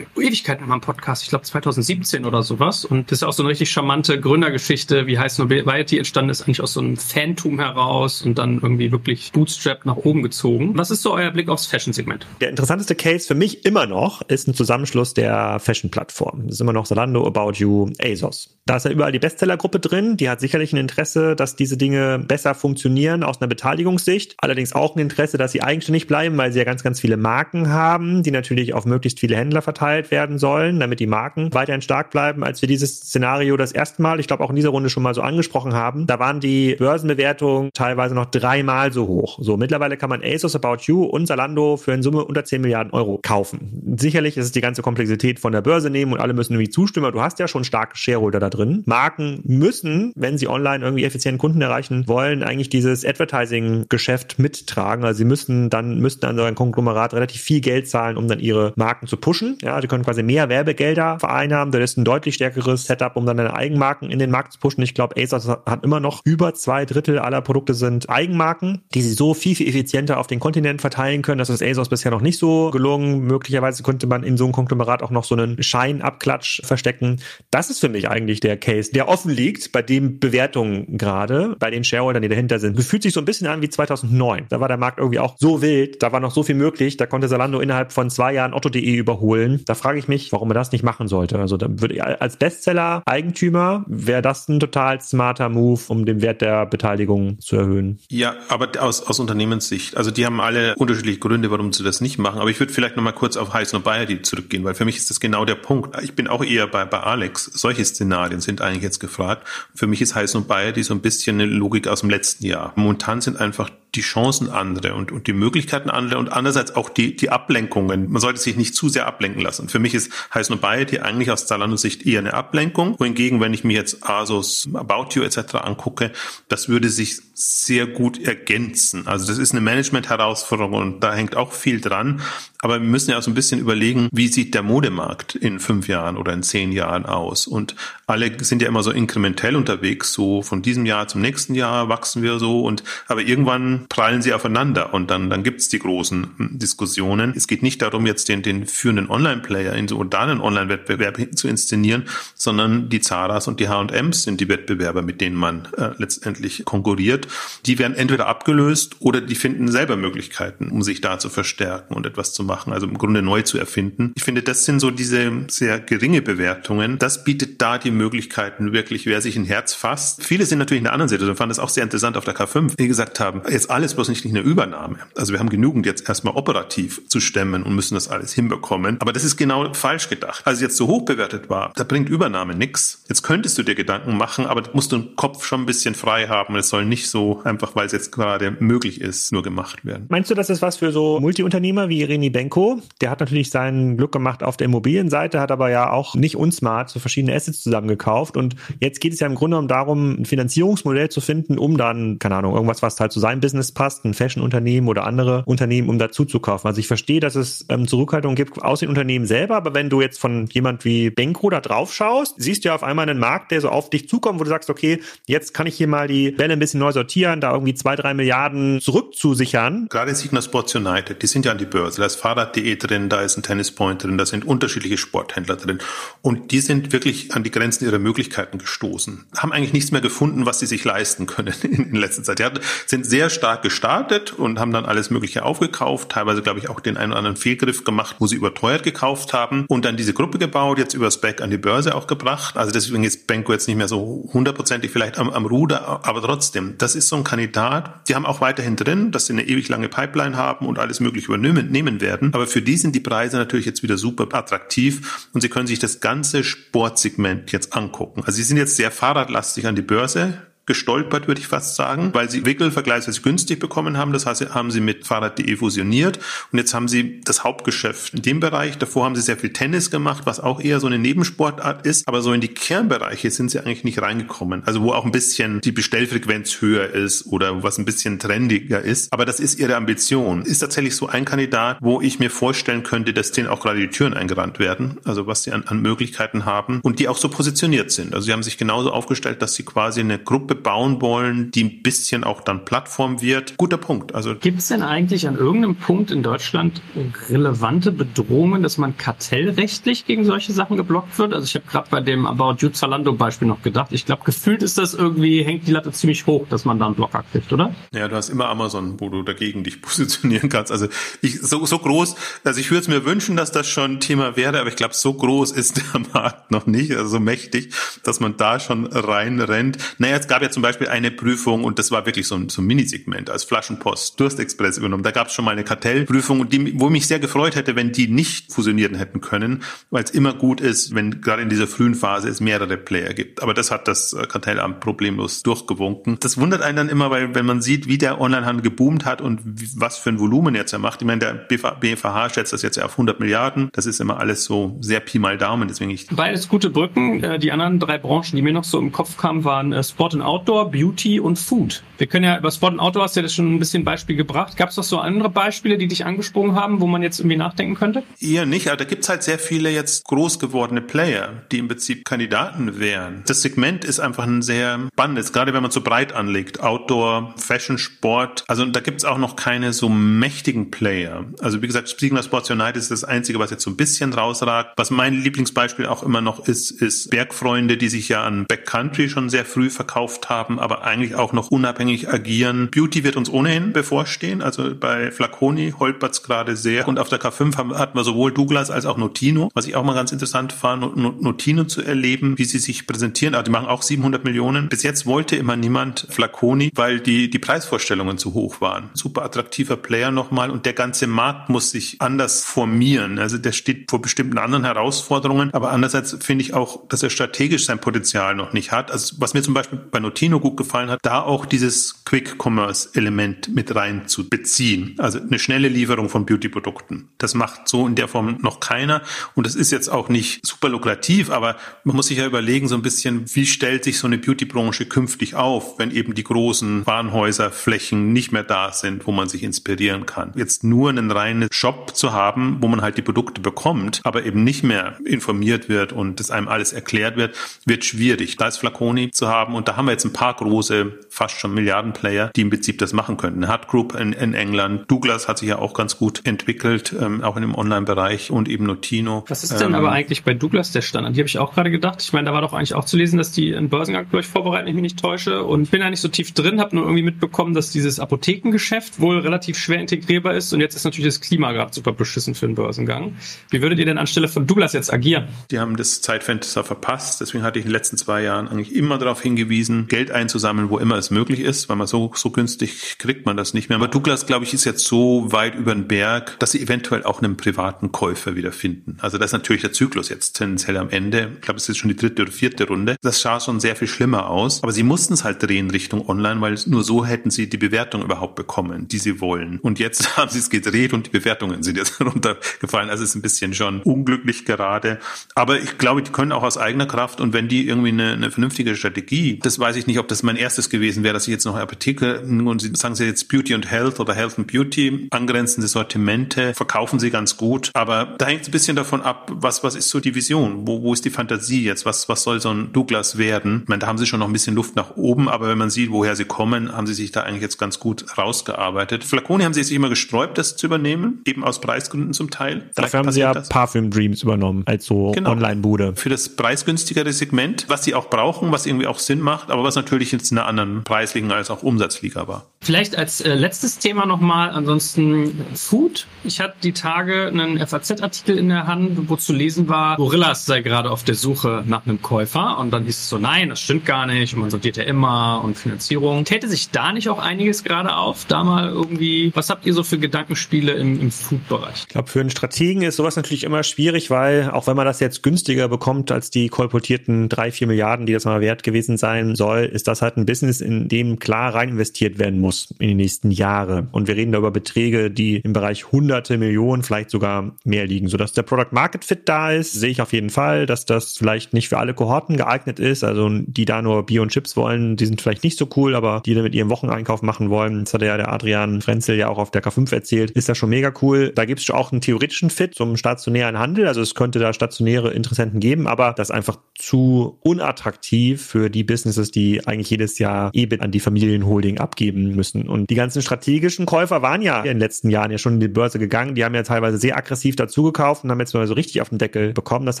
Ewigkeiten 0.16 0.62
in 0.62 0.68
meinem 0.68 0.80
Podcast, 0.80 1.24
ich 1.24 1.30
glaube 1.30 1.44
2017 1.44 2.24
oder 2.24 2.44
sowas. 2.44 2.84
Und 2.84 3.10
das 3.10 3.18
ist 3.18 3.22
auch 3.24 3.32
so 3.32 3.42
eine 3.42 3.50
richtig 3.50 3.72
charmante 3.72 4.20
Gründergeschichte, 4.20 5.08
wie 5.08 5.18
High 5.18 5.32
Snobiety 5.32 5.98
entstanden 5.98 6.30
ist, 6.30 6.42
eigentlich 6.42 6.60
aus 6.60 6.74
so 6.74 6.80
einem 6.80 6.96
Fantum 6.96 7.58
heraus 7.58 8.22
und 8.22 8.38
dann 8.38 8.60
irgendwie 8.62 8.92
wirklich 8.92 9.32
Bootstrap 9.32 9.86
nach 9.86 9.96
oben 9.96 10.22
gezogen. 10.22 10.78
Was 10.78 10.92
ist 10.92 11.02
so 11.02 11.14
euer 11.14 11.32
Blick 11.32 11.48
aufs 11.48 11.66
Fashion-Segment? 11.66 12.26
Der 12.40 12.50
interessanteste 12.50 12.94
Case 12.94 13.07
für 13.16 13.34
mich 13.34 13.64
immer 13.64 13.86
noch 13.86 14.20
ist 14.28 14.48
ein 14.48 14.54
Zusammenschluss 14.54 15.14
der 15.14 15.58
Fashion-Plattformen. 15.60 16.46
Das 16.46 16.56
ist 16.56 16.60
immer 16.60 16.74
noch 16.74 16.86
Zalando 16.86 17.26
About 17.26 17.52
You, 17.52 17.90
ASOS. 18.02 18.58
Da 18.66 18.76
ist 18.76 18.84
ja 18.84 18.90
überall 18.90 19.12
die 19.12 19.18
Bestsellergruppe 19.18 19.80
drin. 19.80 20.18
Die 20.18 20.28
hat 20.28 20.40
sicherlich 20.40 20.74
ein 20.74 20.76
Interesse, 20.76 21.34
dass 21.34 21.56
diese 21.56 21.78
Dinge 21.78 22.18
besser 22.18 22.54
funktionieren 22.54 23.22
aus 23.22 23.40
einer 23.40 23.48
Beteiligungssicht. 23.48 24.34
Allerdings 24.36 24.74
auch 24.74 24.94
ein 24.94 24.98
Interesse, 24.98 25.38
dass 25.38 25.52
sie 25.52 25.62
eigenständig 25.62 26.06
bleiben, 26.06 26.36
weil 26.36 26.52
sie 26.52 26.58
ja 26.58 26.66
ganz, 26.66 26.82
ganz 26.82 27.00
viele 27.00 27.16
Marken 27.16 27.70
haben, 27.70 28.22
die 28.22 28.30
natürlich 28.30 28.74
auf 28.74 28.84
möglichst 28.84 29.20
viele 29.20 29.36
Händler 29.36 29.62
verteilt 29.62 30.10
werden 30.10 30.38
sollen, 30.38 30.78
damit 30.78 31.00
die 31.00 31.06
Marken 31.06 31.54
weiterhin 31.54 31.80
stark 31.80 32.10
bleiben. 32.10 32.44
Als 32.44 32.60
wir 32.60 32.68
dieses 32.68 32.96
Szenario 32.96 33.56
das 33.56 33.72
erste 33.72 34.02
Mal, 34.02 34.20
ich 34.20 34.26
glaube 34.26 34.44
auch 34.44 34.50
in 34.50 34.56
dieser 34.56 34.68
Runde 34.68 34.90
schon 34.90 35.02
mal 35.02 35.14
so 35.14 35.22
angesprochen 35.22 35.72
haben, 35.72 36.06
da 36.06 36.18
waren 36.18 36.40
die 36.40 36.74
Börsenbewertungen 36.74 37.70
teilweise 37.72 38.14
noch 38.14 38.26
dreimal 38.26 38.92
so 38.92 39.06
hoch. 39.06 39.38
So, 39.40 39.56
mittlerweile 39.56 39.96
kann 39.96 40.10
man 40.10 40.22
ASOS, 40.22 40.56
About 40.56 40.82
You 40.82 41.04
und 41.04 41.26
Zalando 41.26 41.78
für 41.78 41.94
eine 41.94 42.02
Summe 42.02 42.22
unter 42.22 42.44
10 42.44 42.60
Milliarden 42.60 42.92
Euro 42.92 42.97
kaufen. 43.22 43.96
Sicherlich 43.98 44.36
ist 44.36 44.46
es 44.46 44.52
die 44.52 44.60
ganze 44.60 44.82
Komplexität 44.82 45.40
von 45.40 45.52
der 45.52 45.62
Börse 45.62 45.90
nehmen 45.90 46.12
und 46.12 46.20
alle 46.20 46.32
müssen 46.32 46.54
irgendwie 46.54 46.70
zustimmen. 46.70 47.12
Du 47.12 47.20
hast 47.20 47.38
ja 47.38 47.48
schon 47.48 47.64
starke 47.64 47.96
Shareholder 47.96 48.40
da 48.40 48.50
drin. 48.50 48.82
Marken 48.86 49.40
müssen, 49.44 50.12
wenn 50.16 50.38
sie 50.38 50.48
online 50.48 50.84
irgendwie 50.84 51.04
effizienten 51.04 51.38
Kunden 51.38 51.60
erreichen 51.60 52.06
wollen, 52.06 52.42
eigentlich 52.42 52.68
dieses 52.68 53.04
Advertising-Geschäft 53.04 54.38
mittragen. 54.38 55.04
Also 55.04 55.18
sie 55.18 55.24
müssen 55.24 55.70
dann, 55.70 55.98
müssten 56.00 56.26
an 56.26 56.36
so 56.36 56.42
ein 56.42 56.54
Konglomerat 56.54 57.14
relativ 57.14 57.40
viel 57.40 57.60
Geld 57.60 57.88
zahlen, 57.88 58.16
um 58.16 58.28
dann 58.28 58.40
ihre 58.40 58.72
Marken 58.76 59.06
zu 59.06 59.16
pushen. 59.16 59.58
Ja, 59.62 59.80
sie 59.80 59.88
können 59.88 60.04
quasi 60.04 60.22
mehr 60.22 60.48
Werbegelder 60.48 61.18
vereinnahmen. 61.18 61.72
Das 61.72 61.82
ist 61.82 61.98
ein 61.98 62.04
deutlich 62.04 62.34
stärkeres 62.34 62.84
Setup, 62.84 63.16
um 63.16 63.26
dann 63.26 63.36
deine 63.36 63.54
Eigenmarken 63.54 64.10
in 64.10 64.18
den 64.18 64.30
Markt 64.30 64.52
zu 64.52 64.58
pushen. 64.58 64.82
Ich 64.82 64.94
glaube, 64.94 65.20
ASOS 65.20 65.48
hat 65.48 65.84
immer 65.84 66.00
noch 66.00 66.22
über 66.24 66.54
zwei 66.54 66.84
Drittel 66.84 67.18
aller 67.18 67.40
Produkte 67.40 67.74
sind 67.74 68.08
Eigenmarken, 68.10 68.82
die 68.94 69.02
sie 69.02 69.12
so 69.12 69.34
viel, 69.34 69.54
viel 69.54 69.68
effizienter 69.68 70.18
auf 70.18 70.26
den 70.26 70.40
Kontinent 70.40 70.80
verteilen 70.80 71.22
können. 71.22 71.38
Das 71.38 71.50
ist 71.50 71.62
ASOS 71.62 71.88
bisher 71.88 72.10
noch 72.10 72.20
nicht 72.20 72.38
so 72.38 72.70
gelungen 72.70 72.87
Handlung. 72.88 73.20
Möglicherweise 73.20 73.82
könnte 73.82 74.06
man 74.06 74.22
in 74.22 74.36
so 74.36 74.44
einem 74.44 74.52
Konglomerat 74.52 75.02
auch 75.02 75.10
noch 75.10 75.24
so 75.24 75.34
einen 75.34 75.62
Scheinabklatsch 75.62 76.62
verstecken. 76.64 77.20
Das 77.50 77.70
ist 77.70 77.80
für 77.80 77.88
mich 77.88 78.08
eigentlich 78.08 78.40
der 78.40 78.56
Case, 78.56 78.90
der 78.92 79.08
offen 79.08 79.30
liegt 79.30 79.72
bei 79.72 79.82
den 79.82 80.18
Bewertungen 80.18 80.96
gerade, 80.96 81.56
bei 81.58 81.70
den 81.70 81.84
Shareholdern, 81.84 82.22
die 82.22 82.28
dahinter 82.28 82.58
sind. 82.58 82.78
Es 82.78 82.86
fühlt 82.86 83.02
sich 83.02 83.12
so 83.12 83.20
ein 83.20 83.24
bisschen 83.24 83.46
an 83.46 83.62
wie 83.62 83.68
2009. 83.68 84.46
Da 84.48 84.60
war 84.60 84.68
der 84.68 84.76
Markt 84.76 84.98
irgendwie 84.98 85.18
auch 85.18 85.36
so 85.38 85.62
wild, 85.62 86.02
da 86.02 86.12
war 86.12 86.20
noch 86.20 86.32
so 86.32 86.42
viel 86.42 86.54
möglich, 86.54 86.96
da 86.96 87.06
konnte 87.06 87.28
Salando 87.28 87.60
innerhalb 87.60 87.92
von 87.92 88.10
zwei 88.10 88.32
Jahren 88.32 88.54
Otto.de 88.54 88.94
überholen. 88.94 89.62
Da 89.66 89.74
frage 89.74 89.98
ich 89.98 90.08
mich, 90.08 90.32
warum 90.32 90.48
man 90.48 90.54
das 90.54 90.72
nicht 90.72 90.82
machen 90.82 91.08
sollte. 91.08 91.38
Also 91.38 91.56
da 91.56 91.66
würde 91.68 92.20
als 92.20 92.36
Bestseller-Eigentümer 92.36 93.84
wäre 93.86 94.22
das 94.22 94.48
ein 94.48 94.60
total 94.60 95.00
smarter 95.00 95.48
Move, 95.48 95.80
um 95.88 96.06
den 96.06 96.22
Wert 96.22 96.40
der 96.40 96.66
Beteiligung 96.66 97.40
zu 97.40 97.56
erhöhen. 97.56 97.98
Ja, 98.10 98.36
aber 98.48 98.68
aus, 98.80 99.02
aus 99.02 99.20
Unternehmenssicht, 99.20 99.96
also 99.96 100.10
die 100.10 100.24
haben 100.24 100.40
alle 100.40 100.74
unterschiedliche 100.76 101.18
Gründe, 101.18 101.50
warum 101.50 101.72
sie 101.72 101.84
das 101.84 102.00
nicht 102.00 102.18
machen. 102.18 102.40
Aber 102.40 102.50
ich 102.50 102.58
würde 102.58 102.72
vielleicht 102.78 102.94
nochmal 102.94 103.12
kurz 103.12 103.36
auf 103.36 103.54
Heiß 103.54 103.74
und 103.74 103.84
zurückgehen, 104.22 104.62
weil 104.62 104.72
für 104.72 104.84
mich 104.84 104.96
ist 104.96 105.10
das 105.10 105.18
genau 105.18 105.44
der 105.44 105.56
Punkt. 105.56 106.00
Ich 106.00 106.14
bin 106.14 106.28
auch 106.28 106.44
eher 106.44 106.68
bei, 106.68 106.84
bei 106.84 107.00
Alex. 107.00 107.46
Solche 107.46 107.84
Szenarien 107.84 108.40
sind 108.40 108.60
eigentlich 108.60 108.84
jetzt 108.84 109.00
gefragt. 109.00 109.48
Für 109.74 109.88
mich 109.88 110.00
ist 110.00 110.14
Heiß 110.14 110.36
und 110.36 110.46
Bayer 110.46 110.70
so 110.84 110.94
ein 110.94 111.00
bisschen 111.00 111.40
eine 111.40 111.46
Logik 111.46 111.88
aus 111.88 112.02
dem 112.02 112.10
letzten 112.10 112.46
Jahr. 112.46 112.72
Momentan 112.76 113.20
sind 113.20 113.36
einfach 113.40 113.68
die 113.94 114.02
Chancen 114.02 114.50
andere 114.50 114.94
und, 114.94 115.12
und 115.12 115.26
die 115.26 115.32
Möglichkeiten 115.32 115.88
andere 115.88 116.18
und 116.18 116.30
andererseits 116.30 116.74
auch 116.76 116.90
die, 116.90 117.16
die 117.16 117.30
Ablenkungen. 117.30 118.10
Man 118.10 118.20
sollte 118.20 118.38
sich 118.38 118.56
nicht 118.56 118.74
zu 118.74 118.88
sehr 118.88 119.06
ablenken 119.06 119.40
lassen. 119.40 119.68
Für 119.68 119.78
mich 119.78 119.94
ist 119.94 120.12
Heiß 120.34 120.50
die 120.90 121.00
eigentlich 121.00 121.30
aus 121.30 121.46
Zalando-Sicht 121.46 122.06
eher 122.06 122.20
eine 122.20 122.34
Ablenkung. 122.34 122.98
Wohingegen, 122.98 123.40
wenn 123.40 123.54
ich 123.54 123.64
mir 123.64 123.74
jetzt 123.74 124.04
Asos, 124.08 124.68
About 124.74 125.08
You 125.14 125.22
etc. 125.22 125.54
angucke, 125.54 126.12
das 126.48 126.68
würde 126.68 126.90
sich 126.90 127.20
sehr 127.34 127.86
gut 127.86 128.20
ergänzen. 128.20 129.06
Also 129.06 129.26
das 129.26 129.38
ist 129.38 129.52
eine 129.52 129.60
Management-Herausforderung 129.60 130.74
und 130.74 131.00
da 131.00 131.14
hängt 131.14 131.36
auch 131.36 131.52
viel 131.52 131.80
dran. 131.80 132.20
Aber 132.60 132.80
wir 132.80 132.88
müssen 132.88 133.12
ja 133.12 133.18
auch 133.18 133.22
so 133.22 133.30
ein 133.30 133.34
bisschen 133.34 133.60
überlegen, 133.60 134.08
wie 134.12 134.26
sieht 134.26 134.54
der 134.54 134.62
Modemarkt 134.62 135.36
in 135.36 135.60
fünf 135.60 135.86
Jahren 135.86 136.16
oder 136.16 136.32
in 136.32 136.42
zehn 136.42 136.72
Jahren 136.72 137.06
aus? 137.06 137.46
Und 137.46 137.76
alle 138.06 138.42
sind 138.42 138.60
ja 138.60 138.68
immer 138.68 138.82
so 138.82 138.90
inkrementell 138.90 139.54
unterwegs, 139.54 140.12
so 140.12 140.42
von 140.42 140.62
diesem 140.62 140.84
Jahr 140.84 141.06
zum 141.06 141.20
nächsten 141.20 141.54
Jahr 141.54 141.88
wachsen 141.88 142.22
wir 142.22 142.40
so 142.40 142.62
und 142.62 142.82
aber 143.06 143.22
irgendwann 143.22 143.77
prallen 143.88 144.22
sie 144.22 144.32
aufeinander 144.32 144.94
und 144.94 145.10
dann, 145.10 145.30
dann 145.30 145.42
gibt's 145.42 145.68
die 145.68 145.78
großen 145.78 146.26
hm, 146.36 146.58
Diskussionen. 146.58 147.32
Es 147.36 147.46
geht 147.46 147.62
nicht 147.62 147.82
darum, 147.82 148.06
jetzt 148.06 148.28
den, 148.28 148.42
den 148.42 148.66
führenden 148.66 149.10
Online-Player 149.10 149.74
in 149.74 149.88
so 149.88 150.00
einen 150.00 150.40
Online-Wettbewerb 150.40 151.18
zu 151.34 151.48
inszenieren, 151.48 152.04
sondern 152.34 152.88
die 152.88 153.00
Zaras 153.00 153.48
und 153.48 153.60
die 153.60 153.68
H&Ms 153.68 154.22
sind 154.22 154.40
die 154.40 154.48
Wettbewerber, 154.48 155.02
mit 155.02 155.20
denen 155.20 155.36
man 155.36 155.68
äh, 155.76 155.90
letztendlich 155.98 156.64
konkurriert. 156.64 157.28
Die 157.66 157.78
werden 157.78 157.96
entweder 157.96 158.26
abgelöst 158.26 158.96
oder 159.00 159.20
die 159.20 159.34
finden 159.34 159.68
selber 159.68 159.96
Möglichkeiten, 159.96 160.70
um 160.70 160.82
sich 160.82 161.00
da 161.00 161.18
zu 161.18 161.28
verstärken 161.28 161.94
und 161.94 162.06
etwas 162.06 162.32
zu 162.32 162.42
machen, 162.42 162.72
also 162.72 162.86
im 162.86 162.98
Grunde 162.98 163.22
neu 163.22 163.42
zu 163.42 163.58
erfinden. 163.58 164.12
Ich 164.16 164.24
finde, 164.24 164.42
das 164.42 164.64
sind 164.64 164.80
so 164.80 164.90
diese 164.90 165.30
sehr 165.48 165.80
geringe 165.80 166.22
Bewertungen. 166.22 166.98
Das 166.98 167.24
bietet 167.24 167.60
da 167.60 167.78
die 167.78 167.90
Möglichkeiten, 167.90 168.72
wirklich, 168.72 169.06
wer 169.06 169.20
sich 169.20 169.36
ein 169.36 169.44
Herz 169.44 169.74
fasst. 169.74 170.24
Viele 170.24 170.46
sind 170.46 170.58
natürlich 170.58 170.80
in 170.80 170.84
der 170.84 170.92
anderen 170.92 171.08
Seite, 171.08 171.28
und 171.28 171.36
fand 171.36 171.50
das 171.50 171.58
auch 171.58 171.68
sehr 171.68 171.82
interessant 171.82 172.16
auf 172.16 172.24
der 172.24 172.34
K5, 172.34 172.76
die 172.76 172.88
gesagt 172.88 173.20
haben, 173.20 173.42
jetzt 173.48 173.67
alles 173.70 173.94
bloß 173.94 174.08
nicht 174.08 174.24
eine 174.24 174.40
Übernahme. 174.40 174.98
Also 175.16 175.32
wir 175.32 175.40
haben 175.40 175.48
genügend 175.48 175.86
jetzt 175.86 176.08
erstmal 176.08 176.34
operativ 176.34 177.00
zu 177.08 177.20
stemmen 177.20 177.62
und 177.62 177.74
müssen 177.74 177.94
das 177.94 178.08
alles 178.08 178.32
hinbekommen. 178.32 178.96
Aber 179.00 179.12
das 179.12 179.24
ist 179.24 179.36
genau 179.36 179.72
falsch 179.74 180.08
gedacht. 180.08 180.42
Also 180.44 180.62
jetzt 180.62 180.76
so 180.76 180.86
hoch 180.86 181.04
bewertet 181.04 181.50
war, 181.50 181.72
da 181.76 181.84
bringt 181.84 182.08
Übernahme 182.08 182.54
nichts. 182.54 183.02
Jetzt 183.08 183.22
könntest 183.22 183.58
du 183.58 183.62
dir 183.62 183.74
Gedanken 183.74 184.16
machen, 184.16 184.46
aber 184.46 184.62
musst 184.72 184.92
du 184.92 184.98
den 184.98 185.16
Kopf 185.16 185.44
schon 185.44 185.62
ein 185.62 185.66
bisschen 185.66 185.94
frei 185.94 186.28
haben. 186.28 186.56
Es 186.56 186.68
soll 186.68 186.84
nicht 186.84 187.10
so 187.10 187.42
einfach, 187.44 187.74
weil 187.76 187.86
es 187.86 187.92
jetzt 187.92 188.12
gerade 188.12 188.56
möglich 188.60 189.00
ist, 189.00 189.32
nur 189.32 189.42
gemacht 189.42 189.84
werden. 189.84 190.06
Meinst 190.08 190.30
du, 190.30 190.34
das 190.34 190.50
ist 190.50 190.62
was 190.62 190.76
für 190.76 190.92
so 190.92 191.20
Multiunternehmer 191.20 191.88
wie 191.88 192.04
Reni 192.04 192.30
Benko? 192.30 192.80
Der 193.00 193.10
hat 193.10 193.20
natürlich 193.20 193.50
sein 193.50 193.96
Glück 193.96 194.12
gemacht 194.12 194.42
auf 194.42 194.56
der 194.56 194.66
Immobilienseite, 194.66 195.40
hat 195.40 195.50
aber 195.50 195.70
ja 195.70 195.90
auch 195.90 196.14
nicht 196.14 196.36
unsmart 196.36 196.90
so 196.90 197.00
verschiedene 197.00 197.34
Assets 197.34 197.62
zusammengekauft. 197.62 198.36
Und 198.36 198.56
jetzt 198.80 199.00
geht 199.00 199.12
es 199.12 199.20
ja 199.20 199.26
im 199.26 199.34
Grunde 199.34 199.58
darum, 199.66 200.20
ein 200.20 200.24
Finanzierungsmodell 200.24 201.08
zu 201.08 201.20
finden, 201.20 201.58
um 201.58 201.76
dann, 201.76 202.18
keine 202.18 202.36
Ahnung, 202.36 202.54
irgendwas, 202.54 202.82
was 202.82 202.98
halt 203.00 203.12
zu 203.12 203.20
seinem 203.20 203.40
Business 203.40 203.57
passt, 203.72 204.04
ein 204.04 204.14
Fashion-Unternehmen 204.14 204.88
oder 204.88 205.04
andere 205.04 205.42
Unternehmen, 205.46 205.88
um 205.88 205.98
dazu 205.98 206.24
zu 206.24 206.40
kaufen. 206.40 206.66
Also 206.66 206.80
ich 206.80 206.86
verstehe, 206.86 207.20
dass 207.20 207.34
es 207.34 207.66
ähm, 207.68 207.86
Zurückhaltung 207.86 208.34
gibt 208.34 208.62
aus 208.62 208.80
den 208.80 208.88
Unternehmen 208.88 209.26
selber, 209.26 209.56
aber 209.56 209.74
wenn 209.74 209.90
du 209.90 210.00
jetzt 210.00 210.18
von 210.18 210.46
jemand 210.46 210.84
wie 210.84 211.10
Benko 211.10 211.50
da 211.50 211.60
drauf 211.60 211.92
schaust, 211.92 212.34
siehst 212.38 212.64
du 212.64 212.68
ja 212.68 212.74
auf 212.74 212.82
einmal 212.82 213.08
einen 213.08 213.18
Markt, 213.18 213.50
der 213.50 213.60
so 213.60 213.68
auf 213.68 213.90
dich 213.90 214.08
zukommt, 214.08 214.40
wo 214.40 214.44
du 214.44 214.50
sagst, 214.50 214.70
okay, 214.70 215.00
jetzt 215.26 215.54
kann 215.54 215.66
ich 215.66 215.76
hier 215.76 215.88
mal 215.88 216.08
die 216.08 216.38
Welle 216.38 216.54
ein 216.54 216.58
bisschen 216.58 216.80
neu 216.80 216.92
sortieren, 216.92 217.40
da 217.40 217.52
irgendwie 217.52 217.74
zwei, 217.74 217.96
drei 217.96 218.14
Milliarden 218.14 218.80
zurückzusichern. 218.80 219.86
Gerade 219.88 220.14
Signa 220.14 220.42
Sports 220.42 220.74
United, 220.74 221.22
die 221.22 221.26
sind 221.26 221.44
ja 221.44 221.52
an 221.52 221.58
die 221.58 221.66
Börse. 221.66 222.00
Da 222.00 222.06
ist 222.06 222.16
Fahrrad.de 222.16 222.76
drin, 222.76 223.08
da 223.08 223.20
ist 223.22 223.36
ein 223.36 223.42
Tennispoint 223.42 224.02
drin, 224.02 224.18
da 224.18 224.26
sind 224.26 224.44
unterschiedliche 224.44 224.96
Sporthändler 224.96 225.56
drin. 225.56 225.78
Und 226.22 226.50
die 226.50 226.60
sind 226.60 226.92
wirklich 226.92 227.34
an 227.34 227.42
die 227.42 227.50
Grenzen 227.50 227.84
ihrer 227.84 227.98
Möglichkeiten 227.98 228.58
gestoßen. 228.58 229.26
Haben 229.36 229.52
eigentlich 229.52 229.72
nichts 229.72 229.92
mehr 229.92 230.00
gefunden, 230.00 230.46
was 230.46 230.60
sie 230.60 230.66
sich 230.66 230.84
leisten 230.84 231.26
können 231.26 231.54
in, 231.62 231.94
letzter 231.94 232.22
Zeit. 232.22 232.38
Die 232.38 232.60
sind 232.86 233.06
sehr 233.06 233.30
stark 233.30 233.47
gestartet 233.56 234.32
und 234.32 234.58
haben 234.58 234.72
dann 234.72 234.84
alles 234.84 235.10
Mögliche 235.10 235.44
aufgekauft, 235.44 236.10
teilweise, 236.10 236.42
glaube 236.42 236.58
ich, 236.58 236.68
auch 236.68 236.80
den 236.80 236.96
einen 236.96 237.12
oder 237.12 237.18
anderen 237.18 237.36
Fehlgriff 237.36 237.84
gemacht, 237.84 238.16
wo 238.18 238.26
sie 238.26 238.36
überteuert 238.36 238.82
gekauft 238.82 239.32
haben 239.32 239.64
und 239.68 239.84
dann 239.84 239.96
diese 239.96 240.12
Gruppe 240.12 240.38
gebaut, 240.38 240.78
jetzt 240.78 240.94
über 240.94 241.10
Spec 241.10 241.40
an 241.40 241.50
die 241.50 241.58
Börse 241.58 241.94
auch 241.94 242.06
gebracht. 242.06 242.56
Also 242.56 242.72
deswegen 242.72 243.04
ist 243.04 243.26
Benko 243.26 243.52
jetzt 243.52 243.68
nicht 243.68 243.76
mehr 243.76 243.88
so 243.88 244.28
hundertprozentig 244.32 244.90
vielleicht 244.90 245.18
am, 245.18 245.30
am 245.30 245.46
Ruder, 245.46 246.00
aber 246.04 246.22
trotzdem, 246.22 246.76
das 246.78 246.94
ist 246.94 247.08
so 247.08 247.16
ein 247.16 247.24
Kandidat. 247.24 248.08
Die 248.08 248.14
haben 248.14 248.26
auch 248.26 248.40
weiterhin 248.40 248.76
drin, 248.76 249.10
dass 249.10 249.26
sie 249.26 249.32
eine 249.32 249.46
ewig 249.46 249.68
lange 249.68 249.88
Pipeline 249.88 250.36
haben 250.36 250.66
und 250.66 250.78
alles 250.78 251.00
Mögliche 251.00 251.26
übernehmen 251.26 251.70
nehmen 251.70 252.00
werden. 252.00 252.34
Aber 252.34 252.46
für 252.46 252.62
die 252.62 252.76
sind 252.76 252.94
die 252.94 253.00
Preise 253.00 253.36
natürlich 253.36 253.66
jetzt 253.66 253.82
wieder 253.82 253.96
super 253.96 254.26
attraktiv 254.32 255.28
und 255.32 255.40
sie 255.40 255.48
können 255.48 255.66
sich 255.66 255.78
das 255.78 256.00
ganze 256.00 256.44
Sportsegment 256.44 257.52
jetzt 257.52 257.74
angucken. 257.74 258.22
Also 258.24 258.36
sie 258.36 258.42
sind 258.42 258.56
jetzt 258.56 258.76
sehr 258.76 258.90
fahrradlastig 258.90 259.66
an 259.66 259.76
die 259.76 259.82
Börse 259.82 260.47
gestolpert, 260.68 261.26
würde 261.26 261.40
ich 261.40 261.48
fast 261.48 261.74
sagen, 261.74 262.10
weil 262.12 262.30
sie 262.30 262.46
Wickel 262.46 262.70
vergleichsweise 262.70 263.20
günstig 263.22 263.58
bekommen 263.58 263.98
haben. 263.98 264.12
Das 264.12 264.26
heißt, 264.26 264.54
haben 264.54 264.70
sie 264.70 264.80
mit 264.80 265.06
Fahrrad.de 265.06 265.56
fusioniert 265.56 266.20
und 266.52 266.58
jetzt 266.58 266.74
haben 266.74 266.86
sie 266.86 267.20
das 267.24 267.42
Hauptgeschäft 267.42 268.14
in 268.14 268.22
dem 268.22 268.38
Bereich. 268.38 268.78
Davor 268.78 269.04
haben 269.04 269.16
sie 269.16 269.22
sehr 269.22 269.36
viel 269.36 269.52
Tennis 269.52 269.90
gemacht, 269.90 270.26
was 270.26 270.38
auch 270.38 270.60
eher 270.60 270.78
so 270.78 270.86
eine 270.86 270.98
Nebensportart 270.98 271.84
ist, 271.86 272.06
aber 272.06 272.22
so 272.22 272.32
in 272.32 272.40
die 272.40 272.48
Kernbereiche 272.48 273.30
sind 273.30 273.50
sie 273.50 273.58
eigentlich 273.58 273.82
nicht 273.82 274.00
reingekommen. 274.00 274.62
Also 274.66 274.82
wo 274.82 274.92
auch 274.92 275.04
ein 275.04 275.12
bisschen 275.12 275.60
die 275.60 275.72
Bestellfrequenz 275.72 276.60
höher 276.60 276.90
ist 276.90 277.26
oder 277.26 277.62
was 277.62 277.78
ein 277.78 277.84
bisschen 277.84 278.18
trendiger 278.18 278.80
ist. 278.82 279.12
Aber 279.12 279.24
das 279.24 279.40
ist 279.40 279.58
ihre 279.58 279.74
Ambition. 279.76 280.42
Ist 280.42 280.58
tatsächlich 280.60 280.94
so 280.94 281.08
ein 281.08 281.24
Kandidat, 281.24 281.78
wo 281.80 282.00
ich 282.00 282.18
mir 282.18 282.30
vorstellen 282.30 282.82
könnte, 282.82 283.12
dass 283.14 283.32
denen 283.32 283.48
auch 283.48 283.60
gerade 283.60 283.80
die 283.80 283.88
Türen 283.88 284.14
eingerannt 284.14 284.58
werden, 284.58 284.98
also 285.04 285.26
was 285.26 285.44
sie 285.44 285.52
an, 285.52 285.64
an 285.66 285.80
Möglichkeiten 285.80 286.44
haben 286.44 286.80
und 286.82 286.98
die 286.98 287.08
auch 287.08 287.16
so 287.16 287.28
positioniert 287.28 287.90
sind. 287.90 288.14
Also 288.14 288.26
sie 288.26 288.32
haben 288.32 288.42
sich 288.42 288.58
genauso 288.58 288.92
aufgestellt, 288.92 289.40
dass 289.40 289.54
sie 289.54 289.62
quasi 289.62 290.00
eine 290.00 290.18
Gruppe 290.18 290.54
bauen 290.62 291.00
wollen, 291.00 291.50
die 291.50 291.64
ein 291.64 291.82
bisschen 291.82 292.24
auch 292.24 292.40
dann 292.40 292.64
Plattform 292.64 293.20
wird. 293.20 293.56
Guter 293.56 293.76
Punkt. 293.76 294.14
Also 294.14 294.34
gibt 294.34 294.58
es 294.58 294.68
denn 294.68 294.82
eigentlich 294.82 295.26
an 295.28 295.36
irgendeinem 295.36 295.76
Punkt 295.76 296.10
in 296.10 296.22
Deutschland 296.22 296.82
relevante 297.28 297.92
Bedrohungen, 297.92 298.62
dass 298.62 298.78
man 298.78 298.96
kartellrechtlich 298.96 300.06
gegen 300.06 300.24
solche 300.24 300.52
Sachen 300.52 300.76
geblockt 300.76 301.18
wird? 301.18 301.32
Also 301.32 301.44
ich 301.44 301.54
habe 301.54 301.64
gerade 301.70 301.88
bei 301.90 302.00
dem 302.00 302.26
About 302.26 302.56
You 302.58 302.70
Zalando 302.70 303.12
Beispiel 303.12 303.48
noch 303.48 303.62
gedacht. 303.62 303.92
Ich 303.92 304.06
glaube, 304.06 304.24
gefühlt 304.24 304.62
ist 304.62 304.78
das 304.78 304.94
irgendwie 304.94 305.42
hängt 305.42 305.66
die 305.66 305.72
Latte 305.72 305.92
ziemlich 305.92 306.26
hoch, 306.26 306.46
dass 306.48 306.64
man 306.64 306.78
da 306.78 306.86
einen 306.86 306.94
Blocker 306.94 307.24
kriegt, 307.30 307.52
oder? 307.52 307.74
Ja, 307.92 308.08
du 308.08 308.16
hast 308.16 308.28
immer 308.28 308.48
Amazon, 308.48 309.00
wo 309.00 309.08
du 309.08 309.22
dagegen 309.22 309.64
dich 309.64 309.82
positionieren 309.88 310.48
kannst. 310.48 310.72
Also 310.72 310.88
ich 311.22 311.40
so 311.40 311.64
so 311.66 311.78
groß, 311.78 312.16
also 312.44 312.60
ich 312.60 312.70
würde 312.70 312.80
es 312.80 312.88
mir 312.88 313.04
wünschen, 313.04 313.36
dass 313.36 313.52
das 313.52 313.68
schon 313.68 314.00
Thema 314.00 314.36
wäre, 314.36 314.60
aber 314.60 314.68
ich 314.68 314.76
glaube, 314.76 314.94
so 314.94 315.14
groß 315.14 315.52
ist 315.52 315.76
der 315.94 316.00
Markt 316.12 316.50
noch 316.50 316.66
nicht, 316.66 316.92
also 316.92 317.08
so 317.08 317.20
mächtig, 317.20 317.74
dass 318.02 318.20
man 318.20 318.36
da 318.36 318.60
schon 318.60 318.86
reinrennt. 318.86 319.78
Naja, 319.98 320.16
es 320.16 320.28
gab 320.28 320.42
ja 320.42 320.47
zum 320.50 320.62
Beispiel 320.62 320.88
eine 320.88 321.10
Prüfung 321.10 321.64
und 321.64 321.78
das 321.78 321.90
war 321.90 322.06
wirklich 322.06 322.26
so 322.26 322.34
ein, 322.34 322.48
so 322.48 322.62
ein 322.62 322.66
Minisegment 322.66 323.30
als 323.30 323.44
Flaschenpost 323.44 324.18
Durstexpress 324.18 324.78
übernommen. 324.78 325.02
Da 325.02 325.10
gab 325.10 325.28
es 325.28 325.34
schon 325.34 325.44
mal 325.44 325.52
eine 325.52 325.64
Kartellprüfung, 325.64 326.48
die, 326.48 326.78
wo 326.78 326.90
mich 326.90 327.06
sehr 327.06 327.18
gefreut 327.18 327.56
hätte, 327.56 327.76
wenn 327.76 327.92
die 327.92 328.08
nicht 328.08 328.52
fusionieren 328.52 328.96
hätten 328.96 329.20
können, 329.20 329.62
weil 329.90 330.04
es 330.04 330.10
immer 330.10 330.34
gut 330.34 330.60
ist, 330.60 330.94
wenn 330.94 331.20
gerade 331.20 331.42
in 331.42 331.48
dieser 331.48 331.66
frühen 331.66 331.94
Phase 331.94 332.28
es 332.28 332.40
mehrere 332.40 332.76
Player 332.76 333.14
gibt. 333.14 333.42
Aber 333.42 333.54
das 333.54 333.70
hat 333.70 333.88
das 333.88 334.16
Kartellamt 334.28 334.80
problemlos 334.80 335.42
durchgewunken. 335.42 336.18
Das 336.20 336.38
wundert 336.38 336.62
einen 336.62 336.76
dann 336.76 336.88
immer, 336.88 337.10
weil 337.10 337.34
wenn 337.34 337.46
man 337.46 337.62
sieht, 337.62 337.86
wie 337.86 337.98
der 337.98 338.20
Onlinehandel 338.20 338.62
geboomt 338.62 339.04
hat 339.04 339.20
und 339.20 339.40
was 339.76 339.98
für 339.98 340.10
ein 340.10 340.18
Volumen 340.18 340.54
jetzt 340.54 340.72
er 340.72 340.78
macht. 340.78 341.02
Ich 341.02 341.06
meine, 341.06 341.18
der 341.18 341.34
BFH 341.34 342.30
schätzt 342.30 342.52
das 342.52 342.62
jetzt 342.62 342.80
auf 342.80 342.92
100 342.92 343.20
Milliarden. 343.20 343.68
Das 343.72 343.86
ist 343.86 344.00
immer 344.00 344.18
alles 344.18 344.44
so 344.44 344.76
sehr 344.80 345.00
Pi 345.00 345.18
mal 345.18 345.38
Daumen. 345.38 345.68
Deswegen 345.68 345.90
ich 345.90 346.06
Beides 346.08 346.48
gute 346.48 346.70
Brücken. 346.70 347.22
Äh, 347.22 347.38
die 347.38 347.52
anderen 347.52 347.78
drei 347.78 347.98
Branchen, 347.98 348.36
die 348.36 348.42
mir 348.42 348.52
noch 348.52 348.64
so 348.64 348.78
im 348.78 348.92
Kopf 348.92 349.16
kamen, 349.16 349.44
waren 349.44 349.72
äh, 349.72 349.82
Sport 349.82 350.14
und 350.14 350.22
Outdoor, 350.28 350.70
Beauty 350.70 351.20
und 351.20 351.38
Food. 351.38 351.82
Wir 351.96 352.06
können 352.06 352.26
ja 352.26 352.38
über 352.38 352.50
Sport 352.50 352.74
und 352.74 352.80
Outdoor 352.80 353.04
hast 353.04 353.16
du 353.16 353.20
ja 353.20 353.22
das 353.22 353.34
schon 353.34 353.54
ein 353.54 353.58
bisschen 353.58 353.82
Beispiel 353.82 354.14
gebracht. 354.14 354.58
Gab 354.58 354.68
es 354.68 354.76
noch 354.76 354.84
so 354.84 354.98
andere 354.98 355.30
Beispiele, 355.30 355.78
die 355.78 355.88
dich 355.88 356.04
angesprungen 356.04 356.54
haben, 356.54 356.82
wo 356.82 356.86
man 356.86 357.02
jetzt 357.02 357.18
irgendwie 357.18 357.38
nachdenken 357.38 357.74
könnte? 357.74 358.02
Eher 358.20 358.44
nicht, 358.44 358.68
aber 358.68 358.76
da 358.76 358.84
gibt's 358.84 359.08
halt 359.08 359.22
sehr 359.22 359.38
viele 359.38 359.70
jetzt 359.70 360.04
groß 360.04 360.38
gewordene 360.38 360.82
Player, 360.82 361.42
die 361.50 361.58
im 361.58 361.66
Prinzip 361.68 362.04
Kandidaten 362.04 362.78
wären. 362.78 363.22
Das 363.26 363.40
Segment 363.40 363.86
ist 363.86 364.00
einfach 364.00 364.24
ein 364.24 364.42
sehr 364.42 364.88
spannendes, 364.92 365.32
gerade 365.32 365.54
wenn 365.54 365.62
man 365.62 365.70
so 365.70 365.80
breit 365.80 366.12
anlegt. 366.12 366.60
Outdoor, 366.60 367.34
Fashion, 367.38 367.78
Sport. 367.78 368.44
Also 368.48 368.66
da 368.66 368.80
gibt's 368.80 369.06
auch 369.06 369.18
noch 369.18 369.34
keine 369.34 369.72
so 369.72 369.88
mächtigen 369.88 370.70
Player. 370.70 371.24
Also 371.40 371.62
wie 371.62 371.66
gesagt, 371.66 371.88
Spiegler 371.88 372.22
Sports 372.22 372.50
United 372.50 372.76
ist 372.76 372.90
das 372.90 373.02
Einzige, 373.02 373.38
was 373.38 373.50
jetzt 373.50 373.64
so 373.64 373.70
ein 373.70 373.76
bisschen 373.76 374.12
rausragt. 374.12 374.74
Was 374.76 374.90
mein 374.90 375.14
Lieblingsbeispiel 375.14 375.86
auch 375.86 376.02
immer 376.02 376.20
noch 376.20 376.46
ist, 376.46 376.70
ist 376.70 377.08
Bergfreunde, 377.08 377.78
die 377.78 377.88
sich 377.88 378.10
ja 378.10 378.24
an 378.24 378.44
Backcountry 378.46 379.08
schon 379.08 379.30
sehr 379.30 379.46
früh 379.46 379.70
verkauft 379.70 380.17
haben, 380.26 380.58
aber 380.58 380.84
eigentlich 380.84 381.14
auch 381.14 381.32
noch 381.32 381.50
unabhängig 381.50 382.08
agieren. 382.08 382.68
Beauty 382.70 383.04
wird 383.04 383.16
uns 383.16 383.30
ohnehin 383.30 383.72
bevorstehen. 383.72 384.42
Also 384.42 384.74
bei 384.74 385.10
Flaconi 385.10 385.74
holpert's 385.78 386.22
gerade 386.22 386.56
sehr. 386.56 386.88
Und 386.88 386.98
auf 386.98 387.08
der 387.08 387.20
K5 387.20 387.56
haben, 387.56 387.78
hatten 387.78 387.96
wir 387.96 388.04
sowohl 388.04 388.32
Douglas 388.32 388.70
als 388.70 388.86
auch 388.86 388.96
Notino, 388.96 389.50
was 389.54 389.66
ich 389.66 389.76
auch 389.76 389.84
mal 389.84 389.94
ganz 389.94 390.12
interessant 390.12 390.52
fand, 390.52 390.96
Notino 390.96 391.64
zu 391.64 391.82
erleben, 391.82 392.38
wie 392.38 392.44
sie 392.44 392.58
sich 392.58 392.86
präsentieren. 392.86 393.34
Aber 393.34 393.44
die 393.44 393.50
machen 393.50 393.66
auch 393.66 393.82
700 393.82 394.24
Millionen. 394.24 394.68
Bis 394.68 394.82
jetzt 394.82 395.06
wollte 395.06 395.36
immer 395.36 395.56
niemand 395.56 396.06
Flaconi, 396.10 396.70
weil 396.74 397.00
die, 397.00 397.30
die 397.30 397.38
Preisvorstellungen 397.38 398.18
zu 398.18 398.34
hoch 398.34 398.60
waren. 398.60 398.90
Super 398.94 399.22
attraktiver 399.24 399.76
Player 399.76 400.10
nochmal 400.10 400.50
und 400.50 400.66
der 400.66 400.72
ganze 400.72 401.06
Markt 401.06 401.48
muss 401.48 401.70
sich 401.70 402.00
anders 402.00 402.44
formieren. 402.44 403.18
Also 403.18 403.38
der 403.38 403.52
steht 403.52 403.90
vor 403.90 404.00
bestimmten 404.00 404.38
anderen 404.38 404.64
Herausforderungen. 404.64 405.52
Aber 405.52 405.70
andererseits 405.70 406.16
finde 406.20 406.42
ich 406.42 406.54
auch, 406.54 406.86
dass 406.88 407.02
er 407.02 407.10
strategisch 407.10 407.66
sein 407.66 407.78
Potenzial 407.78 408.34
noch 408.34 408.52
nicht 408.52 408.72
hat. 408.72 408.90
Also 408.90 409.16
was 409.18 409.34
mir 409.34 409.42
zum 409.42 409.54
Beispiel 409.54 409.78
bei 409.78 410.00
gut 410.40 410.56
gefallen 410.56 410.90
hat, 410.90 411.00
da 411.02 411.22
auch 411.22 411.46
dieses 411.46 412.04
Quick-Commerce-Element 412.04 413.54
mit 413.54 413.74
rein 413.74 414.08
zu 414.08 414.28
beziehen. 414.28 414.94
Also 414.98 415.20
eine 415.20 415.38
schnelle 415.38 415.68
Lieferung 415.68 416.08
von 416.08 416.26
Beauty-Produkten. 416.26 417.08
Das 417.18 417.34
macht 417.34 417.68
so 417.68 417.86
in 417.86 417.94
der 417.94 418.08
Form 418.08 418.38
noch 418.40 418.60
keiner. 418.60 419.02
Und 419.34 419.46
das 419.46 419.54
ist 419.54 419.70
jetzt 419.70 419.88
auch 419.88 420.08
nicht 420.08 420.46
super 420.46 420.68
lukrativ, 420.68 421.30
aber 421.30 421.56
man 421.84 421.96
muss 421.96 422.08
sich 422.08 422.18
ja 422.18 422.26
überlegen, 422.26 422.68
so 422.68 422.74
ein 422.74 422.82
bisschen, 422.82 423.24
wie 423.34 423.46
stellt 423.46 423.84
sich 423.84 423.98
so 423.98 424.06
eine 424.06 424.18
Beauty-Branche 424.18 424.86
künftig 424.86 425.34
auf, 425.34 425.78
wenn 425.78 425.90
eben 425.90 426.14
die 426.14 426.24
großen 426.24 426.86
Warenhäuserflächen 426.86 428.12
nicht 428.12 428.32
mehr 428.32 428.44
da 428.44 428.72
sind, 428.72 429.06
wo 429.06 429.12
man 429.12 429.28
sich 429.28 429.42
inspirieren 429.42 430.06
kann. 430.06 430.32
Jetzt 430.34 430.64
nur 430.64 430.90
einen 430.90 431.10
reinen 431.10 431.48
Shop 431.52 431.96
zu 431.96 432.12
haben, 432.12 432.58
wo 432.60 432.68
man 432.68 432.82
halt 432.82 432.96
die 432.96 433.02
Produkte 433.02 433.40
bekommt, 433.40 434.00
aber 434.04 434.24
eben 434.24 434.44
nicht 434.44 434.62
mehr 434.62 434.96
informiert 435.04 435.68
wird 435.68 435.92
und 435.92 436.20
das 436.20 436.30
einem 436.30 436.48
alles 436.48 436.72
erklärt 436.72 437.16
wird, 437.16 437.36
wird 437.66 437.84
schwierig. 437.84 438.36
Da 438.36 438.48
ist 438.48 438.58
Flaconi 438.58 439.10
zu 439.10 439.28
haben 439.28 439.54
und 439.54 439.68
da 439.68 439.76
haben 439.76 439.86
wir 439.86 439.97
jetzt 439.98 440.04
ein 440.04 440.12
paar 440.12 440.34
große, 440.34 440.92
fast 441.08 441.38
schon 441.38 441.54
Milliardenplayer, 441.54 442.30
die 442.34 442.42
im 442.42 442.50
Prinzip 442.50 442.78
das 442.78 442.92
machen 442.92 443.16
könnten. 443.16 443.52
Hut 443.52 443.66
Group 443.66 443.94
in, 443.94 444.12
in 444.12 444.34
England, 444.34 444.90
Douglas 444.90 445.26
hat 445.26 445.38
sich 445.38 445.48
ja 445.48 445.58
auch 445.58 445.74
ganz 445.74 445.98
gut 445.98 446.20
entwickelt, 446.24 446.94
ähm, 446.98 447.22
auch 447.22 447.36
in 447.36 447.42
dem 447.42 447.54
Online-Bereich 447.54 448.30
und 448.30 448.48
eben 448.48 448.64
Notino. 448.64 449.24
Was 449.28 449.42
ist 449.42 449.60
denn 449.60 449.68
ähm, 449.68 449.74
aber 449.74 449.90
eigentlich 449.92 450.22
bei 450.22 450.34
Douglas 450.34 450.70
der 450.72 450.82
Standard? 450.82 451.16
Die 451.16 451.20
habe 451.20 451.28
ich 451.28 451.38
auch 451.38 451.52
gerade 451.52 451.70
gedacht. 451.70 452.00
Ich 452.00 452.12
meine, 452.12 452.26
da 452.26 452.32
war 452.32 452.40
doch 452.40 452.52
eigentlich 452.52 452.74
auch 452.74 452.84
zu 452.84 452.96
lesen, 452.96 453.18
dass 453.18 453.32
die 453.32 453.54
einen 453.54 453.68
Börsengang, 453.68 454.06
ich, 454.12 454.26
vorbereiten, 454.26 454.66
wenn 454.66 454.70
ich 454.70 454.74
mich 454.74 454.82
nicht 454.82 455.00
täusche. 455.00 455.42
Und 455.42 455.70
bin 455.70 455.80
da 455.80 455.90
nicht 455.90 456.00
so 456.00 456.08
tief 456.08 456.32
drin, 456.32 456.60
habe 456.60 456.76
nur 456.76 456.84
irgendwie 456.84 457.02
mitbekommen, 457.02 457.54
dass 457.54 457.70
dieses 457.70 457.98
Apothekengeschäft 457.98 459.00
wohl 459.00 459.18
relativ 459.18 459.58
schwer 459.58 459.80
integrierbar 459.80 460.34
ist. 460.34 460.52
Und 460.52 460.60
jetzt 460.60 460.76
ist 460.76 460.84
natürlich 460.84 461.14
das 461.14 461.20
Klima 461.20 461.52
gerade 461.52 461.74
super 461.74 461.92
beschissen 461.92 462.34
für 462.34 462.46
einen 462.46 462.54
Börsengang. 462.54 463.16
Wie 463.50 463.60
würdet 463.62 463.78
ihr 463.80 463.86
denn 463.86 463.98
anstelle 463.98 464.28
von 464.28 464.46
Douglas 464.46 464.72
jetzt 464.72 464.92
agieren? 464.92 465.28
Die 465.50 465.58
haben 465.58 465.76
das 465.76 466.00
Zeitfenster 466.00 466.62
verpasst. 466.62 467.20
Deswegen 467.20 467.42
hatte 467.42 467.58
ich 467.58 467.64
in 467.64 467.70
den 467.70 467.74
letzten 467.74 467.96
zwei 467.96 468.22
Jahren 468.22 468.46
eigentlich 468.48 468.74
immer 468.74 468.98
darauf 468.98 469.22
hingewiesen, 469.22 469.87
Geld 469.88 470.10
einzusammeln, 470.10 470.70
wo 470.70 470.78
immer 470.78 470.96
es 470.96 471.10
möglich 471.10 471.40
ist, 471.40 471.68
weil 471.68 471.76
man 471.76 471.86
so, 471.86 472.12
so 472.14 472.30
günstig 472.30 472.98
kriegt 472.98 473.26
man 473.26 473.36
das 473.36 473.54
nicht 473.54 473.68
mehr. 473.68 473.76
Aber 473.76 473.88
Douglas, 473.88 474.26
glaube 474.26 474.44
ich, 474.44 474.54
ist 474.54 474.64
jetzt 474.64 474.84
so 474.84 475.32
weit 475.32 475.54
über 475.54 475.74
den 475.74 475.88
Berg, 475.88 476.38
dass 476.38 476.52
sie 476.52 476.60
eventuell 476.60 477.04
auch 477.04 477.22
einen 477.22 477.36
privaten 477.36 477.92
Käufer 477.92 478.36
wiederfinden. 478.36 478.98
Also 479.00 479.18
das 479.18 479.26
ist 479.26 479.32
natürlich 479.32 479.62
der 479.62 479.72
Zyklus 479.72 480.08
jetzt 480.08 480.34
tendenziell 480.34 480.76
am 480.76 480.90
Ende. 480.90 481.32
Ich 481.34 481.40
glaube, 481.40 481.58
es 481.58 481.68
ist 481.68 481.78
schon 481.78 481.88
die 481.88 481.96
dritte 481.96 482.22
oder 482.22 482.32
vierte 482.32 482.66
Runde. 482.66 482.96
Das 483.02 483.20
sah 483.20 483.40
schon 483.40 483.60
sehr 483.60 483.76
viel 483.76 483.88
schlimmer 483.88 484.28
aus. 484.28 484.62
Aber 484.62 484.72
sie 484.72 484.82
mussten 484.82 485.14
es 485.14 485.24
halt 485.24 485.42
drehen 485.42 485.70
Richtung 485.70 486.08
Online, 486.08 486.40
weil 486.40 486.58
nur 486.66 486.84
so 486.84 487.04
hätten 487.04 487.30
sie 487.30 487.48
die 487.48 487.56
Bewertung 487.56 488.02
überhaupt 488.02 488.36
bekommen, 488.36 488.88
die 488.88 488.98
sie 488.98 489.20
wollen. 489.20 489.58
Und 489.60 489.78
jetzt 489.78 490.16
haben 490.16 490.30
sie 490.30 490.38
es 490.38 490.50
gedreht 490.50 490.92
und 490.92 491.06
die 491.06 491.10
Bewertungen 491.10 491.62
sind 491.62 491.76
jetzt 491.76 492.00
runtergefallen. 492.00 492.90
Also 492.90 493.04
es 493.04 493.10
ist 493.10 493.16
ein 493.16 493.22
bisschen 493.22 493.54
schon 493.54 493.82
unglücklich 493.82 494.44
gerade. 494.44 494.98
Aber 495.34 495.60
ich 495.60 495.78
glaube, 495.78 496.02
die 496.02 496.12
können 496.12 496.32
auch 496.32 496.42
aus 496.42 496.58
eigener 496.58 496.86
Kraft 496.86 497.20
und 497.20 497.32
wenn 497.32 497.48
die 497.48 497.66
irgendwie 497.66 497.88
eine, 497.88 498.12
eine 498.12 498.30
vernünftige 498.30 498.76
Strategie, 498.76 499.38
das 499.42 499.58
weiß 499.58 499.76
ich 499.76 499.77
nicht, 499.86 499.98
ob 499.98 500.08
das 500.08 500.22
mein 500.22 500.36
erstes 500.36 500.70
gewesen 500.70 501.04
wäre, 501.04 501.14
dass 501.14 501.28
ich 501.28 501.32
jetzt 501.32 501.44
noch 501.44 501.56
Apotheke 501.56 502.20
und 502.20 502.60
sie 502.60 502.70
sagen 502.74 502.94
sie 502.94 503.04
jetzt 503.04 503.28
Beauty 503.28 503.54
und 503.54 503.70
Health 503.70 504.00
oder 504.00 504.14
Health 504.14 504.38
and 504.38 504.50
Beauty, 504.50 505.08
angrenzende 505.10 505.68
Sortimente, 505.68 506.54
verkaufen 506.54 506.98
sie 506.98 507.10
ganz 507.10 507.36
gut. 507.36 507.70
Aber 507.74 508.14
da 508.18 508.26
hängt 508.26 508.42
es 508.42 508.48
ein 508.48 508.52
bisschen 508.52 508.76
davon 508.76 509.02
ab, 509.02 509.30
was, 509.32 509.62
was 509.64 509.74
ist 509.74 509.88
so 509.90 510.00
die 510.00 510.14
Vision? 510.14 510.66
Wo, 510.66 510.82
wo 510.82 510.92
ist 510.92 511.04
die 511.04 511.10
Fantasie 511.10 511.64
jetzt? 511.64 511.84
Was, 511.86 512.08
was 512.08 512.22
soll 512.22 512.40
so 512.40 512.50
ein 512.50 512.72
Douglas 512.72 513.18
werden? 513.18 513.60
Ich 513.62 513.68
meine, 513.68 513.80
da 513.80 513.86
haben 513.86 513.98
sie 513.98 514.06
schon 514.06 514.20
noch 514.20 514.26
ein 514.26 514.32
bisschen 514.32 514.54
Luft 514.54 514.76
nach 514.76 514.96
oben, 514.96 515.28
aber 515.28 515.48
wenn 515.48 515.58
man 515.58 515.70
sieht, 515.70 515.90
woher 515.90 516.16
sie 516.16 516.24
kommen, 516.24 516.72
haben 516.72 516.86
sie 516.86 516.94
sich 516.94 517.12
da 517.12 517.22
eigentlich 517.22 517.42
jetzt 517.42 517.58
ganz 517.58 517.78
gut 517.78 518.18
rausgearbeitet. 518.18 519.04
Flaconi 519.04 519.44
haben 519.44 519.54
sie 519.54 519.62
sich 519.62 519.74
immer 519.74 519.88
gesträubt, 519.88 520.38
das 520.38 520.56
zu 520.56 520.66
übernehmen, 520.66 521.20
eben 521.24 521.44
aus 521.44 521.60
Preisgründen 521.60 522.12
zum 522.12 522.30
Teil. 522.30 522.70
Dafür 522.74 523.00
haben 523.00 523.12
sie 523.12 523.20
ja 523.20 523.32
das. 523.32 523.48
Parfüm 523.48 523.90
Dreams 523.90 524.22
übernommen, 524.22 524.62
als 524.66 524.86
so 524.86 525.12
genau. 525.12 525.32
Online-Bude. 525.32 525.94
Für 525.96 526.08
das 526.08 526.28
preisgünstigere 526.28 527.12
Segment, 527.12 527.66
was 527.68 527.84
sie 527.84 527.94
auch 527.94 528.10
brauchen, 528.10 528.52
was 528.52 528.66
irgendwie 528.66 528.86
auch 528.86 528.98
Sinn 528.98 529.20
macht, 529.20 529.50
aber 529.50 529.62
was 529.68 529.76
natürlich 529.76 530.12
jetzt 530.12 530.32
in 530.32 530.38
einer 530.38 530.46
anderen 530.46 530.82
preislichen 530.82 531.30
als 531.30 531.50
auch 531.50 531.62
Umsatzliga 531.62 532.26
war. 532.26 532.46
Vielleicht 532.60 532.96
als 532.96 533.20
äh, 533.20 533.34
letztes 533.34 533.78
Thema 533.78 534.06
nochmal, 534.06 534.50
ansonsten 534.50 535.44
Food. 535.54 536.06
Ich 536.24 536.40
hatte 536.40 536.54
die 536.62 536.72
Tage 536.72 537.28
einen 537.28 537.58
FAZ-Artikel 537.64 538.38
in 538.38 538.48
der 538.48 538.66
Hand, 538.66 539.08
wo 539.08 539.16
zu 539.16 539.32
lesen 539.32 539.68
war, 539.68 539.96
Gorillas 539.96 540.46
sei 540.46 540.62
gerade 540.62 540.90
auf 540.90 541.04
der 541.04 541.14
Suche 541.14 541.64
nach 541.66 541.86
einem 541.86 542.00
Käufer. 542.00 542.58
Und 542.58 542.70
dann 542.70 542.84
hieß 542.84 542.96
es 542.96 543.08
so, 543.10 543.18
nein, 543.18 543.50
das 543.50 543.60
stimmt 543.60 543.84
gar 543.84 544.06
nicht. 544.06 544.34
Und 544.34 544.40
man 544.40 544.50
sortiert 544.50 544.78
ja 544.78 544.84
immer 544.84 545.42
und 545.44 545.58
Finanzierung. 545.58 546.24
Täte 546.24 546.48
sich 546.48 546.70
da 546.70 546.92
nicht 546.92 547.10
auch 547.10 547.18
einiges 547.18 547.62
gerade 547.62 547.94
auf? 547.94 548.24
Da 548.24 548.42
mal 548.42 548.70
irgendwie, 548.70 549.30
was 549.34 549.50
habt 549.50 549.66
ihr 549.66 549.74
so 549.74 549.82
für 549.82 549.98
Gedankenspiele 549.98 550.72
im, 550.72 550.98
im 551.00 551.10
Food-Bereich? 551.10 551.82
Ich 551.82 551.88
glaube, 551.88 552.08
für 552.08 552.20
einen 552.20 552.30
Strategen 552.30 552.82
ist 552.82 552.96
sowas 552.96 553.16
natürlich 553.16 553.44
immer 553.44 553.62
schwierig, 553.62 554.08
weil 554.08 554.50
auch 554.50 554.66
wenn 554.66 554.76
man 554.76 554.86
das 554.86 555.00
jetzt 555.00 555.22
günstiger 555.22 555.68
bekommt 555.68 556.10
als 556.10 556.30
die 556.30 556.48
kolportierten 556.48 557.28
drei, 557.28 557.52
vier 557.52 557.66
Milliarden, 557.66 558.06
die 558.06 558.14
das 558.14 558.24
mal 558.24 558.40
wert 558.40 558.62
gewesen 558.62 558.96
sein 558.96 559.34
soll, 559.34 559.57
ist 559.66 559.88
das 559.88 560.02
halt 560.02 560.16
ein 560.16 560.26
Business, 560.26 560.60
in 560.60 560.88
dem 560.88 561.18
klar 561.18 561.54
rein 561.54 561.70
investiert 561.70 562.18
werden 562.18 562.40
muss 562.40 562.74
in 562.78 562.88
die 562.88 562.94
nächsten 562.94 563.30
Jahre. 563.30 563.88
Und 563.92 564.08
wir 564.08 564.16
reden 564.16 564.32
da 564.32 564.38
über 564.38 564.50
Beträge, 564.50 565.10
die 565.10 565.36
im 565.36 565.52
Bereich 565.52 565.92
hunderte 565.92 566.38
Millionen, 566.38 566.82
vielleicht 566.82 567.10
sogar 567.10 567.52
mehr 567.64 567.86
liegen, 567.86 568.08
sodass 568.08 568.32
der 568.32 568.42
Product 568.42 568.72
Market 568.72 569.04
Fit 569.04 569.28
da 569.28 569.52
ist, 569.52 569.72
sehe 569.72 569.90
ich 569.90 570.02
auf 570.02 570.12
jeden 570.12 570.30
Fall, 570.30 570.66
dass 570.66 570.86
das 570.86 571.16
vielleicht 571.16 571.52
nicht 571.52 571.68
für 571.68 571.78
alle 571.78 571.94
Kohorten 571.94 572.36
geeignet 572.36 572.80
ist. 572.80 573.04
Also 573.04 573.28
die 573.28 573.64
da 573.64 573.82
nur 573.82 574.06
Bier 574.06 574.22
und 574.22 574.30
Chips 574.30 574.56
wollen, 574.56 574.96
die 574.96 575.06
sind 575.06 575.20
vielleicht 575.20 575.44
nicht 575.44 575.58
so 575.58 575.68
cool, 575.76 575.94
aber 575.94 576.22
die 576.24 576.34
da 576.34 576.42
mit 576.42 576.54
ihrem 576.54 576.70
Wocheneinkauf 576.70 577.22
machen 577.22 577.50
wollen, 577.50 577.84
das 577.84 577.94
hat 577.94 578.02
ja 578.02 578.16
der 578.16 578.32
Adrian 578.32 578.80
Frenzel 578.80 579.16
ja 579.16 579.28
auch 579.28 579.38
auf 579.38 579.50
der 579.50 579.62
K5 579.62 579.92
erzählt, 579.92 580.30
ist 580.32 580.48
das 580.48 580.58
schon 580.58 580.70
mega 580.70 580.92
cool. 581.02 581.32
Da 581.34 581.44
gibt 581.44 581.60
es 581.60 581.70
auch 581.70 581.92
einen 581.92 582.00
theoretischen 582.00 582.50
Fit 582.50 582.74
zum 582.74 582.96
stationären 582.96 583.58
Handel. 583.58 583.86
Also 583.86 584.00
es 584.00 584.14
könnte 584.14 584.38
da 584.38 584.52
stationäre 584.52 585.12
Interessenten 585.12 585.60
geben, 585.60 585.86
aber 585.86 586.12
das 586.16 586.28
ist 586.28 586.34
einfach 586.34 586.58
zu 586.74 587.38
unattraktiv 587.40 588.44
für 588.44 588.70
die 588.70 588.84
Businesses, 588.84 589.30
die 589.30 589.37
eigentlich 589.64 589.90
jedes 589.90 590.18
Jahr 590.18 590.50
EBIT 590.52 590.80
an 590.80 590.90
die 590.90 591.00
Familienholding 591.00 591.78
abgeben 591.78 592.34
müssen. 592.34 592.68
Und 592.68 592.90
die 592.90 592.94
ganzen 592.94 593.22
strategischen 593.22 593.86
Käufer 593.86 594.22
waren 594.22 594.42
ja 594.42 594.58
in 594.58 594.64
den 594.64 594.78
letzten 594.78 595.10
Jahren 595.10 595.30
ja 595.30 595.38
schon 595.38 595.54
in 595.54 595.60
die 595.60 595.68
Börse 595.68 595.98
gegangen. 595.98 596.34
Die 596.34 596.44
haben 596.44 596.54
ja 596.54 596.62
teilweise 596.62 596.98
sehr 596.98 597.16
aggressiv 597.16 597.56
dazugekauft 597.56 598.24
und 598.24 598.30
haben 598.30 598.40
jetzt 598.40 598.54
mal 598.54 598.66
so 598.66 598.74
richtig 598.74 599.00
auf 599.00 599.08
den 599.08 599.18
Deckel 599.18 599.52
bekommen. 599.52 599.86
Das 599.86 600.00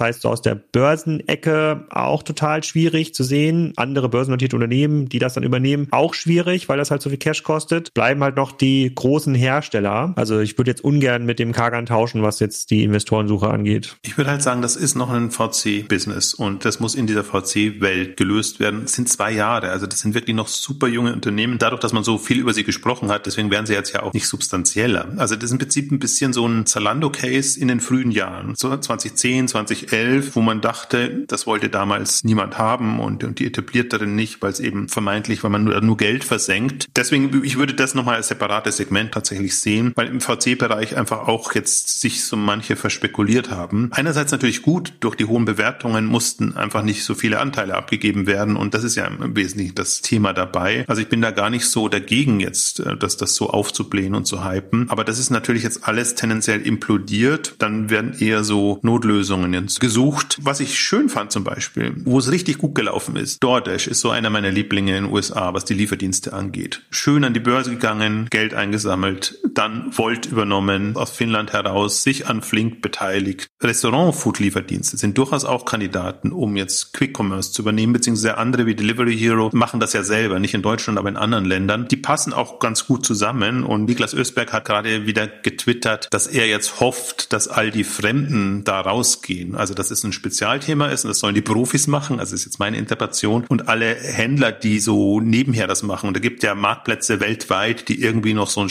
heißt, 0.00 0.22
so 0.22 0.28
aus 0.28 0.42
der 0.42 0.54
Börsenecke 0.54 1.86
auch 1.90 2.22
total 2.22 2.62
schwierig 2.64 3.14
zu 3.14 3.24
sehen. 3.24 3.72
Andere 3.76 4.08
börsennotierte 4.08 4.56
Unternehmen, 4.56 5.08
die 5.08 5.18
das 5.18 5.34
dann 5.34 5.44
übernehmen, 5.44 5.88
auch 5.90 6.14
schwierig, 6.14 6.68
weil 6.68 6.78
das 6.78 6.90
halt 6.90 7.02
so 7.02 7.10
viel 7.10 7.18
Cash 7.18 7.42
kostet. 7.42 7.92
Bleiben 7.94 8.22
halt 8.22 8.36
noch 8.36 8.52
die 8.52 8.92
großen 8.94 9.34
Hersteller. 9.34 10.12
Also 10.16 10.40
ich 10.40 10.58
würde 10.58 10.70
jetzt 10.70 10.82
ungern 10.82 11.24
mit 11.24 11.38
dem 11.38 11.52
Kagan 11.52 11.86
tauschen, 11.86 12.22
was 12.22 12.40
jetzt 12.40 12.70
die 12.70 12.82
Investorensuche 12.82 13.48
angeht. 13.48 13.96
Ich 14.02 14.16
würde 14.16 14.30
halt 14.30 14.42
sagen, 14.42 14.62
das 14.62 14.76
ist 14.76 14.94
noch 14.94 15.10
ein 15.10 15.30
VC-Business 15.30 16.34
und 16.34 16.64
das 16.64 16.80
muss 16.80 16.94
in 16.94 17.06
dieser 17.06 17.24
VC-Welt 17.24 18.16
gelöst 18.16 18.60
werden. 18.60 18.82
Es 18.84 18.94
sind 18.94 19.08
zwei 19.08 19.27
Jahre, 19.30 19.70
also 19.70 19.86
das 19.86 20.00
sind 20.00 20.14
wirklich 20.14 20.36
noch 20.36 20.48
super 20.48 20.88
junge 20.88 21.12
Unternehmen. 21.12 21.58
Dadurch, 21.58 21.80
dass 21.80 21.92
man 21.92 22.04
so 22.04 22.18
viel 22.18 22.38
über 22.38 22.52
sie 22.52 22.64
gesprochen 22.64 23.10
hat. 23.10 23.26
Deswegen 23.26 23.50
werden 23.50 23.66
sie 23.66 23.74
jetzt 23.74 23.92
ja 23.92 24.02
auch 24.02 24.12
nicht 24.12 24.26
substanzieller. 24.26 25.08
Also 25.16 25.34
das 25.34 25.44
ist 25.44 25.52
im 25.52 25.58
Prinzip 25.58 25.90
ein 25.90 25.98
bisschen 25.98 26.32
so 26.32 26.46
ein 26.46 26.66
Zalando-Case 26.66 27.58
in 27.58 27.68
den 27.68 27.80
frühen 27.80 28.10
Jahren. 28.10 28.54
So 28.54 28.76
2010, 28.76 29.48
2011, 29.48 30.36
wo 30.36 30.40
man 30.40 30.60
dachte, 30.60 31.24
das 31.26 31.46
wollte 31.46 31.68
damals 31.68 32.24
niemand 32.24 32.58
haben 32.58 33.00
und, 33.00 33.24
und 33.24 33.38
die 33.38 33.46
etablierteren 33.46 34.14
nicht, 34.14 34.42
weil 34.42 34.50
es 34.50 34.60
eben 34.60 34.88
vermeintlich, 34.88 35.42
weil 35.42 35.50
man 35.50 35.64
nur, 35.64 35.80
nur 35.80 35.96
Geld 35.96 36.24
versenkt. 36.24 36.88
Deswegen, 36.96 37.42
ich 37.44 37.56
würde 37.58 37.74
das 37.74 37.94
nochmal 37.94 38.16
als 38.16 38.28
separates 38.28 38.76
Segment 38.76 39.12
tatsächlich 39.12 39.58
sehen, 39.58 39.92
weil 39.94 40.08
im 40.08 40.20
VC-Bereich 40.20 40.96
einfach 40.96 41.26
auch 41.28 41.54
jetzt 41.54 42.00
sich 42.00 42.24
so 42.24 42.36
manche 42.36 42.76
verspekuliert 42.76 43.50
haben. 43.50 43.90
Einerseits 43.92 44.32
natürlich 44.32 44.62
gut, 44.62 44.92
durch 45.00 45.16
die 45.16 45.24
hohen 45.24 45.44
Bewertungen 45.44 46.06
mussten 46.06 46.56
einfach 46.56 46.82
nicht 46.82 47.04
so 47.04 47.14
viele 47.14 47.40
Anteile 47.40 47.74
abgegeben 47.74 48.26
werden 48.26 48.56
und 48.56 48.74
das 48.74 48.84
ist 48.84 48.96
ja 48.96 49.04
im 49.22 49.36
Wesentlichen 49.36 49.74
das 49.74 50.00
Thema 50.00 50.32
dabei. 50.32 50.84
Also 50.88 51.02
ich 51.02 51.08
bin 51.08 51.20
da 51.20 51.30
gar 51.30 51.50
nicht 51.50 51.66
so 51.66 51.88
dagegen 51.88 52.40
jetzt, 52.40 52.80
äh, 52.80 52.96
dass 52.96 53.16
das 53.16 53.34
so 53.34 53.50
aufzublähen 53.50 54.14
und 54.14 54.26
zu 54.26 54.44
hypen. 54.44 54.90
Aber 54.90 55.04
das 55.04 55.18
ist 55.18 55.30
natürlich 55.30 55.62
jetzt 55.62 55.86
alles 55.86 56.14
tendenziell 56.14 56.60
implodiert. 56.60 57.54
Dann 57.58 57.90
werden 57.90 58.14
eher 58.18 58.44
so 58.44 58.78
Notlösungen 58.82 59.52
jetzt 59.52 59.80
gesucht. 59.80 60.38
Was 60.42 60.60
ich 60.60 60.78
schön 60.78 61.08
fand 61.08 61.32
zum 61.32 61.44
Beispiel, 61.44 61.94
wo 62.04 62.18
es 62.18 62.30
richtig 62.30 62.58
gut 62.58 62.74
gelaufen 62.74 63.16
ist. 63.16 63.42
DoorDash 63.42 63.86
ist 63.86 64.00
so 64.00 64.10
einer 64.10 64.30
meiner 64.30 64.50
Lieblinge 64.50 64.96
in 64.96 65.04
den 65.04 65.12
USA, 65.12 65.54
was 65.54 65.64
die 65.64 65.74
Lieferdienste 65.74 66.32
angeht. 66.32 66.82
Schön 66.90 67.24
an 67.24 67.34
die 67.34 67.40
Börse 67.40 67.70
gegangen, 67.70 68.26
Geld 68.30 68.54
eingesammelt, 68.54 69.38
dann 69.58 69.96
Volt 69.96 70.26
übernommen, 70.26 70.96
aus 70.96 71.10
Finnland 71.10 71.52
heraus, 71.52 72.04
sich 72.04 72.28
an 72.28 72.42
Flink 72.42 72.80
beteiligt. 72.80 73.48
Restaurant-Food-Lieferdienste 73.60 74.96
sind 74.96 75.18
durchaus 75.18 75.44
auch 75.44 75.64
Kandidaten, 75.64 76.30
um 76.30 76.56
jetzt 76.56 76.94
Quick 76.94 77.18
Commerce 77.18 77.50
zu 77.50 77.62
übernehmen, 77.62 77.92
beziehungsweise 77.92 78.38
andere 78.38 78.66
wie 78.66 78.76
Delivery 78.76 79.18
Hero 79.18 79.50
machen 79.52 79.80
das 79.80 79.94
ja 79.94 80.04
selber, 80.04 80.38
nicht 80.38 80.54
in 80.54 80.62
Deutschland, 80.62 80.96
aber 80.96 81.08
in 81.08 81.16
anderen 81.16 81.44
Ländern. 81.44 81.88
Die 81.88 81.96
passen 81.96 82.32
auch 82.32 82.60
ganz 82.60 82.86
gut 82.86 83.04
zusammen 83.04 83.64
und 83.64 83.86
Niklas 83.86 84.14
Ösberg 84.14 84.52
hat 84.52 84.64
gerade 84.64 85.06
wieder 85.06 85.26
getwittert, 85.26 86.06
dass 86.12 86.28
er 86.28 86.46
jetzt 86.46 86.78
hofft, 86.78 87.32
dass 87.32 87.48
all 87.48 87.72
die 87.72 87.84
Fremden 87.84 88.62
da 88.62 88.80
rausgehen. 88.80 89.56
Also 89.56 89.74
dass 89.74 89.90
es 89.90 90.04
ein 90.04 90.12
Spezialthema 90.12 90.86
ist 90.86 91.04
und 91.04 91.08
das 91.08 91.18
sollen 91.18 91.34
die 91.34 91.42
Profis 91.42 91.88
machen, 91.88 92.20
also 92.20 92.36
ist 92.36 92.44
jetzt 92.44 92.60
meine 92.60 92.76
Interpretation 92.76 93.44
und 93.48 93.68
alle 93.68 93.96
Händler, 93.96 94.52
die 94.52 94.78
so 94.78 95.20
nebenher 95.20 95.66
das 95.66 95.82
machen. 95.82 96.06
Und 96.06 96.16
da 96.16 96.20
gibt 96.20 96.44
ja 96.44 96.54
Marktplätze 96.54 97.18
weltweit, 97.18 97.88
die 97.88 98.00
irgendwie 98.00 98.34
noch 98.34 98.50
so 98.50 98.60
einen 98.60 98.68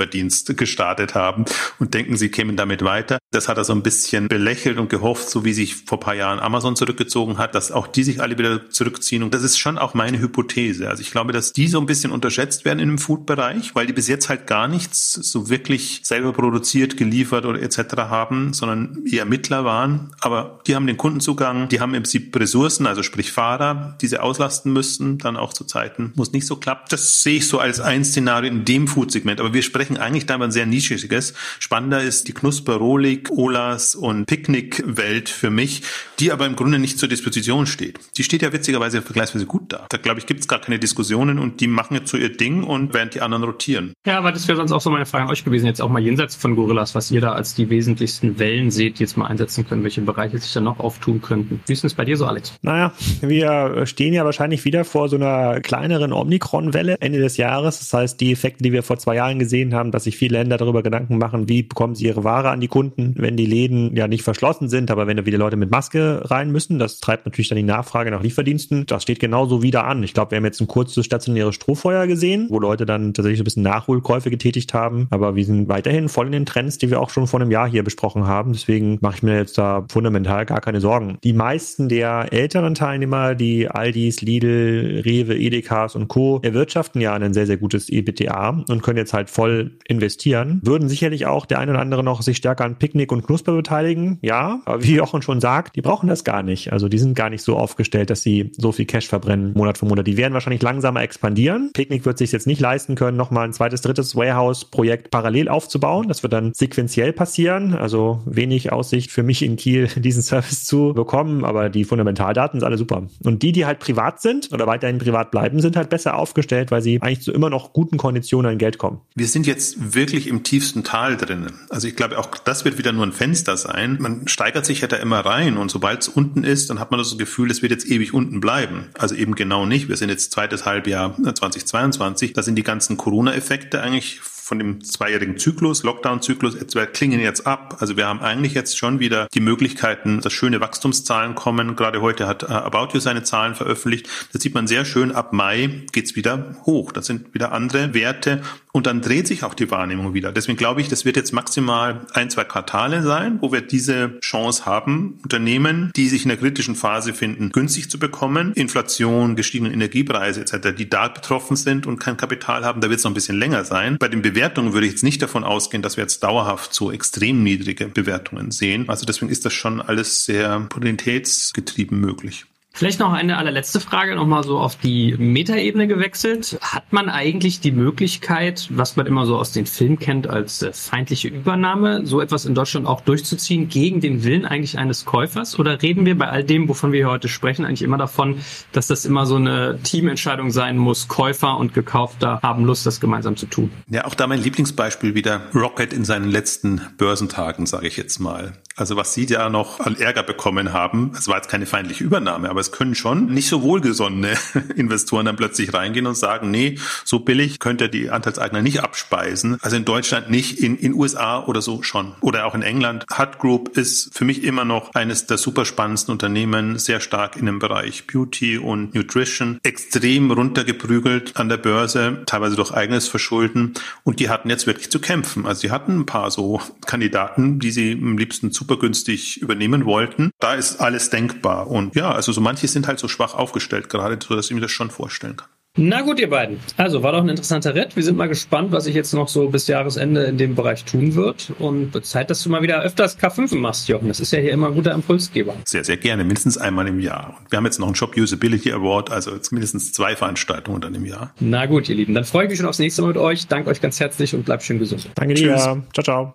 Schnellfood-Lieferdienst 0.00 0.56
gestartet 0.56 1.14
haben 1.14 1.44
und 1.78 1.94
denken, 1.94 2.16
sie 2.16 2.30
kämen 2.30 2.56
damit 2.56 2.82
weiter. 2.82 3.18
Das 3.30 3.48
hat 3.48 3.58
er 3.58 3.64
so 3.64 3.72
ein 3.72 3.82
bisschen 3.82 4.28
belächelt 4.28 4.78
und 4.78 4.88
gehofft, 4.88 5.28
so 5.28 5.44
wie 5.44 5.52
sich 5.52 5.76
vor 5.76 6.00
paar 6.00 6.14
Jahren 6.14 6.40
Amazon 6.40 6.76
zurückgezogen 6.76 7.38
hat, 7.38 7.54
dass 7.54 7.70
auch 7.70 7.86
die 7.86 8.02
sich 8.02 8.20
alle 8.20 8.38
wieder 8.38 8.70
zurückziehen. 8.70 9.22
Und 9.22 9.34
das 9.34 9.42
ist 9.42 9.58
schon 9.58 9.78
auch 9.78 9.94
meine 9.94 10.18
Hypothese. 10.18 10.88
Also 10.88 11.02
ich 11.02 11.10
glaube, 11.10 11.32
dass 11.32 11.52
die 11.52 11.68
so 11.68 11.78
ein 11.78 11.86
bisschen 11.86 12.12
unterschätzt 12.12 12.64
werden 12.64 12.80
in 12.80 12.88
dem 12.88 12.98
Food-Bereich, 12.98 13.74
weil 13.74 13.86
die 13.86 13.92
bis 13.92 14.08
jetzt 14.08 14.28
halt 14.28 14.46
gar 14.46 14.68
nichts 14.68 15.12
so 15.12 15.48
wirklich 15.48 16.00
selber 16.02 16.32
produziert, 16.32 16.96
geliefert 16.96 17.44
oder 17.44 17.60
etc. 17.62 17.96
haben, 17.96 18.52
sondern 18.52 19.04
eher 19.10 19.24
Mittler 19.24 19.64
waren. 19.64 20.12
Aber 20.20 20.60
die 20.66 20.74
haben 20.74 20.86
den 20.86 20.96
Kundenzugang, 20.96 21.68
die 21.68 21.80
haben 21.80 21.94
im 21.94 22.02
Prinzip 22.02 22.34
Ressourcen, 22.36 22.86
also 22.86 23.02
sprich 23.02 23.30
Fahrer, 23.30 23.96
die 24.00 24.06
sie 24.06 24.18
auslasten 24.18 24.72
müssten, 24.72 25.18
dann 25.18 25.36
auch 25.36 25.52
zu 25.52 25.64
Zeiten, 25.64 26.12
wo 26.16 26.22
es 26.22 26.32
nicht 26.32 26.46
so 26.46 26.56
klappt. 26.56 26.92
Das 26.92 27.22
sehe 27.22 27.36
ich 27.36 27.48
so 27.48 27.58
als 27.58 27.80
ein 27.80 28.04
Szenario 28.04 28.50
in 28.50 28.64
dem 28.64 28.88
Food-Segment. 28.88 29.40
Aber 29.40 29.52
wir 29.54 29.62
sprechen 29.62 29.89
eigentlich 29.98 30.26
da 30.26 30.36
über 30.36 30.44
ein 30.44 30.52
sehr 30.52 30.66
nischiges. 30.66 31.34
Spannender 31.58 32.02
ist 32.02 32.28
die 32.28 32.32
Knusper, 32.32 32.74
Rohlig, 32.74 33.30
Olas 33.30 33.94
und 33.94 34.26
Picknick-Welt 34.26 35.28
für 35.28 35.50
mich, 35.50 35.82
die 36.18 36.32
aber 36.32 36.46
im 36.46 36.56
Grunde 36.56 36.78
nicht 36.78 36.98
zur 36.98 37.08
Disposition 37.08 37.66
steht. 37.66 37.98
Die 38.16 38.24
steht 38.24 38.42
ja 38.42 38.52
witzigerweise 38.52 39.02
vergleichsweise 39.02 39.46
gut 39.46 39.72
da. 39.72 39.86
Da 39.88 39.98
glaube 39.98 40.20
ich, 40.20 40.26
gibt 40.26 40.40
es 40.40 40.48
gar 40.48 40.60
keine 40.60 40.78
Diskussionen 40.78 41.38
und 41.38 41.60
die 41.60 41.66
machen 41.66 41.94
jetzt 41.94 42.10
so 42.10 42.16
ihr 42.16 42.36
Ding 42.36 42.62
und 42.62 42.94
während 42.94 43.14
die 43.14 43.20
anderen 43.20 43.44
rotieren. 43.44 43.94
Ja, 44.06 44.18
aber 44.18 44.32
das 44.32 44.46
wäre 44.48 44.56
sonst 44.56 44.72
auch 44.72 44.80
so 44.80 44.90
meine 44.90 45.06
Frage 45.06 45.24
an 45.24 45.30
euch 45.30 45.44
gewesen, 45.44 45.66
jetzt 45.66 45.80
auch 45.80 45.88
mal 45.88 46.02
jenseits 46.02 46.36
von 46.36 46.56
Gorillas, 46.56 46.94
was 46.94 47.10
ihr 47.10 47.20
da 47.20 47.32
als 47.32 47.54
die 47.54 47.70
wesentlichsten 47.70 48.38
Wellen 48.38 48.70
seht, 48.70 48.98
die 48.98 49.02
jetzt 49.02 49.16
mal 49.16 49.26
einsetzen 49.26 49.66
können, 49.66 49.82
welche 49.82 50.00
Bereiche 50.00 50.38
sich 50.38 50.52
da 50.52 50.60
noch 50.60 50.78
auftun 50.78 51.20
könnten. 51.20 51.60
Wie 51.66 51.72
ist 51.72 51.82
denn 51.82 51.88
es 51.88 51.94
bei 51.94 52.04
dir 52.04 52.16
so, 52.16 52.26
Alex? 52.26 52.54
Naja, 52.62 52.92
wir 53.20 53.86
stehen 53.86 54.14
ja 54.14 54.24
wahrscheinlich 54.24 54.64
wieder 54.64 54.84
vor 54.84 55.08
so 55.08 55.16
einer 55.16 55.60
kleineren 55.60 56.12
Omikron-Welle 56.12 56.96
Ende 57.00 57.18
des 57.18 57.36
Jahres. 57.36 57.78
Das 57.78 57.92
heißt, 57.92 58.20
die 58.20 58.32
Effekte, 58.32 58.62
die 58.62 58.72
wir 58.72 58.82
vor 58.82 58.98
zwei 58.98 59.16
Jahren 59.16 59.38
gesehen 59.38 59.69
haben, 59.74 59.90
dass 59.90 60.04
sich 60.04 60.16
viele 60.16 60.38
Länder 60.38 60.56
darüber 60.56 60.82
Gedanken 60.82 61.18
machen, 61.18 61.48
wie 61.48 61.62
bekommen 61.62 61.94
sie 61.94 62.06
ihre 62.06 62.24
Ware 62.24 62.50
an 62.50 62.60
die 62.60 62.68
Kunden, 62.68 63.14
wenn 63.16 63.36
die 63.36 63.46
Läden 63.46 63.96
ja 63.96 64.08
nicht 64.08 64.22
verschlossen 64.22 64.68
sind, 64.68 64.90
aber 64.90 65.06
wenn 65.06 65.16
da 65.16 65.26
wieder 65.26 65.38
Leute 65.38 65.56
mit 65.56 65.70
Maske 65.70 66.22
rein 66.24 66.50
müssen, 66.50 66.78
das 66.78 67.00
treibt 67.00 67.26
natürlich 67.26 67.48
dann 67.48 67.56
die 67.56 67.62
Nachfrage 67.62 68.10
nach 68.10 68.22
Lieferdiensten. 68.22 68.86
Das 68.86 69.02
steht 69.02 69.20
genauso 69.20 69.62
wieder 69.62 69.84
an. 69.86 70.02
Ich 70.02 70.14
glaube, 70.14 70.32
wir 70.32 70.36
haben 70.36 70.44
jetzt 70.44 70.60
ein 70.60 70.66
kurzes 70.66 71.04
stationäres 71.04 71.54
Strohfeuer 71.54 72.06
gesehen, 72.06 72.46
wo 72.50 72.58
Leute 72.58 72.86
dann 72.86 73.14
tatsächlich 73.14 73.38
so 73.38 73.42
ein 73.42 73.44
bisschen 73.44 73.62
Nachholkäufe 73.62 74.30
getätigt 74.30 74.74
haben. 74.74 75.06
Aber 75.10 75.36
wir 75.36 75.44
sind 75.44 75.68
weiterhin 75.68 76.08
voll 76.08 76.26
in 76.26 76.32
den 76.32 76.46
Trends, 76.46 76.78
die 76.78 76.90
wir 76.90 77.00
auch 77.00 77.10
schon 77.10 77.26
vor 77.26 77.40
einem 77.40 77.50
Jahr 77.50 77.68
hier 77.68 77.82
besprochen 77.82 78.26
haben. 78.26 78.52
Deswegen 78.52 78.98
mache 79.00 79.16
ich 79.16 79.22
mir 79.22 79.36
jetzt 79.36 79.58
da 79.58 79.84
fundamental 79.90 80.46
gar 80.46 80.60
keine 80.60 80.80
Sorgen. 80.80 81.18
Die 81.24 81.32
meisten 81.32 81.88
der 81.88 82.32
älteren 82.32 82.74
Teilnehmer, 82.74 83.34
die 83.34 83.68
Aldis, 83.68 84.20
Lidl, 84.20 85.02
Rewe, 85.04 85.36
Edekas 85.36 85.94
und 85.94 86.08
Co. 86.08 86.40
erwirtschaften 86.42 87.00
ja 87.00 87.14
ein 87.14 87.34
sehr, 87.34 87.46
sehr 87.46 87.56
gutes 87.56 87.88
EBTA 87.88 88.64
und 88.68 88.82
können 88.82 88.98
jetzt 88.98 89.12
halt 89.12 89.30
voll 89.30 89.59
investieren. 89.86 90.60
Würden 90.64 90.88
sicherlich 90.88 91.26
auch 91.26 91.46
der 91.46 91.58
ein 91.58 91.70
oder 91.70 91.80
andere 91.80 92.02
noch 92.02 92.22
sich 92.22 92.36
stärker 92.36 92.64
an 92.64 92.76
Picknick 92.76 93.12
und 93.12 93.24
Knusper 93.26 93.52
beteiligen. 93.52 94.18
Ja, 94.22 94.60
aber 94.64 94.82
wie 94.82 94.96
Jochen 94.96 95.22
schon 95.22 95.40
sagt, 95.40 95.76
die 95.76 95.82
brauchen 95.82 96.08
das 96.08 96.24
gar 96.24 96.42
nicht. 96.42 96.72
Also 96.72 96.88
die 96.88 96.98
sind 96.98 97.14
gar 97.14 97.30
nicht 97.30 97.42
so 97.42 97.56
aufgestellt, 97.56 98.10
dass 98.10 98.22
sie 98.22 98.52
so 98.56 98.72
viel 98.72 98.86
Cash 98.86 99.08
verbrennen 99.08 99.52
Monat 99.54 99.78
für 99.78 99.86
Monat. 99.86 100.06
Die 100.06 100.16
werden 100.16 100.34
wahrscheinlich 100.34 100.62
langsamer 100.62 101.02
expandieren. 101.02 101.70
Picknick 101.72 102.04
wird 102.04 102.18
sich 102.18 102.32
jetzt 102.32 102.46
nicht 102.46 102.60
leisten 102.60 102.94
können, 102.94 103.16
nochmal 103.16 103.44
ein 103.46 103.52
zweites, 103.52 103.80
drittes 103.82 104.16
Warehouse-Projekt 104.16 105.10
parallel 105.10 105.48
aufzubauen. 105.48 106.08
Das 106.08 106.22
wird 106.22 106.32
dann 106.32 106.52
sequenziell 106.54 107.12
passieren. 107.12 107.74
Also 107.74 108.22
wenig 108.26 108.72
Aussicht 108.72 109.10
für 109.10 109.22
mich 109.22 109.42
in 109.42 109.56
Kiel, 109.56 109.88
diesen 109.96 110.22
Service 110.22 110.64
zu 110.64 110.92
bekommen. 110.94 111.44
Aber 111.44 111.68
die 111.68 111.84
Fundamentaldaten 111.84 112.60
sind 112.60 112.66
alle 112.66 112.78
super. 112.78 113.06
Und 113.24 113.42
die, 113.42 113.52
die 113.52 113.66
halt 113.66 113.78
privat 113.78 114.20
sind 114.20 114.52
oder 114.52 114.66
weiterhin 114.66 114.98
privat 114.98 115.30
bleiben, 115.30 115.60
sind 115.60 115.76
halt 115.76 115.90
besser 115.90 116.16
aufgestellt, 116.16 116.70
weil 116.70 116.82
sie 116.82 117.00
eigentlich 117.00 117.22
zu 117.22 117.32
immer 117.32 117.50
noch 117.50 117.72
guten 117.72 117.96
Konditionen 117.96 118.52
an 118.52 118.58
Geld 118.58 118.78
kommen. 118.78 119.00
Wir 119.14 119.26
sind 119.26 119.46
jetzt 119.50 119.94
wirklich 119.94 120.28
im 120.28 120.42
tiefsten 120.42 120.84
Tal 120.84 121.16
drinnen. 121.16 121.60
Also 121.68 121.86
ich 121.88 121.96
glaube, 121.96 122.18
auch 122.18 122.28
das 122.38 122.64
wird 122.64 122.78
wieder 122.78 122.92
nur 122.92 123.04
ein 123.04 123.12
Fenster 123.12 123.56
sein. 123.56 123.98
Man 124.00 124.26
steigert 124.28 124.64
sich 124.64 124.80
ja 124.80 124.88
da 124.88 124.96
immer 124.96 125.20
rein 125.20 125.58
und 125.58 125.70
sobald 125.70 126.00
es 126.00 126.08
unten 126.08 126.44
ist, 126.44 126.70
dann 126.70 126.80
hat 126.80 126.90
man 126.90 126.98
das 126.98 127.18
Gefühl, 127.18 127.50
es 127.50 127.60
wird 127.60 127.72
jetzt 127.72 127.86
ewig 127.86 128.14
unten 128.14 128.40
bleiben. 128.40 128.86
Also 128.98 129.14
eben 129.14 129.34
genau 129.34 129.66
nicht. 129.66 129.88
Wir 129.88 129.96
sind 129.96 130.08
jetzt 130.08 130.32
zweites 130.32 130.64
Halbjahr 130.64 131.14
2022. 131.16 132.32
Da 132.32 132.42
sind 132.42 132.54
die 132.54 132.62
ganzen 132.62 132.96
Corona-Effekte 132.96 133.82
eigentlich 133.82 134.20
von 134.50 134.58
dem 134.58 134.82
zweijährigen 134.82 135.38
Zyklus, 135.38 135.84
Lockdown-Zyklus, 135.84 136.56
klingen 136.92 137.20
jetzt 137.20 137.46
ab. 137.46 137.76
Also 137.78 137.96
wir 137.96 138.08
haben 138.08 138.18
eigentlich 138.18 138.52
jetzt 138.52 138.76
schon 138.76 138.98
wieder 138.98 139.28
die 139.32 139.38
Möglichkeiten, 139.38 140.20
dass 140.22 140.32
schöne 140.32 140.60
Wachstumszahlen 140.60 141.36
kommen. 141.36 141.76
Gerade 141.76 142.00
heute 142.00 142.26
hat 142.26 142.42
äh, 142.42 142.46
About 142.46 142.88
You 142.92 142.98
seine 142.98 143.22
Zahlen 143.22 143.54
veröffentlicht. 143.54 144.08
Das 144.32 144.42
sieht 144.42 144.54
man 144.54 144.66
sehr 144.66 144.84
schön. 144.84 145.12
Ab 145.12 145.32
Mai 145.32 145.84
geht's 145.92 146.16
wieder 146.16 146.56
hoch. 146.66 146.90
Das 146.90 147.06
sind 147.06 147.32
wieder 147.32 147.52
andere 147.52 147.94
Werte. 147.94 148.42
Und 148.72 148.86
dann 148.86 149.00
dreht 149.00 149.26
sich 149.26 149.42
auch 149.42 149.54
die 149.54 149.70
Wahrnehmung 149.70 150.14
wieder. 150.14 150.32
Deswegen 150.32 150.56
glaube 150.56 150.80
ich, 150.80 150.88
das 150.88 151.04
wird 151.04 151.16
jetzt 151.16 151.32
maximal 151.32 152.06
ein, 152.12 152.30
zwei 152.30 152.44
Quartale 152.44 153.02
sein, 153.02 153.38
wo 153.40 153.52
wir 153.52 153.62
diese 153.62 154.18
Chance 154.20 154.64
haben, 154.64 155.18
Unternehmen, 155.22 155.90
die 155.96 156.08
sich 156.08 156.22
in 156.22 156.28
der 156.28 156.38
kritischen 156.38 156.76
Phase 156.76 157.12
finden, 157.12 157.50
günstig 157.50 157.90
zu 157.90 157.98
bekommen, 157.98 158.52
Inflation, 158.54 159.34
gestiegene 159.34 159.72
Energiepreise 159.72 160.40
etc., 160.40 160.76
die 160.76 160.88
da 160.88 161.08
betroffen 161.08 161.56
sind 161.56 161.86
und 161.86 161.98
kein 161.98 162.16
Kapital 162.16 162.64
haben, 162.64 162.80
da 162.80 162.88
wird 162.88 162.98
es 162.98 163.04
noch 163.04 163.10
ein 163.10 163.14
bisschen 163.14 163.38
länger 163.38 163.64
sein. 163.64 163.96
Bei 163.98 164.08
den 164.08 164.22
Bewertungen 164.22 164.39
würde 164.72 164.86
ich 164.86 164.92
jetzt 164.92 165.02
nicht 165.02 165.22
davon 165.22 165.44
ausgehen, 165.44 165.82
dass 165.82 165.96
wir 165.96 166.04
jetzt 166.04 166.22
dauerhaft 166.22 166.74
so 166.74 166.90
extrem 166.90 167.42
niedrige 167.42 167.86
Bewertungen 167.88 168.50
sehen. 168.50 168.88
Also 168.88 169.06
deswegen 169.06 169.30
ist 169.30 169.44
das 169.44 169.52
schon 169.52 169.80
alles 169.80 170.24
sehr 170.24 170.60
potentitätsgetrieben 170.60 171.98
möglich. 172.00 172.46
Vielleicht 172.72 173.00
noch 173.00 173.12
eine 173.12 173.36
allerletzte 173.36 173.80
Frage, 173.80 174.14
nochmal 174.14 174.42
so 174.44 174.58
auf 174.58 174.76
die 174.76 175.14
Metaebene 175.18 175.86
gewechselt. 175.86 176.58
Hat 176.62 176.92
man 176.92 177.08
eigentlich 177.08 177.60
die 177.60 177.72
Möglichkeit, 177.72 178.68
was 178.70 178.96
man 178.96 179.06
immer 179.06 179.26
so 179.26 179.36
aus 179.36 179.52
den 179.52 179.66
Filmen 179.66 179.98
kennt 179.98 180.28
als 180.28 180.62
äh, 180.62 180.72
feindliche 180.72 181.28
Übernahme, 181.28 182.06
so 182.06 182.20
etwas 182.20 182.46
in 182.46 182.54
Deutschland 182.54 182.86
auch 182.86 183.00
durchzuziehen 183.02 183.68
gegen 183.68 184.00
den 184.00 184.24
Willen 184.24 184.46
eigentlich 184.46 184.78
eines 184.78 185.04
Käufers? 185.04 185.58
Oder 185.58 185.82
reden 185.82 186.06
wir 186.06 186.16
bei 186.16 186.28
all 186.28 186.44
dem, 186.44 186.68
wovon 186.68 186.92
wir 186.92 187.08
heute 187.08 187.28
sprechen, 187.28 187.64
eigentlich 187.64 187.82
immer 187.82 187.98
davon, 187.98 188.40
dass 188.72 188.86
das 188.86 189.04
immer 189.04 189.26
so 189.26 189.36
eine 189.36 189.78
Teamentscheidung 189.82 190.50
sein 190.50 190.78
muss, 190.78 191.08
Käufer 191.08 191.58
und 191.58 191.74
Gekaufter 191.74 192.40
haben 192.42 192.64
Lust, 192.64 192.86
das 192.86 193.00
gemeinsam 193.00 193.36
zu 193.36 193.46
tun? 193.46 193.70
Ja, 193.88 194.06
auch 194.06 194.14
da 194.14 194.26
mein 194.26 194.40
Lieblingsbeispiel 194.40 195.14
wieder 195.14 195.42
Rocket 195.54 195.92
in 195.92 196.04
seinen 196.04 196.30
letzten 196.30 196.80
Börsentagen, 196.96 197.66
sage 197.66 197.88
ich 197.88 197.96
jetzt 197.96 198.20
mal. 198.20 198.54
Also 198.76 198.96
was 198.96 199.12
Sie 199.12 199.26
da 199.26 199.50
noch 199.50 199.80
an 199.80 199.96
Ärger 199.96 200.22
bekommen 200.22 200.72
haben, 200.72 201.12
es 201.18 201.28
war 201.28 201.36
jetzt 201.36 201.50
keine 201.50 201.66
feindliche 201.66 202.02
Übernahme, 202.02 202.48
aber 202.48 202.60
es 202.60 202.69
können 202.72 202.94
schon 202.94 203.26
nicht 203.26 203.48
so 203.48 203.62
wohlgesonnene 203.62 204.34
Investoren 204.76 205.26
dann 205.26 205.36
plötzlich 205.36 205.72
reingehen 205.72 206.06
und 206.06 206.16
sagen, 206.16 206.50
nee, 206.50 206.78
so 207.04 207.20
billig 207.20 207.58
könnt 207.60 207.80
ihr 207.80 207.88
die 207.88 208.10
Anteilseigner 208.10 208.62
nicht 208.62 208.80
abspeisen. 208.80 209.58
Also 209.62 209.76
in 209.76 209.84
Deutschland 209.84 210.30
nicht, 210.30 210.58
in 210.60 210.76
in 210.76 210.94
USA 210.94 211.44
oder 211.44 211.62
so 211.62 211.82
schon. 211.82 212.14
Oder 212.20 212.46
auch 212.46 212.54
in 212.54 212.62
England. 212.62 213.06
Hut 213.16 213.38
Group 213.38 213.76
ist 213.76 214.16
für 214.16 214.24
mich 214.24 214.42
immer 214.44 214.64
noch 214.64 214.94
eines 214.94 215.26
der 215.26 215.38
super 215.38 215.64
spannendsten 215.64 216.12
Unternehmen, 216.12 216.78
sehr 216.78 217.00
stark 217.00 217.36
in 217.36 217.46
dem 217.46 217.58
Bereich 217.58 218.06
Beauty 218.06 218.58
und 218.58 218.94
Nutrition, 218.94 219.60
extrem 219.62 220.30
runtergeprügelt 220.30 221.36
an 221.36 221.48
der 221.48 221.58
Börse, 221.58 222.22
teilweise 222.26 222.56
durch 222.56 222.72
eigenes 222.72 223.08
Verschulden. 223.08 223.74
Und 224.04 224.20
die 224.20 224.28
hatten 224.28 224.50
jetzt 224.50 224.66
wirklich 224.66 224.90
zu 224.90 225.00
kämpfen. 225.00 225.46
Also 225.46 225.62
die 225.62 225.70
hatten 225.70 226.00
ein 226.00 226.06
paar 226.06 226.30
so 226.30 226.60
Kandidaten, 226.86 227.58
die 227.60 227.70
sie 227.70 227.92
am 227.92 228.18
liebsten 228.18 228.50
super 228.50 228.76
günstig 228.76 229.40
übernehmen 229.40 229.84
wollten. 229.84 230.30
Da 230.40 230.54
ist 230.54 230.80
alles 230.80 231.10
denkbar. 231.10 231.68
Und 231.68 231.94
ja, 231.94 232.12
also 232.12 232.32
so 232.32 232.40
manche 232.50 232.66
sind 232.66 232.88
halt 232.88 232.98
so 232.98 233.06
schwach 233.06 233.34
aufgestellt, 233.34 233.88
gerade 233.88 234.18
so, 234.20 234.34
dass 234.34 234.46
ich 234.46 234.54
mir 234.54 234.60
das 234.60 234.72
schon 234.72 234.90
vorstellen 234.90 235.36
kann. 235.36 235.48
Na 235.78 236.00
gut, 236.00 236.18
ihr 236.18 236.28
beiden. 236.28 236.58
Also 236.76 237.04
war 237.04 237.12
doch 237.12 237.20
ein 237.20 237.28
interessanter 237.28 237.76
Ritt. 237.76 237.94
Wir 237.94 238.02
sind 238.02 238.18
mal 238.18 238.26
gespannt, 238.26 238.72
was 238.72 238.84
sich 238.84 238.94
jetzt 238.96 239.14
noch 239.14 239.28
so 239.28 239.50
bis 239.50 239.68
Jahresende 239.68 240.24
in 240.24 240.36
dem 240.36 240.56
Bereich 240.56 240.84
tun 240.84 241.14
wird. 241.14 241.52
Und 241.60 242.04
Zeit, 242.04 242.28
dass 242.28 242.42
du 242.42 242.50
mal 242.50 242.60
wieder 242.60 242.82
öfters 242.82 243.16
K5 243.16 243.54
machst, 243.56 243.88
Jochen. 243.88 244.08
Das 244.08 244.18
ist 244.18 244.32
ja 244.32 244.40
hier 244.40 244.50
immer 244.50 244.66
ein 244.66 244.74
guter 244.74 244.92
Impulsgeber. 244.92 245.54
Sehr, 245.64 245.84
sehr 245.84 245.96
gerne. 245.96 246.24
Mindestens 246.24 246.58
einmal 246.58 246.88
im 246.88 246.98
Jahr. 246.98 247.38
Wir 247.50 247.58
haben 247.58 247.66
jetzt 247.66 247.78
noch 247.78 247.86
einen 247.86 247.94
Shop 247.94 248.16
Usability 248.16 248.72
Award, 248.72 249.12
also 249.12 249.32
jetzt 249.32 249.52
mindestens 249.52 249.92
zwei 249.92 250.16
Veranstaltungen 250.16 250.80
dann 250.80 250.96
im 250.96 251.06
Jahr. 251.06 251.32
Na 251.38 251.66
gut, 251.66 251.88
ihr 251.88 251.94
Lieben. 251.94 252.14
Dann 252.14 252.24
freue 252.24 252.46
ich 252.46 252.50
mich 252.50 252.58
schon 252.58 252.66
aufs 252.66 252.80
nächste 252.80 253.02
Mal 253.02 253.08
mit 253.08 253.16
euch. 253.18 253.46
Danke 253.46 253.70
euch 253.70 253.80
ganz 253.80 254.00
herzlich 254.00 254.34
und 254.34 254.44
bleibt 254.44 254.64
schön 254.64 254.80
gesund. 254.80 255.08
Danke 255.14 255.34
dir. 255.34 255.56
Ciao, 255.56 256.02
ciao. 256.02 256.34